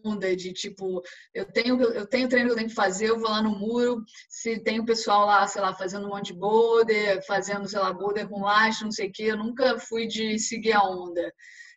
onda 0.04 0.36
de 0.36 0.52
tipo, 0.52 1.02
eu 1.32 1.46
tenho, 1.46 1.80
eu 1.80 2.06
tenho 2.06 2.28
treino 2.28 2.48
que 2.48 2.52
eu 2.52 2.56
tenho 2.56 2.68
que 2.68 2.74
fazer, 2.74 3.08
eu 3.08 3.18
vou 3.18 3.30
lá 3.30 3.40
no 3.40 3.58
muro, 3.58 4.04
se 4.28 4.60
tem 4.60 4.78
o 4.78 4.84
pessoal 4.84 5.24
lá, 5.24 5.46
sei 5.46 5.62
lá, 5.62 5.72
fazendo 5.72 6.06
um 6.06 6.10
monte 6.10 6.34
de 6.34 6.38
boulder, 6.38 7.24
fazendo, 7.26 7.66
sei 7.66 7.78
lá, 7.78 7.94
boulder 7.94 8.28
com 8.28 8.42
laço, 8.42 8.84
não 8.84 8.92
sei 8.92 9.08
o 9.08 9.12
quê, 9.12 9.22
eu 9.22 9.38
nunca 9.38 9.78
fui 9.78 10.06
de 10.06 10.38
seguir 10.38 10.72
a 10.74 10.82
onda. 10.82 11.32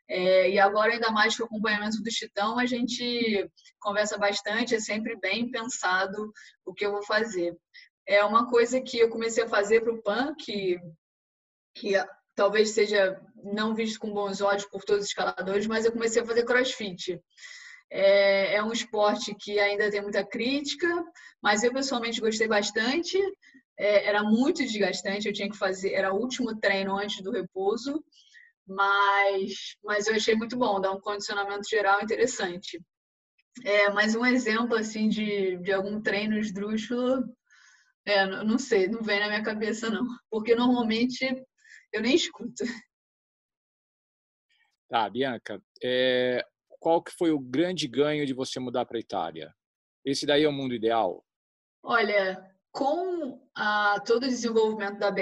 É, 0.09 0.49
e 0.49 0.59
agora, 0.59 0.91
ainda 0.91 1.11
mais 1.11 1.37
com 1.37 1.43
o 1.43 1.45
acompanhamento 1.45 2.03
do 2.03 2.11
Chitão, 2.11 2.59
a 2.59 2.65
gente 2.65 3.49
conversa 3.79 4.17
bastante, 4.17 4.75
é 4.75 4.81
sempre 4.81 5.17
bem 5.17 5.49
pensado 5.49 6.33
o 6.65 6.73
que 6.73 6.85
eu 6.85 6.91
vou 6.91 7.03
fazer 7.05 7.55
é 8.07 8.23
uma 8.23 8.49
coisa 8.49 8.81
que 8.81 8.99
eu 8.99 9.09
comecei 9.09 9.43
a 9.43 9.49
fazer 9.49 9.81
para 9.81 9.93
o 9.93 10.01
PAN, 10.01 10.35
que, 10.35 10.79
que 11.75 11.93
talvez 12.35 12.71
seja 12.71 13.19
não 13.43 13.73
visto 13.73 13.99
com 13.99 14.13
bons 14.13 14.41
olhos 14.41 14.65
por 14.65 14.83
todos 14.83 15.03
os 15.03 15.09
escaladores, 15.09 15.67
mas 15.67 15.85
eu 15.85 15.91
comecei 15.91 16.21
a 16.21 16.25
fazer 16.25 16.45
crossfit. 16.45 17.19
É, 17.89 18.55
é 18.55 18.63
um 18.63 18.71
esporte 18.71 19.35
que 19.35 19.59
ainda 19.59 19.89
tem 19.89 20.01
muita 20.01 20.25
crítica, 20.25 20.87
mas 21.41 21.63
eu 21.63 21.73
pessoalmente 21.73 22.21
gostei 22.21 22.47
bastante. 22.47 23.17
É, 23.77 24.07
era 24.07 24.23
muito 24.23 24.63
desgastante, 24.63 25.27
eu 25.27 25.33
tinha 25.33 25.49
que 25.49 25.57
fazer, 25.57 25.93
era 25.93 26.13
o 26.13 26.17
último 26.17 26.55
treino 26.59 26.95
antes 26.97 27.21
do 27.23 27.31
repouso, 27.31 28.03
mas, 28.67 29.75
mas 29.83 30.07
eu 30.07 30.15
achei 30.15 30.35
muito 30.35 30.55
bom, 30.57 30.79
dá 30.79 30.91
um 30.91 31.01
condicionamento 31.01 31.67
geral 31.67 32.01
interessante. 32.01 32.79
É, 33.63 33.89
mas 33.89 34.15
um 34.15 34.25
exemplo 34.25 34.75
assim 34.75 35.09
de, 35.09 35.57
de 35.57 35.73
algum 35.73 36.01
treino 36.01 36.37
esdrúxulo, 36.37 37.25
é, 38.05 38.25
não 38.25 38.57
sei, 38.57 38.87
não 38.87 39.01
vem 39.01 39.19
na 39.19 39.27
minha 39.27 39.43
cabeça 39.43 39.89
não, 39.89 40.05
porque 40.29 40.55
normalmente 40.55 41.25
eu 41.93 42.01
nem 42.01 42.15
escuto. 42.15 42.63
Tá, 44.89 45.09
Bianca, 45.09 45.61
é, 45.81 46.45
qual 46.79 47.01
que 47.01 47.13
foi 47.17 47.31
o 47.31 47.39
grande 47.39 47.87
ganho 47.87 48.25
de 48.25 48.33
você 48.33 48.59
mudar 48.59 48.85
para 48.85 48.97
a 48.97 49.01
Itália? 49.01 49.53
Esse 50.03 50.25
daí 50.25 50.43
é 50.43 50.49
o 50.49 50.51
mundo 50.51 50.73
ideal? 50.73 51.23
Olha, 51.83 52.43
com 52.71 53.39
a, 53.55 53.99
todo 54.05 54.23
o 54.23 54.27
desenvolvimento 54.27 54.97
da 54.97 55.11
BE, 55.11 55.21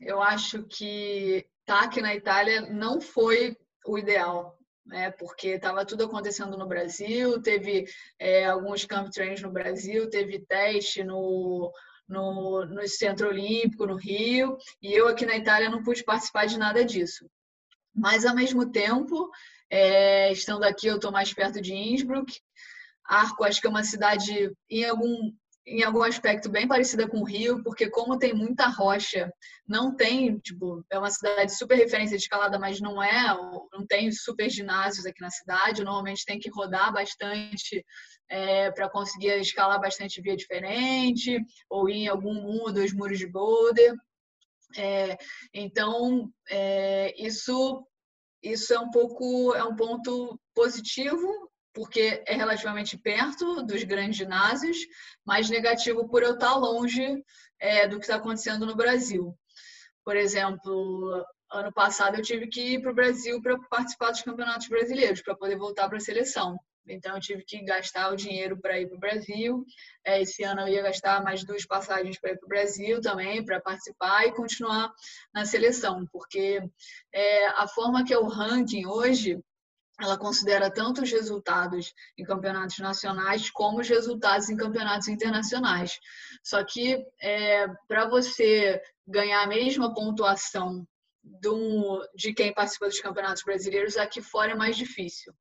eu 0.00 0.20
acho 0.20 0.64
que 0.64 1.46
estar 1.60 1.80
tá 1.80 1.84
aqui 1.84 2.00
na 2.00 2.14
Itália 2.14 2.62
não 2.62 3.00
foi 3.00 3.56
o 3.86 3.98
ideal, 3.98 4.58
né? 4.84 5.10
Porque 5.12 5.48
estava 5.48 5.84
tudo 5.86 6.04
acontecendo 6.04 6.56
no 6.56 6.66
Brasil, 6.66 7.40
teve 7.40 7.86
é, 8.18 8.44
alguns 8.44 8.84
camp 8.84 9.10
trains 9.10 9.40
no 9.40 9.50
Brasil, 9.50 10.10
teve 10.10 10.44
teste 10.46 11.02
no 11.02 11.72
no, 12.10 12.66
no 12.66 12.86
Centro 12.88 13.28
Olímpico, 13.28 13.86
no 13.86 13.96
Rio, 13.96 14.58
e 14.82 14.92
eu 14.92 15.08
aqui 15.08 15.24
na 15.24 15.36
Itália 15.36 15.70
não 15.70 15.82
pude 15.82 16.04
participar 16.04 16.46
de 16.46 16.58
nada 16.58 16.84
disso. 16.84 17.30
Mas, 17.94 18.26
ao 18.26 18.34
mesmo 18.34 18.70
tempo, 18.70 19.30
é, 19.70 20.32
estando 20.32 20.64
aqui, 20.64 20.88
eu 20.88 20.96
estou 20.96 21.12
mais 21.12 21.32
perto 21.32 21.60
de 21.60 21.72
Innsbruck. 21.72 22.40
Arco, 23.04 23.44
acho 23.44 23.60
que 23.60 23.66
é 23.66 23.70
uma 23.70 23.84
cidade, 23.84 24.52
em 24.68 24.84
algum, 24.84 25.32
em 25.66 25.82
algum 25.82 26.02
aspecto, 26.02 26.50
bem 26.50 26.66
parecida 26.66 27.08
com 27.08 27.18
o 27.18 27.24
Rio, 27.24 27.62
porque 27.62 27.90
como 27.90 28.18
tem 28.18 28.32
muita 28.32 28.66
rocha, 28.66 29.30
não 29.68 29.94
tem, 29.94 30.38
tipo, 30.38 30.84
é 30.90 30.98
uma 30.98 31.10
cidade 31.10 31.56
super 31.56 31.76
referência 31.76 32.16
de 32.16 32.22
escalada, 32.22 32.58
mas 32.58 32.80
não 32.80 33.02
é, 33.02 33.36
não 33.72 33.86
tem 33.86 34.10
super 34.10 34.48
ginásios 34.48 35.06
aqui 35.06 35.20
na 35.20 35.30
cidade, 35.30 35.84
normalmente 35.84 36.24
tem 36.24 36.38
que 36.38 36.50
rodar 36.50 36.92
bastante 36.92 37.84
é, 38.28 38.70
para 38.70 38.88
conseguir 38.88 39.38
escalar 39.40 39.80
bastante 39.80 40.20
via 40.20 40.36
diferente, 40.36 41.38
ou 41.68 41.88
ir 41.88 42.04
em 42.04 42.08
algum 42.08 42.32
um 42.32 42.62
ou 42.62 42.72
dois 42.72 42.92
muros 42.92 43.18
de 43.18 43.26
boulder. 43.26 43.94
É, 44.76 45.16
então, 45.52 46.30
é, 46.48 47.14
isso, 47.22 47.84
isso 48.42 48.72
é 48.72 48.78
um 48.78 48.90
pouco 48.90 49.54
é 49.54 49.64
um 49.64 49.76
ponto 49.76 50.40
positivo, 50.54 51.49
porque 51.72 52.22
é 52.26 52.34
relativamente 52.34 52.96
perto 52.98 53.62
dos 53.62 53.82
grandes 53.84 54.16
ginásios, 54.16 54.78
mas 55.24 55.48
negativo 55.48 56.08
por 56.08 56.22
eu 56.22 56.34
estar 56.34 56.54
longe 56.54 57.22
é, 57.60 57.86
do 57.86 57.96
que 57.96 58.04
está 58.04 58.16
acontecendo 58.16 58.66
no 58.66 58.74
Brasil. 58.74 59.34
Por 60.04 60.16
exemplo, 60.16 61.24
ano 61.52 61.72
passado 61.72 62.16
eu 62.16 62.22
tive 62.22 62.46
que 62.48 62.74
ir 62.74 62.80
para 62.80 62.90
o 62.90 62.94
Brasil 62.94 63.40
para 63.42 63.58
participar 63.68 64.10
dos 64.10 64.22
campeonatos 64.22 64.68
brasileiros, 64.68 65.22
para 65.22 65.36
poder 65.36 65.56
voltar 65.56 65.88
para 65.88 65.98
a 65.98 66.00
seleção. 66.00 66.56
Então, 66.88 67.14
eu 67.14 67.20
tive 67.20 67.44
que 67.44 67.62
gastar 67.62 68.12
o 68.12 68.16
dinheiro 68.16 68.58
para 68.58 68.80
ir 68.80 68.88
para 68.88 68.96
o 68.96 69.00
Brasil. 69.00 69.64
É, 70.04 70.20
esse 70.22 70.42
ano 70.42 70.62
eu 70.62 70.68
ia 70.68 70.82
gastar 70.82 71.22
mais 71.22 71.44
duas 71.44 71.64
passagens 71.64 72.18
para 72.18 72.32
ir 72.32 72.38
para 72.38 72.46
o 72.46 72.48
Brasil 72.48 73.00
também, 73.00 73.44
para 73.44 73.60
participar 73.60 74.26
e 74.26 74.32
continuar 74.32 74.92
na 75.32 75.44
seleção, 75.44 76.04
porque 76.10 76.60
é, 77.12 77.46
a 77.48 77.68
forma 77.68 78.04
que 78.04 78.12
é 78.12 78.18
o 78.18 78.26
ranking 78.26 78.86
hoje, 78.86 79.38
ela 80.04 80.18
considera 80.18 80.70
tanto 80.70 81.02
os 81.02 81.10
resultados 81.10 81.92
em 82.16 82.24
campeonatos 82.24 82.78
nacionais 82.78 83.50
como 83.50 83.80
os 83.80 83.88
resultados 83.88 84.48
em 84.48 84.56
campeonatos 84.56 85.08
internacionais. 85.08 85.98
Só 86.42 86.64
que 86.64 87.04
é, 87.20 87.66
para 87.86 88.08
você 88.08 88.80
ganhar 89.06 89.42
a 89.42 89.46
mesma 89.46 89.92
pontuação 89.94 90.86
do, 91.22 92.06
de 92.14 92.32
quem 92.32 92.52
participa 92.54 92.86
dos 92.86 93.00
campeonatos 93.00 93.42
brasileiros, 93.42 93.96
aqui 93.96 94.22
fora 94.22 94.52
é 94.52 94.54
mais 94.54 94.76
difícil. 94.76 95.32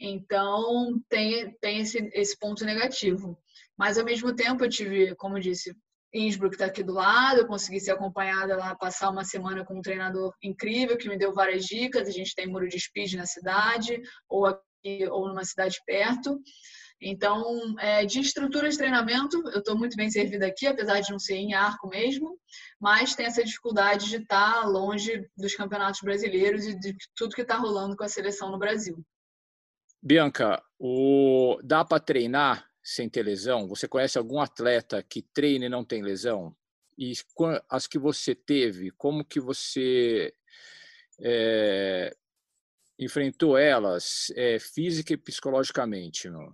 Então, 0.00 1.00
tem, 1.08 1.52
tem 1.60 1.80
esse, 1.80 2.10
esse 2.12 2.38
ponto 2.38 2.64
negativo. 2.64 3.38
Mas 3.76 3.98
ao 3.98 4.04
mesmo 4.04 4.34
tempo 4.34 4.64
eu 4.64 4.68
tive, 4.68 5.14
como 5.16 5.36
eu 5.36 5.42
disse, 5.42 5.74
Innsbruck 6.12 6.54
está 6.54 6.66
aqui 6.66 6.82
do 6.82 6.94
lado, 6.94 7.40
eu 7.40 7.46
consegui 7.46 7.80
ser 7.80 7.92
acompanhada 7.92 8.56
lá, 8.56 8.74
passar 8.74 9.10
uma 9.10 9.24
semana 9.24 9.64
com 9.64 9.78
um 9.78 9.82
treinador 9.82 10.32
incrível 10.42 10.96
que 10.96 11.08
me 11.08 11.18
deu 11.18 11.32
várias 11.32 11.64
dicas. 11.64 12.08
A 12.08 12.12
gente 12.12 12.34
tem 12.34 12.46
muro 12.46 12.68
de 12.68 12.78
speed 12.78 13.14
na 13.14 13.26
cidade 13.26 14.00
ou 14.28 14.46
aqui 14.46 15.06
ou 15.10 15.28
numa 15.28 15.44
cidade 15.44 15.78
perto. 15.86 16.40
Então, 17.00 17.78
é, 17.78 18.04
de 18.04 18.18
estrutura 18.18 18.68
de 18.68 18.76
treinamento, 18.76 19.36
eu 19.50 19.60
estou 19.60 19.78
muito 19.78 19.96
bem 19.96 20.10
servida 20.10 20.46
aqui, 20.46 20.66
apesar 20.66 21.00
de 21.00 21.12
não 21.12 21.18
ser 21.18 21.36
em 21.36 21.54
arco 21.54 21.88
mesmo, 21.88 22.36
mas 22.80 23.14
tem 23.14 23.26
essa 23.26 23.44
dificuldade 23.44 24.08
de 24.08 24.16
estar 24.16 24.62
tá 24.62 24.66
longe 24.66 25.24
dos 25.36 25.54
campeonatos 25.54 26.00
brasileiros 26.00 26.66
e 26.66 26.76
de 26.76 26.96
tudo 27.14 27.36
que 27.36 27.42
está 27.42 27.56
rolando 27.56 27.96
com 27.96 28.02
a 28.02 28.08
seleção 28.08 28.50
no 28.50 28.58
Brasil. 28.58 29.00
Bianca, 30.02 30.60
o... 30.78 31.58
dá 31.62 31.84
para 31.84 32.00
treinar 32.00 32.67
sem 32.94 33.08
ter 33.08 33.22
lesão? 33.22 33.68
Você 33.68 33.86
conhece 33.86 34.18
algum 34.18 34.40
atleta 34.40 35.02
que 35.02 35.22
treina 35.22 35.66
e 35.66 35.68
não 35.68 35.84
tem 35.84 36.02
lesão? 36.02 36.56
E 36.96 37.12
as 37.68 37.86
que 37.86 37.98
você 37.98 38.34
teve, 38.34 38.90
como 38.92 39.24
que 39.24 39.38
você 39.38 40.34
é, 41.20 42.16
enfrentou 42.98 43.56
elas 43.56 44.32
é, 44.34 44.58
física 44.58 45.12
e 45.12 45.16
psicologicamente? 45.16 46.28
Meu? 46.28 46.52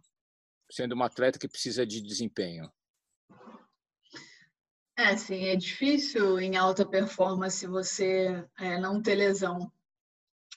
sendo 0.71 0.93
uma 0.93 1.07
atleta 1.07 1.39
que 1.39 1.49
precisa 1.49 1.87
de 1.87 2.01
desempenho? 2.01 2.71
É, 4.97 5.17
sim, 5.17 5.47
é 5.47 5.57
difícil 5.57 6.39
em 6.39 6.57
alta 6.57 6.87
performance 6.87 7.67
você 7.67 8.45
é, 8.59 8.79
não 8.79 9.03
ter 9.03 9.15
lesão. 9.17 9.71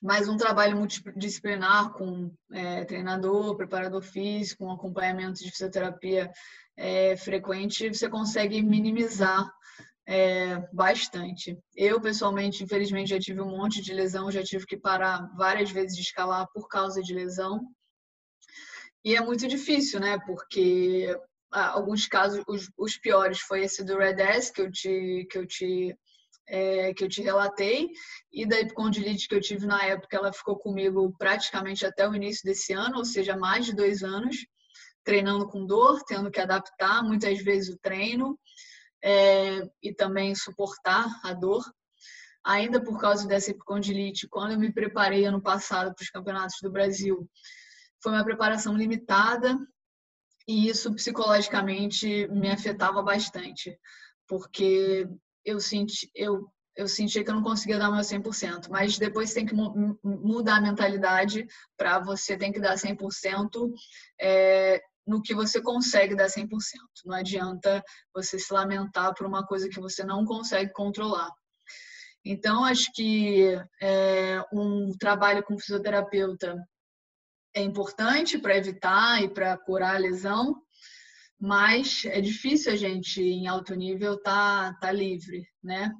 Mas 0.01 0.27
um 0.27 0.37
trabalho 0.37 0.77
multidisciplinar 0.77 1.91
com 1.93 2.31
é, 2.51 2.85
treinador, 2.85 3.55
preparador 3.55 4.01
físico, 4.01 4.65
um 4.65 4.71
acompanhamento 4.71 5.43
de 5.43 5.49
fisioterapia 5.49 6.31
é, 6.75 7.17
frequente, 7.17 7.89
você 7.89 8.07
consegue 8.07 8.61
minimizar 8.61 9.49
é, 10.07 10.59
bastante. 10.71 11.57
Eu, 11.75 11.99
pessoalmente, 11.99 12.63
infelizmente, 12.63 13.09
já 13.09 13.19
tive 13.19 13.41
um 13.41 13.57
monte 13.57 13.81
de 13.81 13.93
lesão, 13.93 14.31
já 14.31 14.43
tive 14.43 14.65
que 14.65 14.77
parar 14.77 15.27
várias 15.35 15.71
vezes 15.71 15.95
de 15.95 16.03
escalar 16.03 16.47
por 16.53 16.67
causa 16.69 17.01
de 17.01 17.13
lesão. 17.13 17.67
E 19.03 19.15
é 19.15 19.21
muito 19.21 19.47
difícil, 19.47 19.99
né? 19.99 20.17
Porque 20.25 21.13
ah, 21.51 21.69
alguns 21.69 22.07
casos, 22.07 22.43
os, 22.47 22.69
os, 22.77 22.97
piores 22.97 23.39
foi 23.39 23.63
esse 23.63 23.83
do 23.83 23.97
Red 23.97 24.21
S 24.21 24.51
que 24.51 24.61
eu 24.61 24.71
te, 24.71 25.27
que 25.29 25.37
eu 25.37 25.45
te, 25.45 25.97
é, 26.47 26.93
que 26.93 27.03
eu 27.03 27.09
te 27.09 27.21
relatei, 27.21 27.89
e 28.31 28.45
da 28.45 28.59
epicondilite 28.59 29.27
que 29.27 29.35
eu 29.35 29.41
tive 29.41 29.65
na 29.65 29.83
época, 29.83 30.15
ela 30.15 30.31
ficou 30.31 30.57
comigo 30.57 31.13
praticamente 31.17 31.85
até 31.85 32.07
o 32.07 32.15
início 32.15 32.43
desse 32.43 32.73
ano, 32.73 32.97
ou 32.97 33.05
seja, 33.05 33.35
mais 33.35 33.65
de 33.65 33.75
dois 33.75 34.03
anos, 34.03 34.37
treinando 35.03 35.47
com 35.47 35.65
dor, 35.65 36.03
tendo 36.03 36.31
que 36.31 36.39
adaptar 36.39 37.03
muitas 37.03 37.39
vezes 37.41 37.73
o 37.73 37.77
treino 37.79 38.37
é, 39.03 39.61
e 39.81 39.93
também 39.93 40.35
suportar 40.35 41.07
a 41.23 41.33
dor. 41.33 41.63
Ainda 42.43 42.81
por 42.81 42.99
causa 42.99 43.27
dessa 43.27 43.51
epicondilite, 43.51 44.27
quando 44.27 44.53
eu 44.53 44.59
me 44.59 44.71
preparei 44.71 45.25
ano 45.25 45.41
passado 45.41 45.93
para 45.93 46.03
os 46.03 46.09
campeonatos 46.09 46.57
do 46.61 46.71
Brasil, 46.71 47.29
foi 48.01 48.13
uma 48.13 48.23
preparação 48.23 48.75
limitada 48.75 49.57
e 50.47 50.69
isso 50.69 50.93
psicologicamente 50.93 52.27
me 52.29 52.49
afetava 52.49 53.01
bastante, 53.01 53.77
porque 54.25 55.05
eu 55.47 55.61
senti, 55.61 56.11
eu, 56.13 56.45
eu 56.75 56.89
sentia 56.89 57.23
que 57.23 57.29
eu 57.29 57.35
não 57.35 57.41
conseguia 57.41 57.79
dar 57.79 57.89
meu 57.89 58.01
100%, 58.01 58.67
mas 58.69 58.99
depois 58.99 59.33
tem 59.33 59.45
que 59.45 59.55
mudar 60.03 60.57
a 60.57 60.61
mentalidade 60.61 61.47
para 61.77 61.99
você 61.99 62.37
tem 62.37 62.51
que 62.51 62.59
dar 62.59 62.75
100% 62.75 63.71
é, 64.19 64.81
no 65.07 65.21
que 65.21 65.33
você 65.33 65.61
consegue 65.61 66.15
dar 66.15 66.27
100%. 66.27 66.49
Não 67.05 67.15
adianta 67.15 67.81
você 68.13 68.37
se 68.37 68.53
lamentar 68.53 69.13
por 69.15 69.25
uma 69.25 69.47
coisa 69.47 69.69
que 69.69 69.79
você 69.79 70.03
não 70.03 70.25
consegue 70.25 70.73
controlar. 70.73 71.31
Então, 72.25 72.65
acho 72.65 72.91
que 72.93 73.57
é, 73.81 74.43
um 74.51 74.91
trabalho 74.99 75.41
com 75.43 75.57
fisioterapeuta 75.57 76.61
é 77.55 77.61
importante 77.61 78.37
para 78.37 78.57
evitar 78.57 79.23
e 79.23 79.29
para 79.29 79.57
curar 79.57 79.95
a 79.95 79.99
lesão, 79.99 80.61
mas 81.39 82.03
é 82.05 82.19
difícil 82.21 82.71
a 82.73 82.75
gente 82.75 83.21
em 83.21 83.47
alto 83.47 83.75
nível 83.75 84.21
tá 84.21 84.73
tá 84.81 84.91
livre, 84.91 85.47
né? 85.63 85.91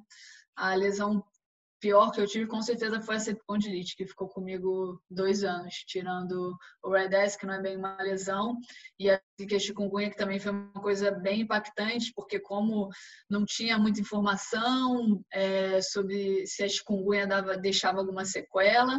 A 0.56 0.74
lesão 0.74 1.24
pior 1.80 2.10
que 2.10 2.20
eu 2.20 2.26
tive 2.26 2.46
com 2.46 2.60
certeza 2.60 3.00
foi 3.00 3.16
a 3.16 3.18
epicondilite, 3.18 3.96
que 3.96 4.06
ficou 4.06 4.28
comigo 4.28 5.00
dois 5.10 5.44
anos, 5.44 5.74
tirando 5.86 6.56
o 6.82 6.90
Red 6.90 7.14
S, 7.14 7.38
que 7.38 7.46
não 7.46 7.54
é 7.54 7.60
bem 7.60 7.76
uma 7.76 7.96
lesão, 8.02 8.58
e 8.98 9.10
a 9.10 9.20
chikungunya, 9.58 10.10
que 10.10 10.16
também 10.16 10.40
foi 10.40 10.52
uma 10.52 10.82
coisa 10.82 11.10
bem 11.10 11.42
impactante, 11.42 12.12
porque 12.14 12.40
como 12.40 12.88
não 13.30 13.44
tinha 13.44 13.78
muita 13.78 14.00
informação 14.00 15.22
é, 15.32 15.80
sobre 15.80 16.46
se 16.46 16.64
a 16.64 16.68
chikungunya 16.68 17.26
dava, 17.26 17.56
deixava 17.56 17.98
alguma 17.98 18.24
sequela, 18.24 18.98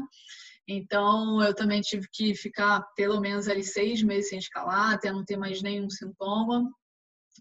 então, 0.72 1.42
eu 1.42 1.56
também 1.56 1.82
tive 1.82 2.08
que 2.14 2.36
ficar 2.36 2.84
pelo 2.96 3.20
menos 3.20 3.48
ali 3.48 3.64
seis 3.64 4.04
meses 4.04 4.30
sem 4.30 4.38
escalar, 4.38 4.94
até 4.94 5.12
não 5.12 5.26
ter 5.26 5.36
mais 5.36 5.64
nenhum 5.64 5.90
sintoma. 5.90 6.70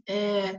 É, 0.08 0.56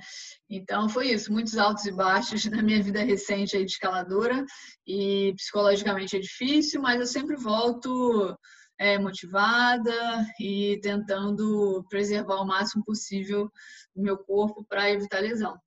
então, 0.48 0.88
foi 0.88 1.08
isso, 1.08 1.34
muitos 1.34 1.58
altos 1.58 1.86
e 1.86 1.92
baixos 1.92 2.46
na 2.46 2.62
minha 2.62 2.84
vida 2.84 3.04
recente 3.04 3.58
aí 3.58 3.66
de 3.66 3.72
escaladora. 3.72 4.46
E 4.86 5.34
psicologicamente 5.36 6.16
é 6.16 6.20
difícil, 6.20 6.80
mas 6.80 7.00
eu 7.00 7.08
sempre 7.08 7.36
volto 7.38 8.38
é, 8.78 9.00
motivada 9.00 9.92
e 10.40 10.80
tentando 10.84 11.84
preservar 11.90 12.40
o 12.40 12.46
máximo 12.46 12.84
possível 12.86 13.50
o 13.96 14.02
meu 14.04 14.16
corpo 14.16 14.64
para 14.64 14.92
evitar 14.92 15.22
lesão. 15.22 15.58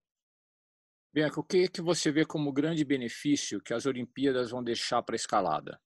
Bianca, 1.13 1.41
o 1.41 1.45
que, 1.45 1.65
é 1.65 1.69
que 1.69 1.83
você 1.83 2.13
vê 2.13 2.25
como 2.25 2.53
grande 2.53 2.85
benefício 2.85 3.61
que 3.61 3.75
as 3.75 3.87
Olimpíadas 3.87 4.53
vão 4.53 4.63
deixar 4.63 5.03
para 5.03 5.17
a 5.17 5.17
escalada? 5.17 5.81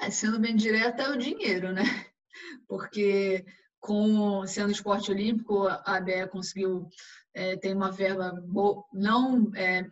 É, 0.00 0.10
sendo 0.10 0.38
bem 0.38 0.56
direto, 0.56 1.00
é 1.00 1.08
o 1.10 1.16
dinheiro, 1.16 1.72
né? 1.72 1.82
Porque 2.68 3.44
com 3.80 4.46
sendo 4.46 4.72
esporte 4.72 5.10
olímpico, 5.10 5.66
a 5.68 5.96
ABE 5.96 6.26
conseguiu 6.30 6.88
é, 7.34 7.56
ter 7.56 7.76
uma 7.76 7.92
verba 7.92 8.32
não 8.92 9.54
é, 9.54 9.86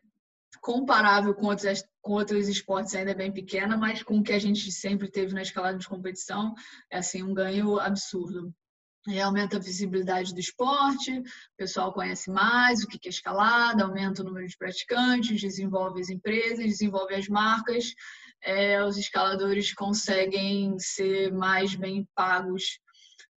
comparável 0.60 1.34
com 1.34 1.46
outros, 1.46 1.84
com 2.00 2.12
outros 2.12 2.48
esportes 2.48 2.94
ainda 2.94 3.14
bem 3.14 3.30
pequena, 3.30 3.76
mas 3.76 4.02
com 4.02 4.18
o 4.18 4.22
que 4.22 4.32
a 4.32 4.38
gente 4.38 4.72
sempre 4.72 5.10
teve 5.10 5.34
na 5.34 5.42
escalada 5.42 5.76
de 5.76 5.86
competição, 5.86 6.54
é 6.90 6.98
assim 6.98 7.22
um 7.22 7.34
ganho 7.34 7.78
absurdo. 7.78 8.54
E 9.08 9.20
aumenta 9.20 9.56
a 9.56 9.60
visibilidade 9.60 10.32
do 10.32 10.38
esporte, 10.38 11.18
o 11.18 11.24
pessoal 11.56 11.92
conhece 11.92 12.30
mais 12.30 12.82
o 12.82 12.86
que 12.86 13.08
é 13.08 13.10
escalada, 13.10 13.82
aumenta 13.82 14.22
o 14.22 14.24
número 14.24 14.46
de 14.46 14.56
praticantes, 14.56 15.40
desenvolve 15.40 16.00
as 16.00 16.08
empresas, 16.08 16.64
desenvolve 16.64 17.14
as 17.14 17.28
marcas 17.28 17.92
é, 18.42 18.82
os 18.84 18.96
escaladores 18.96 19.72
conseguem 19.74 20.78
ser 20.78 21.32
mais 21.32 21.74
bem 21.74 22.06
pagos 22.14 22.78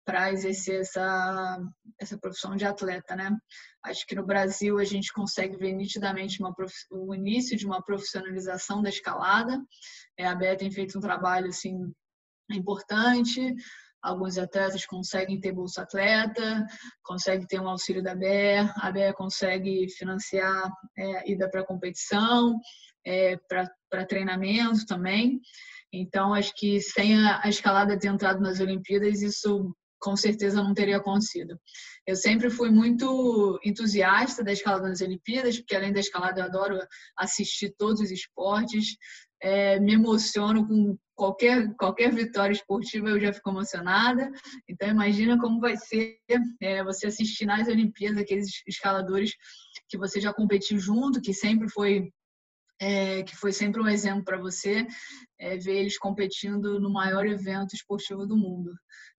para 0.05 0.31
exercer 0.31 0.81
essa, 0.81 1.59
essa 1.99 2.17
profissão 2.17 2.55
de 2.55 2.63
atleta, 2.63 3.15
né? 3.15 3.35
Acho 3.83 4.05
que 4.05 4.15
no 4.15 4.25
Brasil 4.25 4.77
a 4.77 4.83
gente 4.83 5.11
consegue 5.11 5.57
ver 5.57 5.73
nitidamente 5.73 6.39
uma, 6.39 6.53
o 6.91 7.13
início 7.15 7.57
de 7.57 7.65
uma 7.65 7.81
profissionalização 7.81 8.83
da 8.83 8.89
escalada. 8.89 9.59
É, 10.17 10.27
a 10.27 10.35
BE 10.35 10.55
tem 10.57 10.71
feito 10.71 10.97
um 10.97 11.01
trabalho 11.01 11.47
assim 11.47 11.91
importante. 12.51 13.55
Alguns 14.05 14.37
atletas 14.37 14.85
conseguem 14.85 15.39
ter 15.39 15.51
bolsa 15.51 15.81
atleta, 15.81 16.63
conseguem 17.03 17.47
ter 17.47 17.59
um 17.59 17.67
auxílio 17.67 18.03
da 18.03 18.13
BE, 18.13 18.59
a 18.75 18.91
BE 18.91 19.13
consegue 19.13 19.89
financiar 19.89 20.71
é, 20.95 21.31
ida 21.31 21.49
para 21.49 21.65
competição, 21.65 22.59
é, 23.03 23.35
para 23.89 24.05
treinamento 24.05 24.85
também. 24.85 25.41
Então, 25.91 26.35
acho 26.35 26.53
que 26.55 26.79
sem 26.79 27.15
a 27.27 27.49
escalada 27.49 27.97
ter 27.97 28.07
entrado 28.07 28.39
nas 28.39 28.59
Olimpíadas, 28.59 29.23
isso 29.23 29.75
com 29.99 30.15
certeza 30.15 30.61
não 30.61 30.75
teria 30.75 30.97
acontecido. 30.97 31.59
Eu 32.05 32.15
sempre 32.15 32.51
fui 32.51 32.69
muito 32.69 33.59
entusiasta 33.65 34.43
da 34.43 34.51
escalada 34.51 34.87
nas 34.87 35.01
Olimpíadas, 35.01 35.57
porque 35.57 35.75
além 35.75 35.91
da 35.91 35.99
escalada 35.99 36.41
eu 36.41 36.45
adoro 36.45 36.79
assistir 37.17 37.73
todos 37.75 38.01
os 38.01 38.11
esportes, 38.11 38.97
é, 39.41 39.79
me 39.79 39.93
emociono 39.93 40.67
com 40.67 40.95
qualquer, 41.15 41.73
qualquer 41.75 42.13
vitória 42.13 42.53
esportiva, 42.53 43.09
eu 43.09 43.19
já 43.19 43.33
fico 43.33 43.49
emocionada. 43.49 44.29
Então 44.67 44.89
imagina 44.89 45.39
como 45.39 45.59
vai 45.59 45.77
ser 45.77 46.19
é, 46.61 46.83
você 46.83 47.07
assistir 47.07 47.45
nas 47.45 47.67
Olimpíadas 47.67 48.21
aqueles 48.21 48.61
escaladores 48.67 49.31
que 49.87 49.97
você 49.97 50.19
já 50.19 50.33
competiu 50.33 50.77
junto, 50.77 51.21
que 51.21 51.33
sempre 51.33 51.69
foi 51.69 52.11
é, 52.79 53.23
que 53.23 53.35
foi 53.35 53.53
sempre 53.53 53.81
um 53.81 53.87
exemplo 53.87 54.23
para 54.23 54.37
você, 54.37 54.85
é, 55.39 55.57
ver 55.57 55.77
eles 55.77 55.97
competindo 55.97 56.79
no 56.79 56.91
maior 56.91 57.25
evento 57.25 57.73
esportivo 57.73 58.25
do 58.25 58.35
mundo. 58.35 58.73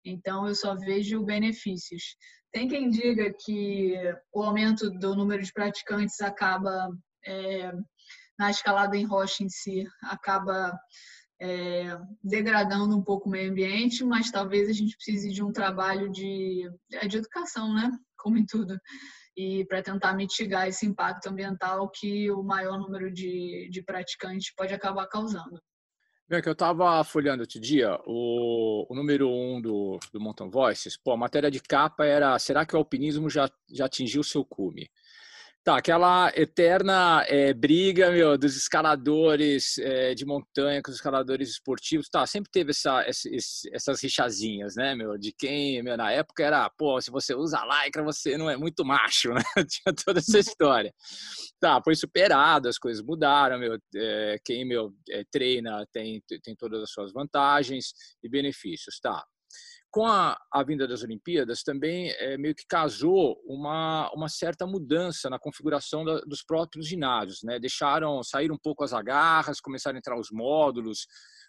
Então, 0.04 0.46
eu 0.46 0.54
só 0.54 0.74
vejo 0.74 1.24
benefícios. 1.24 2.16
Tem 2.52 2.68
quem 2.68 2.90
diga 2.90 3.32
que 3.44 3.94
o 4.32 4.42
aumento 4.42 4.90
do 4.90 5.14
número 5.14 5.42
de 5.42 5.52
praticantes 5.52 6.20
acaba, 6.20 6.90
é, 7.26 7.72
na 8.38 8.50
escalada 8.50 8.96
em 8.96 9.04
rocha 9.04 9.42
em 9.42 9.48
si, 9.48 9.86
acaba 10.02 10.78
é, 11.40 11.98
degradando 12.22 12.96
um 12.96 13.02
pouco 13.02 13.28
o 13.28 13.32
meio 13.32 13.50
ambiente, 13.50 14.04
mas 14.04 14.30
talvez 14.30 14.68
a 14.68 14.72
gente 14.72 14.96
precise 14.96 15.32
de 15.32 15.42
um 15.42 15.52
trabalho 15.52 16.10
de, 16.10 16.68
de 17.08 17.16
educação, 17.16 17.74
né? 17.74 17.90
Como 18.16 18.38
em 18.38 18.46
tudo. 18.46 18.78
E 19.36 19.64
para 19.66 19.82
tentar 19.82 20.14
mitigar 20.14 20.66
esse 20.66 20.86
impacto 20.86 21.28
ambiental 21.28 21.90
que 21.90 22.30
o 22.30 22.42
maior 22.42 22.78
número 22.78 23.12
de, 23.12 23.68
de 23.70 23.82
praticantes 23.82 24.54
pode 24.54 24.72
acabar 24.72 25.06
causando. 25.06 25.60
Bem, 26.28 26.42
que 26.42 26.48
eu 26.48 26.54
estava 26.54 27.04
folhando 27.04 27.42
outro 27.42 27.60
dia, 27.60 27.96
o, 28.04 28.84
o 28.90 28.96
número 28.96 29.28
um 29.30 29.60
do, 29.60 29.96
do 30.12 30.20
Mountain 30.20 30.50
Voices, 30.50 30.96
pô, 30.96 31.12
a 31.12 31.16
matéria 31.16 31.48
de 31.48 31.60
capa 31.60 32.04
era 32.04 32.36
será 32.40 32.66
que 32.66 32.74
o 32.74 32.78
alpinismo 32.78 33.30
já, 33.30 33.48
já 33.70 33.84
atingiu 33.84 34.24
seu 34.24 34.44
cume? 34.44 34.90
Tá, 35.66 35.78
aquela 35.78 36.32
eterna 36.36 37.24
é, 37.26 37.52
briga, 37.52 38.12
meu, 38.12 38.38
dos 38.38 38.56
escaladores 38.56 39.76
é, 39.78 40.14
de 40.14 40.24
montanha 40.24 40.80
com 40.80 40.92
os 40.92 40.96
escaladores 40.98 41.48
esportivos, 41.48 42.08
tá, 42.08 42.24
sempre 42.24 42.48
teve 42.52 42.70
essa, 42.70 43.02
essa, 43.02 43.28
essas 43.72 44.00
rixazinhas, 44.00 44.76
né, 44.76 44.94
meu, 44.94 45.18
de 45.18 45.32
quem, 45.36 45.82
meu, 45.82 45.96
na 45.96 46.12
época 46.12 46.44
era, 46.44 46.70
pô, 46.78 47.00
se 47.00 47.10
você 47.10 47.34
usa 47.34 47.64
lycra, 47.64 48.04
você 48.04 48.38
não 48.38 48.48
é 48.48 48.56
muito 48.56 48.84
macho, 48.84 49.30
né, 49.34 49.42
tinha 49.68 49.92
toda 50.04 50.20
essa 50.20 50.38
história. 50.38 50.94
Tá, 51.58 51.82
foi 51.82 51.96
superado, 51.96 52.68
as 52.68 52.78
coisas 52.78 53.02
mudaram, 53.02 53.58
meu, 53.58 53.76
é, 53.96 54.36
quem, 54.44 54.64
meu, 54.64 54.94
treina 55.32 55.84
tem, 55.92 56.22
tem 56.44 56.54
todas 56.54 56.80
as 56.80 56.92
suas 56.92 57.12
vantagens 57.12 57.92
e 58.22 58.28
benefícios, 58.28 59.00
tá 59.00 59.20
com 59.96 60.04
a, 60.04 60.38
a, 60.52 60.62
vinda 60.62 60.86
das 60.86 61.02
Olimpíadas, 61.02 61.62
também 61.62 62.10
é, 62.18 62.36
meio 62.36 62.54
que 62.54 62.66
casou 62.68 63.40
uma, 63.46 64.12
uma 64.12 64.28
certa 64.28 64.66
mudança 64.66 65.30
na 65.30 65.38
configuração 65.38 66.04
da, 66.04 66.20
dos 66.20 66.42
próprios 66.42 66.86
ginásios. 66.86 67.42
Né? 67.42 67.58
Deixaram 67.58 68.22
sair 68.22 68.52
um 68.52 68.58
pouco 68.58 68.84
as 68.84 68.92
agarras, 68.92 69.58
começaram 69.58 69.96
a 69.96 69.98
entrar 69.98 70.20
os 70.20 70.28
módulos. 70.30 71.06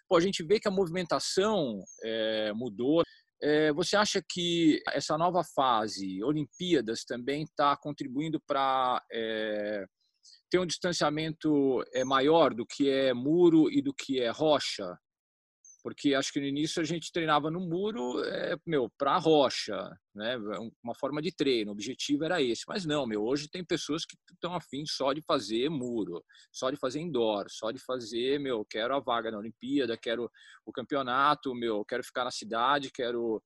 Pô, 0.08 0.16
a 0.16 0.20
gente 0.20 0.42
vê 0.42 0.58
que 0.58 0.66
a 0.66 0.70
movimentação 0.70 1.84
é, 2.02 2.50
mudou. 2.54 3.02
É, 3.42 3.70
você 3.74 3.98
acha 3.98 4.24
que 4.26 4.80
essa 4.94 5.18
nova 5.18 5.42
fase, 5.54 6.24
Olimpíadas, 6.24 7.04
também 7.04 7.42
está 7.42 7.76
contribuindo 7.76 8.40
para 8.46 9.04
ter 10.50 10.58
um 10.58 10.64
distanciamento 10.64 11.84
maior 12.06 12.54
do 12.54 12.64
que 12.64 12.88
é 12.88 13.12
muro 13.12 13.70
e 13.70 13.82
do 13.82 13.92
que 13.92 14.22
é 14.22 14.30
rocha? 14.30 14.96
Porque 15.88 16.14
acho 16.14 16.30
que 16.30 16.38
no 16.38 16.44
início 16.44 16.82
a 16.82 16.84
gente 16.84 17.10
treinava 17.10 17.50
no 17.50 17.60
muro, 17.60 18.22
é, 18.22 18.54
meu, 18.66 18.90
para 18.98 19.12
a 19.12 19.18
rocha, 19.18 19.90
né? 20.14 20.36
Uma 20.84 20.94
forma 20.94 21.22
de 21.22 21.34
treino, 21.34 21.70
o 21.70 21.72
objetivo 21.72 22.24
era 22.24 22.42
esse. 22.42 22.64
Mas 22.68 22.84
não, 22.84 23.06
meu, 23.06 23.24
hoje 23.24 23.48
tem 23.48 23.64
pessoas 23.64 24.04
que 24.04 24.14
estão 24.30 24.54
afim 24.54 24.84
só 24.84 25.14
de 25.14 25.22
fazer 25.22 25.70
muro, 25.70 26.22
só 26.52 26.70
de 26.70 26.76
fazer 26.76 27.00
indoor, 27.00 27.46
só 27.48 27.70
de 27.70 27.78
fazer, 27.78 28.38
meu, 28.38 28.66
quero 28.66 28.94
a 28.94 29.00
vaga 29.00 29.30
na 29.30 29.38
Olimpíada, 29.38 29.96
quero 29.96 30.30
o 30.66 30.70
campeonato, 30.70 31.54
meu, 31.54 31.82
quero 31.86 32.04
ficar 32.04 32.24
na 32.24 32.30
cidade, 32.30 32.92
quero 32.92 33.42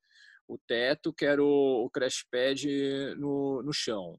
o 0.49 0.59
teto, 0.67 1.15
quero 1.15 1.47
o 1.47 1.89
crash 1.91 2.25
pad 2.29 2.67
no, 3.19 3.63
no 3.63 3.73
chão. 3.73 4.19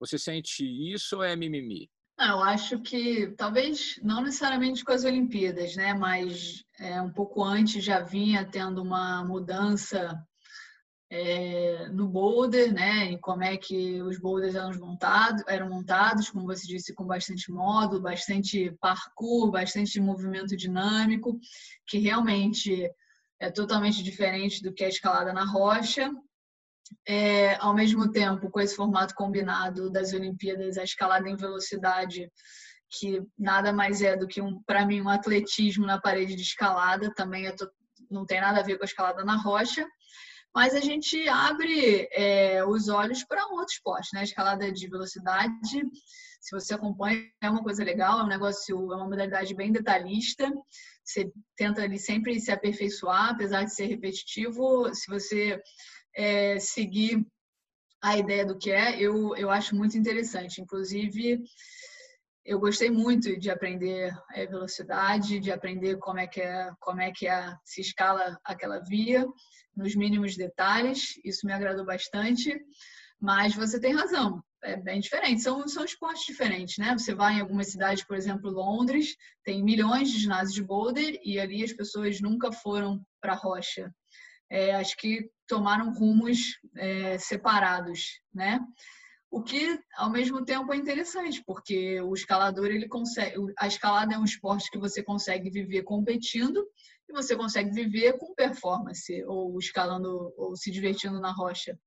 Você 0.00 0.18
sente 0.18 0.64
isso 0.64 1.16
ou 1.16 1.22
é 1.22 1.36
mimimi? 1.36 1.90
Eu 2.30 2.42
acho 2.42 2.78
que 2.80 3.28
talvez 3.36 3.98
não 4.02 4.22
necessariamente 4.22 4.84
com 4.84 4.92
as 4.92 5.04
Olimpíadas, 5.04 5.76
né? 5.76 5.94
Mas 5.94 6.64
é, 6.78 7.00
um 7.00 7.10
pouco 7.10 7.42
antes 7.42 7.82
já 7.82 8.00
vinha 8.00 8.44
tendo 8.44 8.82
uma 8.82 9.24
mudança 9.24 10.20
é, 11.10 11.88
no 11.88 12.08
boulder, 12.08 12.72
né? 12.72 13.04
Em 13.06 13.18
como 13.18 13.42
é 13.42 13.56
que 13.56 14.00
os 14.02 14.18
boulders 14.18 14.54
eram 14.54 14.78
montados, 14.78 15.42
eram 15.46 15.68
montados, 15.68 16.30
como 16.30 16.46
você 16.46 16.66
disse, 16.66 16.94
com 16.94 17.04
bastante 17.04 17.50
módulo, 17.50 18.02
bastante 18.02 18.70
parkour, 18.80 19.50
bastante 19.50 20.00
movimento 20.00 20.56
dinâmico, 20.56 21.38
que 21.86 21.98
realmente 21.98 22.90
é 23.38 23.50
totalmente 23.50 24.02
diferente 24.02 24.62
do 24.62 24.72
que 24.72 24.84
a 24.84 24.88
escalada 24.88 25.32
na 25.32 25.44
rocha 25.44 26.10
é, 27.06 27.56
ao 27.56 27.74
mesmo 27.74 28.10
tempo, 28.10 28.50
com 28.50 28.60
esse 28.60 28.76
formato 28.76 29.14
combinado 29.14 29.90
das 29.90 30.12
Olimpíadas, 30.12 30.78
a 30.78 30.84
escalada 30.84 31.28
em 31.28 31.36
velocidade, 31.36 32.30
que 32.90 33.22
nada 33.38 33.72
mais 33.72 34.02
é 34.02 34.16
do 34.16 34.26
que, 34.26 34.40
um, 34.40 34.62
para 34.64 34.84
mim, 34.84 35.00
um 35.00 35.08
atletismo 35.08 35.86
na 35.86 36.00
parede 36.00 36.34
de 36.34 36.42
escalada, 36.42 37.12
também 37.14 37.54
tô, 37.56 37.68
não 38.10 38.26
tem 38.26 38.40
nada 38.40 38.60
a 38.60 38.62
ver 38.62 38.76
com 38.76 38.84
a 38.84 38.86
escalada 38.86 39.24
na 39.24 39.36
rocha, 39.36 39.86
mas 40.54 40.74
a 40.74 40.80
gente 40.80 41.26
abre 41.28 42.08
é, 42.12 42.64
os 42.64 42.88
olhos 42.88 43.24
para 43.24 43.46
um 43.46 43.52
outro 43.52 43.72
esporte, 43.72 44.10
né? 44.12 44.22
Escalada 44.22 44.70
de 44.70 44.86
velocidade, 44.86 45.82
se 46.42 46.50
você 46.50 46.74
acompanha, 46.74 47.24
é 47.40 47.48
uma 47.48 47.62
coisa 47.62 47.82
legal, 47.82 48.20
é 48.20 48.24
um 48.24 48.28
negócio, 48.28 48.76
é 48.92 48.96
uma 48.96 49.08
modalidade 49.08 49.54
bem 49.54 49.72
detalhista, 49.72 50.52
você 51.04 51.30
tenta 51.56 51.82
ali 51.82 51.98
sempre 51.98 52.38
se 52.40 52.50
aperfeiçoar, 52.50 53.30
apesar 53.30 53.64
de 53.64 53.74
ser 53.74 53.86
repetitivo, 53.86 54.92
se 54.92 55.10
você 55.10 55.60
é, 56.14 56.58
seguir 56.58 57.26
a 58.02 58.16
ideia 58.16 58.44
do 58.44 58.58
que 58.58 58.70
é, 58.70 59.00
eu, 59.00 59.36
eu 59.36 59.50
acho 59.50 59.76
muito 59.76 59.96
interessante. 59.96 60.60
Inclusive, 60.60 61.42
eu 62.44 62.58
gostei 62.58 62.90
muito 62.90 63.38
de 63.38 63.50
aprender 63.50 64.12
é, 64.34 64.46
velocidade, 64.46 65.38
de 65.38 65.52
aprender 65.52 65.96
como 65.98 66.18
é 66.18 66.26
que 66.26 66.40
é, 66.40 66.70
como 66.80 67.00
é 67.00 67.12
que 67.12 67.28
é, 67.28 67.54
se 67.64 67.80
escala 67.80 68.36
aquela 68.44 68.80
via 68.80 69.24
nos 69.76 69.94
mínimos 69.94 70.36
detalhes. 70.36 71.14
Isso 71.24 71.46
me 71.46 71.52
agradou 71.52 71.84
bastante. 71.84 72.60
Mas 73.20 73.54
você 73.54 73.78
tem 73.78 73.94
razão, 73.94 74.42
é 74.64 74.76
bem 74.76 74.98
diferente. 74.98 75.42
São, 75.42 75.68
são 75.68 75.84
esportes 75.84 76.26
diferentes, 76.26 76.76
né? 76.78 76.92
Você 76.98 77.14
vai 77.14 77.34
em 77.34 77.40
algumas 77.40 77.68
cidades, 77.68 78.02
por 78.04 78.16
exemplo, 78.16 78.50
Londres, 78.50 79.14
tem 79.44 79.62
milhões 79.62 80.10
de 80.10 80.18
ginásios 80.18 80.54
de 80.54 80.62
boulder 80.64 81.20
e 81.24 81.38
ali 81.38 81.62
as 81.62 81.72
pessoas 81.72 82.20
nunca 82.20 82.50
foram 82.50 83.00
para 83.20 83.34
a 83.34 83.36
rocha 83.36 83.94
é, 84.52 84.74
acho 84.74 84.94
que 84.98 85.30
tomaram 85.52 85.92
rumos 85.92 86.58
é, 86.74 87.18
separados, 87.18 88.22
né? 88.34 88.58
O 89.30 89.42
que, 89.42 89.78
ao 89.96 90.10
mesmo 90.10 90.42
tempo, 90.46 90.72
é 90.72 90.76
interessante, 90.76 91.42
porque 91.44 92.00
o 92.00 92.14
escalador, 92.14 92.68
ele 92.68 92.88
consegue, 92.88 93.36
a 93.58 93.66
escalada 93.66 94.14
é 94.14 94.18
um 94.18 94.24
esporte 94.24 94.70
que 94.70 94.78
você 94.78 95.02
consegue 95.02 95.50
viver 95.50 95.82
competindo 95.82 96.66
e 97.06 97.12
você 97.12 97.36
consegue 97.36 97.70
viver 97.70 98.16
com 98.16 98.34
performance, 98.34 99.22
ou 99.24 99.58
escalando, 99.58 100.32
ou 100.38 100.56
se 100.56 100.70
divertindo 100.70 101.20
na 101.20 101.32
rocha. 101.32 101.78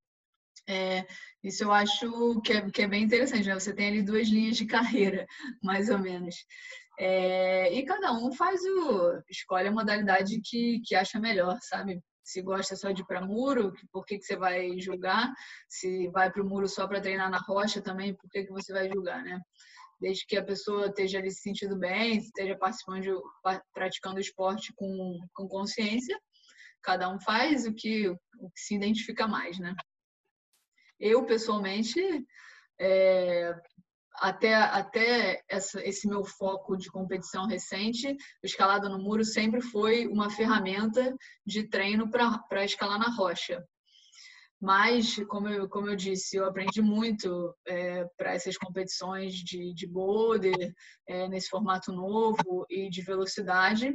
É, 0.67 1.07
isso 1.43 1.63
eu 1.63 1.71
acho 1.71 2.41
que 2.41 2.53
é, 2.53 2.69
que 2.69 2.83
é 2.83 2.87
bem 2.87 3.03
interessante, 3.03 3.47
né? 3.47 3.55
Você 3.55 3.73
tem 3.73 3.87
ali 3.87 4.03
duas 4.03 4.27
linhas 4.27 4.57
de 4.57 4.67
carreira, 4.67 5.25
mais 5.63 5.89
ou 5.89 5.97
menos. 5.97 6.35
É, 6.99 7.73
e 7.73 7.83
cada 7.83 8.13
um 8.13 8.31
faz 8.31 8.61
o. 8.63 9.21
escolhe 9.27 9.67
a 9.67 9.71
modalidade 9.71 10.39
que, 10.43 10.81
que 10.85 10.93
acha 10.93 11.19
melhor, 11.19 11.57
sabe? 11.61 11.99
Se 12.25 12.41
gosta 12.41 12.75
só 12.75 12.91
de 12.91 13.03
ir 13.03 13.05
para 13.05 13.25
muro, 13.25 13.71
por 13.91 14.03
que, 14.03 14.17
que 14.17 14.25
você 14.25 14.35
vai 14.35 14.79
julgar? 14.79 15.31
Se 15.69 16.09
vai 16.09 16.31
para 16.31 16.41
o 16.41 16.45
muro 16.45 16.67
só 16.67 16.87
para 16.87 16.99
treinar 16.99 17.29
na 17.29 17.37
rocha 17.37 17.81
também, 17.81 18.15
por 18.15 18.27
que, 18.31 18.43
que 18.43 18.51
você 18.51 18.73
vai 18.73 18.89
julgar, 18.89 19.23
né? 19.23 19.39
Desde 20.01 20.25
que 20.25 20.35
a 20.35 20.43
pessoa 20.43 20.87
esteja 20.87 21.19
ali 21.19 21.29
se 21.29 21.41
sentindo 21.41 21.77
bem, 21.77 22.17
esteja 22.17 22.57
participando, 22.57 23.21
praticando 23.71 24.19
esporte 24.19 24.73
com, 24.75 25.19
com 25.33 25.47
consciência, 25.47 26.19
cada 26.81 27.07
um 27.09 27.19
faz 27.19 27.67
o 27.67 27.73
que, 27.73 28.09
o 28.09 28.49
que 28.49 28.59
se 28.59 28.75
identifica 28.75 29.27
mais, 29.27 29.59
né? 29.59 29.75
Eu, 30.99 31.25
pessoalmente, 31.25 32.01
é, 32.79 33.53
até, 34.19 34.53
até 34.55 35.43
essa, 35.49 35.83
esse 35.83 36.07
meu 36.07 36.23
foco 36.23 36.77
de 36.77 36.89
competição 36.89 37.47
recente, 37.47 38.07
o 38.43 38.45
escalada 38.45 38.89
no 38.89 38.99
muro 38.99 39.23
sempre 39.23 39.61
foi 39.61 40.07
uma 40.07 40.29
ferramenta 40.29 41.15
de 41.45 41.67
treino 41.67 42.09
para 42.09 42.65
escalar 42.65 42.99
na 42.99 43.09
rocha. 43.15 43.63
Mas, 44.61 45.15
como 45.27 45.47
eu, 45.47 45.67
como 45.67 45.89
eu 45.89 45.95
disse, 45.95 46.37
eu 46.37 46.45
aprendi 46.45 46.81
muito 46.81 47.53
é, 47.67 48.05
para 48.17 48.33
essas 48.33 48.57
competições 48.57 49.33
de, 49.33 49.73
de 49.73 49.85
boulder, 49.85 50.73
é, 51.07 51.27
nesse 51.27 51.49
formato 51.49 51.91
novo 51.91 52.65
e 52.69 52.89
de 52.89 53.01
velocidade 53.01 53.93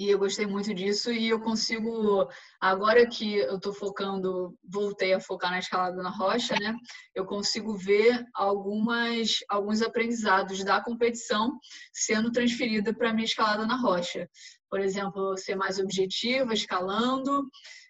e 0.00 0.08
eu 0.08 0.18
gostei 0.18 0.46
muito 0.46 0.72
disso 0.72 1.12
e 1.12 1.28
eu 1.28 1.38
consigo 1.40 2.26
agora 2.58 3.06
que 3.06 3.36
eu 3.36 3.56
estou 3.56 3.74
focando 3.74 4.56
voltei 4.64 5.12
a 5.12 5.20
focar 5.20 5.50
na 5.50 5.58
escalada 5.58 6.02
na 6.02 6.08
rocha 6.08 6.54
né 6.58 6.74
eu 7.14 7.26
consigo 7.26 7.76
ver 7.76 8.24
algumas 8.34 9.40
alguns 9.46 9.82
aprendizados 9.82 10.64
da 10.64 10.82
competição 10.82 11.58
sendo 11.92 12.32
transferida 12.32 12.94
para 12.94 13.12
minha 13.12 13.26
escalada 13.26 13.66
na 13.66 13.76
rocha. 13.76 14.28
Por 14.70 14.80
exemplo 14.80 15.36
ser 15.36 15.56
mais 15.56 15.78
objetiva 15.78 16.54
escalando 16.54 17.48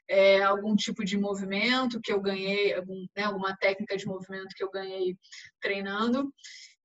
é, 0.09 0.43
algum 0.43 0.75
tipo 0.75 1.05
de 1.05 1.17
movimento 1.17 2.01
que 2.03 2.13
eu 2.13 2.21
ganhei 2.21 2.75
algum, 2.75 3.07
né, 3.17 3.23
alguma 3.23 3.57
técnica 3.57 3.97
de 3.97 4.07
movimento 4.07 4.55
que 4.57 4.65
eu 4.65 4.71
ganhei 4.71 5.17
treinando 5.61 6.33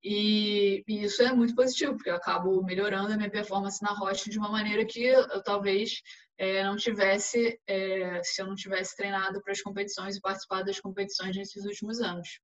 e, 0.08 0.84
e, 0.88 1.04
isso 1.04 1.24
é 1.24 1.34
muito 1.34 1.56
positivo, 1.56 1.96
porque 1.96 2.12
eu 2.12 2.16
acabo 2.16 2.64
melhorando 2.64 3.12
a 3.12 3.18
minha 3.18 3.32
performance 3.32 3.82
na 3.82 3.90
rocha 3.90 4.30
de 4.30 4.38
uma 4.38 4.52
maneira 4.52 4.86
que 4.86 5.04
eu 5.04 5.42
talvez 5.42 6.04
é, 6.38 6.64
não 6.64 6.76
tivesse, 6.76 7.60
é, 7.66 8.22
se 8.24 8.40
eu 8.40 8.46
não 8.46 8.54
tivesse 8.54 8.96
treinado 8.96 9.42
para 9.42 9.52
as 9.52 9.62
competições 9.62 10.16
e 10.16 10.22
participado 10.22 10.66
das 10.66 10.80
competições 10.80 11.36
nesses 11.36 11.66
últimos 11.66 12.02
anos. 12.02 12.40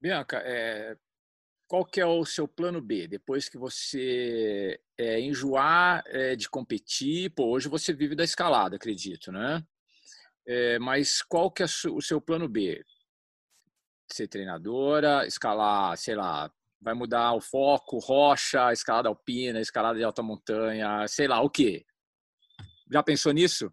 Bianca, 0.00 0.40
é, 0.44 0.96
qual 1.66 1.84
que 1.84 2.00
é 2.00 2.06
o 2.06 2.24
seu 2.24 2.46
plano 2.46 2.80
B 2.80 3.08
depois 3.08 3.48
que 3.48 3.58
você 3.58 4.80
é, 4.96 5.18
enjoar 5.18 6.04
é, 6.06 6.36
de 6.36 6.48
competir? 6.48 7.30
Pô, 7.30 7.46
hoje 7.46 7.68
você 7.68 7.92
vive 7.92 8.14
da 8.14 8.22
escalada, 8.22 8.76
acredito, 8.76 9.32
né? 9.32 9.66
É, 10.46 10.78
mas 10.78 11.22
qual 11.22 11.50
que 11.50 11.64
é 11.64 11.66
o 11.66 12.00
seu 12.00 12.20
plano 12.20 12.48
B? 12.48 12.84
Ser 14.10 14.28
treinadora, 14.28 15.26
escalar, 15.26 15.96
sei 15.96 16.14
lá, 16.14 16.50
vai 16.80 16.94
mudar 16.94 17.32
o 17.32 17.40
foco, 17.40 17.98
rocha, 17.98 18.72
escalada 18.72 19.08
alpina, 19.08 19.60
escalada 19.60 19.98
de 19.98 20.04
alta 20.04 20.22
montanha, 20.22 21.06
sei 21.08 21.26
lá, 21.26 21.40
o 21.40 21.48
quê? 21.48 21.84
Já 22.92 23.02
pensou 23.02 23.32
nisso? 23.32 23.72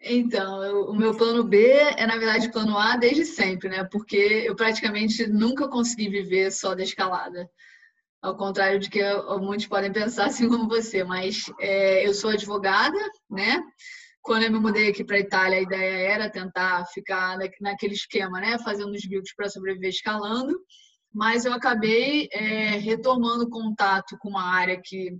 Então, 0.00 0.62
eu, 0.62 0.90
o 0.90 0.94
meu 0.94 1.16
plano 1.16 1.44
B 1.44 1.66
é, 1.66 2.06
na 2.06 2.16
verdade, 2.16 2.52
plano 2.52 2.78
A 2.78 2.96
desde 2.96 3.24
sempre, 3.24 3.68
né? 3.68 3.84
Porque 3.84 4.16
eu 4.16 4.54
praticamente 4.54 5.26
nunca 5.26 5.68
consegui 5.68 6.08
viver 6.08 6.50
só 6.50 6.74
da 6.74 6.82
escalada. 6.82 7.48
Ao 8.20 8.36
contrário 8.36 8.78
de 8.78 8.88
que 8.88 9.00
muitos 9.40 9.66
podem 9.66 9.92
pensar 9.92 10.26
assim 10.26 10.48
como 10.48 10.68
você, 10.68 11.04
mas 11.04 11.44
é, 11.60 12.06
eu 12.06 12.14
sou 12.14 12.30
advogada, 12.30 12.98
né? 13.30 13.62
Quando 14.24 14.44
eu 14.44 14.50
me 14.50 14.58
mudei 14.58 14.88
aqui 14.88 15.04
para 15.04 15.18
Itália, 15.18 15.58
a 15.58 15.62
ideia 15.62 16.12
era 16.14 16.30
tentar 16.30 16.86
ficar 16.86 17.36
naquele 17.60 17.92
esquema, 17.92 18.40
né? 18.40 18.58
Fazendo 18.58 18.90
os 18.90 19.04
bicos 19.04 19.34
para 19.36 19.50
sobreviver 19.50 19.90
escalando, 19.90 20.58
mas 21.12 21.44
eu 21.44 21.52
acabei 21.52 22.30
é, 22.32 22.78
retomando 22.78 23.50
contato 23.50 24.16
com 24.18 24.30
uma 24.30 24.42
área 24.42 24.80
que 24.82 25.14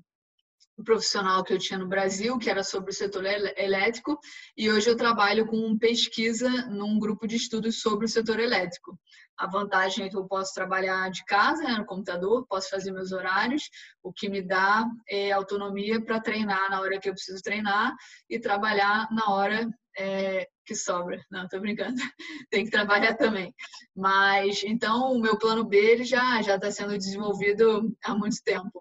profissional 0.83 1.45
que 1.45 1.53
eu 1.53 1.59
tinha 1.59 1.79
no 1.79 1.87
Brasil, 1.87 2.39
que 2.39 2.49
era 2.49 2.65
sobre 2.65 2.91
o 2.91 2.95
setor 2.95 3.25
elétrico, 3.27 4.19
e 4.57 4.71
hoje 4.73 4.89
eu 4.89 4.97
trabalho 4.97 5.47
com 5.47 5.79
pesquisa 5.79 6.49
num 6.67 6.99
grupo 6.99 7.29
de 7.29 7.37
estudos 7.37 7.81
sobre 7.81 8.07
o 8.07 8.09
setor 8.09 8.41
elétrico. 8.41 8.99
A 9.39 9.47
vantagem 9.47 10.07
é 10.07 10.09
que 10.09 10.17
eu 10.17 10.27
posso 10.27 10.55
trabalhar 10.55 11.11
de 11.11 11.25
casa, 11.25 11.63
né, 11.63 11.73
no 11.73 11.85
computador, 11.85 12.47
posso 12.47 12.71
fazer 12.71 12.93
meus 12.93 13.13
horários, 13.13 13.69
o 14.03 14.13
que 14.13 14.29
me 14.29 14.41
dá 14.41 14.85
é 15.09 15.33
autonomia 15.33 16.01
para 16.03 16.21
treinar 16.21 16.71
na 16.71 16.81
hora 16.81 16.99
que 17.01 17.09
eu 17.09 17.15
preciso 17.15 17.43
treinar 17.43 17.95
e 18.29 18.39
trabalhar 18.39 19.09
na 19.11 19.31
hora 19.31 19.69
é, 19.97 20.49
que 20.65 20.75
sobra. 20.75 21.25
Não, 21.31 21.49
tô 21.49 21.61
brincando. 21.61 21.95
Tem 22.51 22.65
que 22.65 22.71
trabalhar 22.71 23.15
também. 23.15 23.55
Mas 23.95 24.63
então 24.65 25.13
o 25.13 25.21
meu 25.21 25.39
plano 25.39 25.65
B 25.65 25.77
ele 25.77 26.05
já 26.05 26.41
já 26.43 26.57
está 26.57 26.71
sendo 26.71 26.97
desenvolvido 26.97 27.95
há 28.05 28.15
muito 28.15 28.43
tempo 28.45 28.81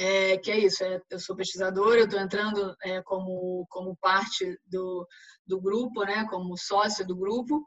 é, 0.00 0.38
que 0.38 0.50
é 0.50 0.58
isso, 0.58 0.82
é, 0.82 0.98
eu 1.10 1.18
sou 1.18 1.36
pesquisadora, 1.36 2.00
eu 2.00 2.06
estou 2.06 2.18
entrando 2.18 2.74
é, 2.82 3.02
como, 3.02 3.66
como 3.68 3.94
parte 3.96 4.58
do, 4.64 5.06
do 5.46 5.60
grupo, 5.60 6.02
né, 6.04 6.26
como 6.30 6.56
sócia 6.56 7.04
do 7.04 7.14
grupo, 7.14 7.62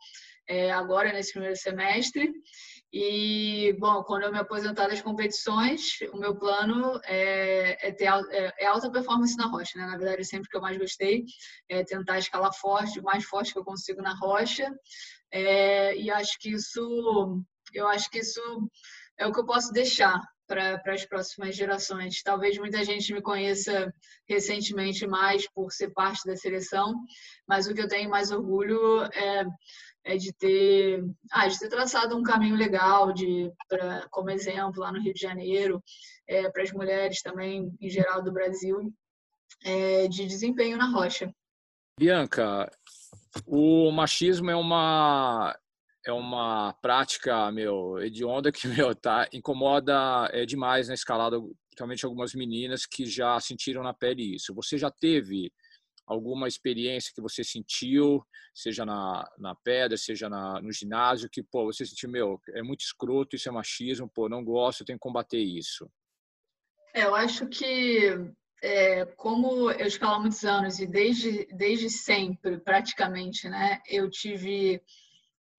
é, 0.48 0.72
agora 0.72 1.12
nesse 1.14 1.32
primeiro 1.32 1.56
semestre. 1.56 2.32
E, 2.91 3.76
bom, 3.80 4.04
quando 4.04 4.24
eu 4.24 4.32
me 4.32 4.38
aposentar 4.38 4.88
das 4.88 5.02
competições, 5.02 6.00
o 6.14 6.18
meu 6.18 6.36
plano 6.36 7.00
é, 7.06 7.88
é 7.88 7.91
ter 7.91 8.06
é, 8.06 8.54
é, 8.60 8.68
alta 8.68 8.91
performance 8.91 9.36
na 9.36 9.48
rocha, 9.48 9.80
né? 9.80 9.88
Na 9.88 9.98
verdade, 9.98 10.24
sempre 10.24 10.48
que 10.48 10.56
eu 10.56 10.62
mais 10.62 10.78
gostei 10.78 11.26
é 11.68 11.84
tentar 11.84 12.20
escalar 12.20 12.54
forte, 12.54 13.00
o 13.00 13.04
mais 13.04 13.24
forte 13.24 13.52
que 13.52 13.58
eu 13.58 13.66
consigo 13.66 14.00
na 14.00 14.14
rocha. 14.14 14.72
É, 15.32 15.98
e 15.98 16.12
acho 16.12 16.38
que 16.39 16.52
isso, 16.52 17.44
eu 17.74 17.88
acho 17.88 18.10
que 18.12 18.20
isso 18.20 18.41
é 19.18 19.26
o 19.26 19.32
que 19.32 19.39
eu 19.39 19.46
posso 19.46 19.74
deixar 19.74 20.22
para 20.48 20.94
as 20.94 21.06
próximas 21.06 21.56
gerações. 21.56 22.22
Talvez 22.22 22.58
muita 22.58 22.84
gente 22.84 23.12
me 23.14 23.22
conheça 23.22 23.91
recentemente 24.28 25.08
mais 25.08 25.50
por 25.50 25.72
ser 25.72 25.89
parte 25.91 26.28
da 26.28 26.36
seleção, 26.36 26.94
mas 27.48 27.66
o 27.66 27.74
que 27.74 27.82
eu 27.82 27.88
tenho 27.88 28.10
mais 28.10 28.32
orgulho 28.32 29.04
é, 29.04 29.46
é 30.06 30.18
de 30.18 30.34
ter, 30.34 31.04
ah, 31.32 31.47
de 31.47 31.58
ter 31.58 31.70
traçado 31.70 32.16
um 32.16 32.24
caminho 32.24 32.56
legal, 32.56 33.14
de, 33.14 33.51
pra, 33.68 34.08
como 34.10 34.30
exemplo, 34.30 34.82
lá 34.82 34.91
no 34.91 35.01
Rio 35.01 35.14
de 35.14 35.22
Janeiro, 35.22 35.82
é, 36.28 36.49
para 36.49 36.64
as 36.64 36.72
mulheres 36.72 37.22
também, 37.22 37.74
em 37.80 37.89
geral, 37.89 38.22
do 38.22 38.32
Brasil, 38.32 38.93
é, 39.64 40.08
de 40.08 40.26
desempenho 40.26 40.78
na 40.78 40.89
rocha. 40.89 41.34
Bianca, 41.97 42.70
o 43.45 43.91
machismo 43.91 44.49
é 44.49 44.56
uma 44.56 45.58
é 46.06 46.12
uma 46.12 46.74
prática, 46.82 47.49
meu, 47.51 47.97
hedionda 47.99 48.51
que, 48.51 48.68
meu, 48.68 48.93
tá, 48.93 49.28
incomoda 49.32 50.30
é, 50.34 50.45
demais 50.45 50.89
na 50.89 50.93
escalada, 50.93 51.39
principalmente 51.68 52.06
algumas 52.06 52.34
meninas 52.34 52.86
que 52.86 53.06
já 53.06 53.39
sentiram 53.39 53.82
na 53.82 53.93
pele 53.93 54.36
isso. 54.36 54.54
Você 54.54 54.78
já 54.78 54.91
teve 54.91 55.49
alguma 56.06 56.47
experiência 56.47 57.12
que 57.14 57.22
você 57.22 57.43
sentiu, 57.43 58.24
seja 58.54 58.86
na, 58.86 59.28
na 59.38 59.56
pedra, 59.56 59.97
seja 59.97 60.30
na, 60.30 60.62
no 60.62 60.72
ginásio, 60.72 61.30
que, 61.30 61.41
pô, 61.41 61.66
você 61.66 61.86
sentiu, 61.86 62.10
meu, 62.10 62.39
é 62.49 62.62
muito 62.62 62.82
escroto, 62.82 63.36
isso 63.36 63.49
é 63.49 63.51
machismo, 63.51 64.10
pô, 64.10 64.28
não 64.28 64.43
gosto, 64.43 64.82
eu 64.82 64.86
tenho 64.86 64.99
que 64.99 65.04
combater 65.04 65.39
isso? 65.39 65.89
É, 66.93 67.04
eu 67.04 67.16
acho 67.16 67.47
que 67.47 68.34
é, 68.62 69.06
como 69.18 69.72
eu 69.72 69.88
escalo 69.88 70.16
há 70.16 70.20
muitos 70.20 70.43
anos 70.43 70.80
e 70.80 70.86
desde, 70.86 71.45
desde 71.54 71.89
sempre, 71.89 72.60
praticamente, 72.60 73.49
né, 73.49 73.82
eu 73.88 74.10
tive 74.10 74.82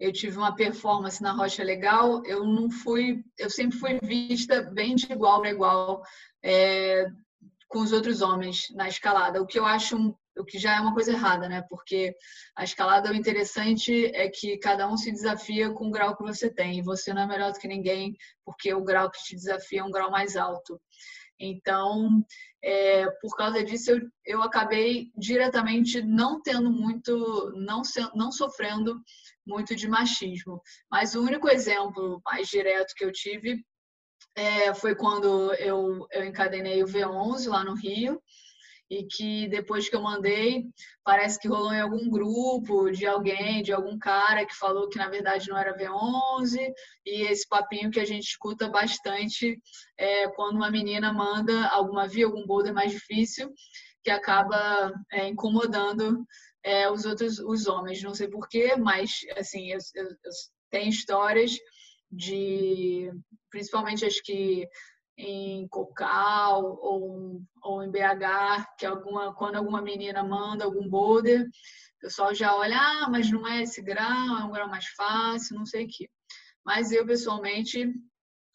eu 0.01 0.12
tive 0.12 0.36
uma 0.36 0.55
performance 0.55 1.22
na 1.22 1.32
rocha 1.32 1.62
legal, 1.62 2.22
eu 2.26 2.45
não 2.45 2.68
fui, 2.68 3.24
eu 3.38 3.49
sempre 3.49 3.78
fui 3.78 3.99
vista 4.03 4.61
bem 4.61 4.97
de 4.97 5.11
igual 5.11 5.40
para 5.40 5.51
igual 5.51 6.03
é, 6.42 7.07
com 7.68 7.78
os 7.78 7.92
outros 7.92 8.20
homens 8.20 8.66
na 8.74 8.88
escalada, 8.88 9.40
o 9.40 9.47
que 9.47 9.59
eu 9.59 9.64
acho 9.64 10.16
o 10.37 10.45
que 10.45 10.59
já 10.59 10.76
é 10.76 10.80
uma 10.80 10.95
coisa 10.95 11.12
errada, 11.12 11.49
né? 11.49 11.64
Porque 11.68 12.14
a 12.57 12.64
escalada 12.64 13.11
o 13.11 13.14
interessante 13.14 14.07
é 14.14 14.28
que 14.28 14.59
cada 14.59 14.89
um 14.89 14.97
se 14.97 15.11
desafia 15.11 15.70
com 15.70 15.89
o 15.89 15.91
grau 15.91 16.16
que 16.16 16.22
você 16.22 16.53
tem, 16.53 16.78
e 16.78 16.82
você 16.82 17.12
não 17.12 17.22
é 17.22 17.26
melhor 17.26 17.53
do 17.53 17.59
que 17.59 17.68
ninguém, 17.68 18.16
porque 18.45 18.72
o 18.74 18.85
grau 18.85 19.11
que 19.11 19.22
te 19.22 19.35
desafia 19.35 19.80
é 19.80 19.85
um 19.85 19.91
grau 19.91 20.11
mais 20.11 20.37
alto. 20.37 20.80
Então, 21.39 22.24
é, 22.62 23.07
por 23.20 23.37
causa 23.37 23.62
disso, 23.62 23.91
eu, 23.91 24.01
eu 24.24 24.43
acabei 24.43 25.11
diretamente 25.16 26.01
não 26.03 26.41
tendo 26.41 26.70
muito, 26.70 27.53
não, 27.57 27.82
não 28.14 28.30
sofrendo 28.30 29.01
muito 29.47 29.74
de 29.74 29.89
machismo. 29.89 30.61
Mas 30.91 31.14
o 31.14 31.22
único 31.22 31.49
exemplo 31.49 32.20
mais 32.24 32.49
direto 32.49 32.95
que 32.97 33.05
eu 33.05 33.12
tive 33.12 33.64
é, 34.37 34.74
foi 34.74 34.95
quando 34.95 35.53
eu, 35.55 36.07
eu 36.11 36.24
encadenei 36.24 36.82
o 36.82 36.87
V11 36.87 37.49
lá 37.49 37.64
no 37.64 37.74
Rio 37.74 38.20
e 38.95 39.07
que 39.07 39.49
depois 39.49 39.88
que 39.88 39.97
eu 39.97 40.03
mandei, 40.03 40.64
parece 41.03 41.38
que 41.38 41.49
rolou 41.49 41.72
em 41.72 41.80
algum 41.80 42.09
grupo 42.09 42.90
de 42.90 43.07
alguém, 43.07 43.62
de 43.62 43.72
algum 43.72 43.99
cara 43.99 44.47
que 44.47 44.55
falou 44.55 44.88
que 44.88 44.99
na 44.99 45.09
verdade 45.09 45.49
não 45.49 45.59
era 45.59 45.76
V11 45.76 46.72
e 47.05 47.22
esse 47.22 47.49
papinho 47.49 47.90
que 47.90 47.99
a 47.99 48.05
gente 48.05 48.24
escuta 48.24 48.68
bastante 48.68 49.59
é, 49.99 50.28
quando 50.28 50.57
uma 50.57 50.70
menina 50.70 51.12
manda 51.12 51.66
alguma 51.68 52.07
via, 52.07 52.26
algum 52.26 52.47
boulder 52.47 52.72
mais 52.72 52.92
difícil 52.92 53.53
que 54.05 54.11
acaba 54.11 54.92
é, 55.11 55.26
incomodando 55.26 56.24
é, 56.62 56.88
os 56.88 57.05
outros, 57.05 57.40
os 57.40 57.66
homens. 57.66 58.03
Não 58.03 58.14
sei 58.14 58.28
porquê, 58.28 58.76
mas 58.76 59.11
assim, 59.36 59.72
eu, 59.72 59.78
eu, 59.95 60.05
eu 60.05 60.32
tenho 60.70 60.88
histórias 60.88 61.53
de, 62.11 63.11
principalmente 63.51 64.05
acho 64.05 64.22
que 64.22 64.68
em 65.17 65.69
Cocal 65.69 66.62
ou, 66.81 67.41
ou 67.62 67.83
em 67.83 67.91
BH, 67.91 68.77
que 68.79 68.87
alguma, 68.87 69.35
quando 69.35 69.57
alguma 69.57 69.81
menina 69.81 70.23
manda 70.23 70.65
algum 70.65 70.89
boulder, 70.89 71.43
o 71.43 72.01
pessoal 72.01 72.35
já 72.35 72.55
olha, 72.55 72.77
ah, 72.79 73.09
mas 73.09 73.31
não 73.31 73.47
é 73.47 73.62
esse 73.62 73.81
grau, 73.81 74.39
é 74.39 74.45
um 74.45 74.51
grau 74.51 74.69
mais 74.69 74.87
fácil, 74.89 75.57
não 75.57 75.65
sei 75.67 75.85
o 75.85 75.89
quê. 75.89 76.11
Mas 76.65 76.91
eu, 76.91 77.07
pessoalmente, 77.07 77.93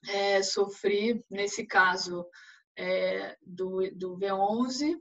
é, 0.08 0.42
sofri, 0.44 1.24
nesse 1.30 1.66
caso, 1.66 2.26
é, 2.78 3.38
do, 3.42 3.90
do 3.96 4.18
V11, 4.18 4.96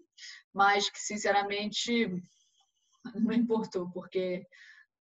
mas 0.52 0.88
que, 0.90 0.98
sinceramente, 0.98 2.08
não 3.14 3.32
importou, 3.32 3.90
porque 3.90 4.46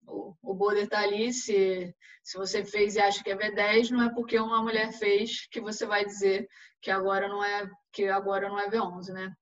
o, 0.08 0.54
border 0.54 0.84
está 0.84 1.00
ali, 1.00 1.32
se, 1.32 1.94
se 2.22 2.38
você 2.38 2.64
fez 2.64 2.96
e 2.96 3.00
acha 3.00 3.22
que 3.22 3.30
é 3.30 3.36
V10, 3.36 3.90
não 3.90 4.02
é 4.02 4.12
porque 4.12 4.38
uma 4.38 4.62
mulher 4.62 4.92
fez 4.92 5.46
que 5.48 5.60
você 5.60 5.86
vai 5.86 6.04
dizer 6.04 6.48
que 6.80 6.90
agora 6.90 7.28
não 7.28 7.42
é 7.42 7.68
que 7.92 8.08
agora 8.08 8.48
não 8.48 8.58
é 8.58 8.68
V11, 8.68 9.12
né? 9.12 9.32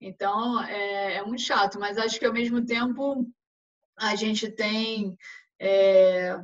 Então 0.00 0.62
é, 0.64 1.14
é 1.14 1.24
muito 1.24 1.42
chato, 1.42 1.78
mas 1.78 1.98
acho 1.98 2.18
que 2.18 2.26
ao 2.26 2.32
mesmo 2.32 2.64
tempo 2.64 3.26
a 3.96 4.14
gente 4.14 4.50
tem 4.50 5.16
é, 5.58 6.36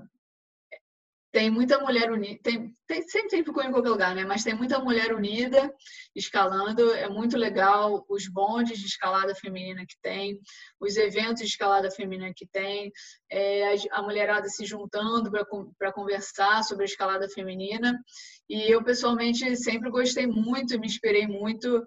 tem 1.33 1.51
muita 1.51 1.79
mulher 1.79 2.13
unida, 2.13 2.39
tem, 2.43 2.77
tem, 2.87 3.03
sempre 3.09 3.31
tem 3.31 3.45
ficou 3.45 3.63
em 3.63 3.73
qualquer 3.73 3.89
lugar, 3.89 4.15
né? 4.15 4.23
Mas 4.23 4.45
tem 4.45 4.55
muita 4.55 4.79
mulher 4.79 5.15
unida 5.15 5.73
escalando, 6.15 6.93
é 6.93 7.09
muito 7.09 7.39
legal 7.39 8.05
os 8.07 8.29
bondes 8.29 8.79
de 8.79 8.85
escalada 8.85 9.35
feminina 9.35 9.87
que 9.89 9.97
tem, 10.03 10.39
os 10.79 10.99
eventos 10.99 11.41
de 11.41 11.49
escalada 11.49 11.91
feminina 11.91 12.35
que 12.37 12.47
tem, 12.47 12.93
é, 13.31 13.75
a 13.93 14.03
mulherada 14.03 14.47
se 14.49 14.67
juntando 14.67 15.31
para 15.79 15.93
conversar 15.93 16.63
sobre 16.65 16.83
a 16.85 16.87
escalada 16.87 17.27
feminina. 17.31 17.99
E 18.47 18.71
eu, 18.71 18.85
pessoalmente, 18.85 19.57
sempre 19.57 19.91
gostei 19.91 20.27
muito, 20.27 20.79
me 20.79 20.87
inspirei 20.87 21.27
muito. 21.27 21.83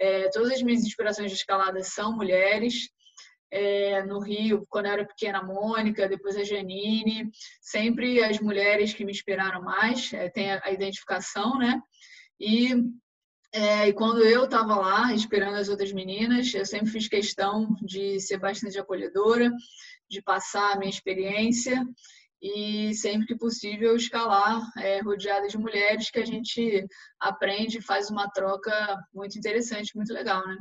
É, 0.00 0.28
todas 0.30 0.52
as 0.52 0.62
minhas 0.62 0.82
inspirações 0.82 1.30
de 1.30 1.36
escalada 1.36 1.80
são 1.84 2.16
mulheres. 2.16 2.88
É, 3.50 4.02
no 4.04 4.20
Rio, 4.20 4.66
quando 4.68 4.86
eu 4.86 4.92
era 4.92 5.06
pequena, 5.06 5.38
a 5.38 5.42
Mônica, 5.42 6.08
depois 6.08 6.36
a 6.36 6.44
Janine, 6.44 7.30
sempre 7.60 8.22
as 8.22 8.38
mulheres 8.40 8.92
que 8.92 9.04
me 9.04 9.12
inspiraram 9.12 9.62
mais, 9.62 10.12
é, 10.12 10.28
tem 10.28 10.52
a, 10.52 10.60
a, 10.64 10.70
identificação, 10.70 11.58
né? 11.58 11.80
E, 12.38 12.74
é, 13.52 13.88
e 13.88 13.92
quando 13.92 14.22
eu 14.22 14.44
estava 14.44 14.76
lá, 14.76 15.14
esperando 15.14 15.56
as 15.56 15.68
outras 15.68 15.92
meninas, 15.92 16.52
eu 16.54 16.66
sempre 16.66 16.90
fiz 16.90 17.08
questão 17.08 17.74
de 17.82 18.20
ser 18.20 18.38
bastante 18.38 18.78
acolhedora, 18.78 19.50
de 20.08 20.22
passar 20.22 20.72
a 20.72 20.78
minha 20.78 20.90
experiência 20.90 21.84
e 22.40 22.94
sempre 22.94 23.26
que 23.26 23.36
possível 23.36 23.96
escalar 23.96 24.62
é, 24.78 25.00
rodeada 25.00 25.48
de 25.48 25.58
mulheres 25.58 26.10
que 26.10 26.20
a 26.20 26.24
gente 26.24 26.86
aprende 27.18 27.80
faz 27.80 28.10
uma 28.10 28.28
troca 28.30 28.72
muito 29.12 29.36
interessante, 29.36 29.96
muito 29.96 30.12
legal, 30.12 30.46
né? 30.46 30.56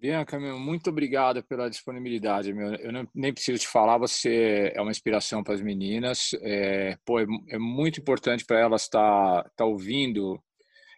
Bianca, 0.00 0.40
meu, 0.40 0.58
muito 0.58 0.88
obrigado 0.88 1.44
pela 1.44 1.68
disponibilidade. 1.68 2.54
Meu. 2.54 2.74
Eu 2.76 2.90
não, 2.90 3.06
nem 3.14 3.34
preciso 3.34 3.58
te 3.58 3.68
falar, 3.68 3.98
você 3.98 4.72
é 4.74 4.80
uma 4.80 4.90
inspiração 4.90 5.44
para 5.44 5.52
as 5.52 5.60
meninas. 5.60 6.30
É, 6.40 6.96
pô, 7.04 7.20
é, 7.20 7.26
é 7.50 7.58
muito 7.58 8.00
importante 8.00 8.46
para 8.46 8.58
elas 8.58 8.84
estar 8.84 9.42
tá, 9.42 9.50
tá 9.56 9.64
ouvindo 9.66 10.42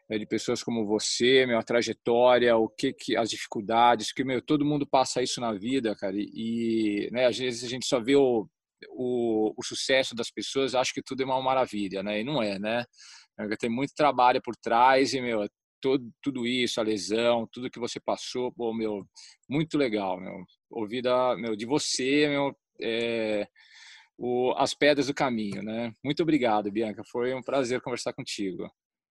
é, 0.08 0.16
de 0.16 0.24
pessoas 0.24 0.62
como 0.62 0.86
você, 0.86 1.44
meu, 1.46 1.58
a 1.58 1.64
trajetória, 1.64 2.56
o 2.56 2.68
que, 2.68 2.92
que 2.92 3.16
as 3.16 3.28
dificuldades, 3.28 4.12
que 4.12 4.22
meu, 4.22 4.40
todo 4.40 4.64
mundo 4.64 4.86
passa 4.86 5.20
isso 5.20 5.40
na 5.40 5.52
vida, 5.52 5.96
cara. 5.96 6.14
E, 6.16 7.08
né, 7.10 7.26
às 7.26 7.36
vezes 7.36 7.64
a 7.64 7.68
gente 7.68 7.86
só 7.86 7.98
vê 7.98 8.14
o, 8.14 8.48
o, 8.90 9.52
o 9.56 9.64
sucesso 9.64 10.14
das 10.14 10.30
pessoas, 10.30 10.76
acha 10.76 10.92
que 10.94 11.02
tudo 11.02 11.24
é 11.24 11.26
uma 11.26 11.42
maravilha, 11.42 12.04
né? 12.04 12.20
E 12.20 12.24
não 12.24 12.40
é, 12.40 12.56
né? 12.56 12.84
Tem 13.58 13.70
muito 13.70 13.94
trabalho 13.96 14.40
por 14.40 14.54
trás 14.54 15.12
e, 15.12 15.20
meu, 15.20 15.44
todo, 15.82 16.10
tudo 16.22 16.46
isso, 16.46 16.80
a 16.80 16.84
lesão, 16.84 17.46
tudo 17.52 17.70
que 17.70 17.80
você 17.80 18.00
passou, 18.00 18.52
pô, 18.52 18.72
meu, 18.72 19.04
muito 19.50 19.76
legal, 19.76 20.18
meu. 20.18 20.44
Ouvir 20.70 21.02
da, 21.02 21.36
meu, 21.36 21.56
de 21.56 21.66
você, 21.66 22.28
meu, 22.28 22.56
é, 22.80 23.46
o, 24.16 24.54
as 24.56 24.72
pedras 24.72 25.08
do 25.08 25.14
caminho, 25.14 25.62
né? 25.62 25.92
Muito 26.02 26.22
obrigado, 26.22 26.70
Bianca. 26.70 27.02
Foi 27.10 27.34
um 27.34 27.42
prazer 27.42 27.80
conversar 27.80 28.12
contigo. 28.12 28.70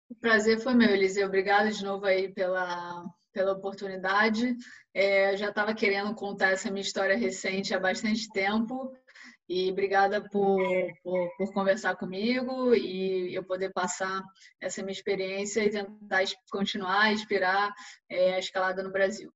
O 0.09 0.15
prazer 0.15 0.61
foi 0.61 0.75
meu, 0.75 0.91
Eliseu. 0.91 1.27
Obrigado 1.27 1.71
de 1.71 1.83
novo 1.83 2.07
aí 2.07 2.33
pela, 2.33 3.05
pela 3.33 3.53
oportunidade. 3.53 4.55
É, 4.95 5.33
eu 5.33 5.37
já 5.37 5.49
estava 5.49 5.75
querendo 5.75 6.15
contar 6.15 6.51
essa 6.51 6.71
minha 6.71 6.83
história 6.83 7.17
recente 7.17 7.75
há 7.75 7.81
bastante 7.81 8.31
tempo 8.31 8.93
e 9.49 9.71
obrigada 9.71 10.21
por, 10.31 10.61
por, 11.03 11.37
por, 11.37 11.53
conversar 11.53 11.97
comigo 11.97 12.75
e 12.75 13.35
eu 13.35 13.45
poder 13.45 13.73
passar 13.73 14.23
essa 14.61 14.83
minha 14.83 14.93
experiência 14.93 15.65
e 15.65 15.71
tentar 15.71 16.25
continuar 16.51 17.03
a 17.03 17.13
inspirar 17.13 17.73
é, 18.09 18.35
a 18.35 18.39
escalada 18.39 18.83
no 18.83 18.93
Brasil. 18.93 19.33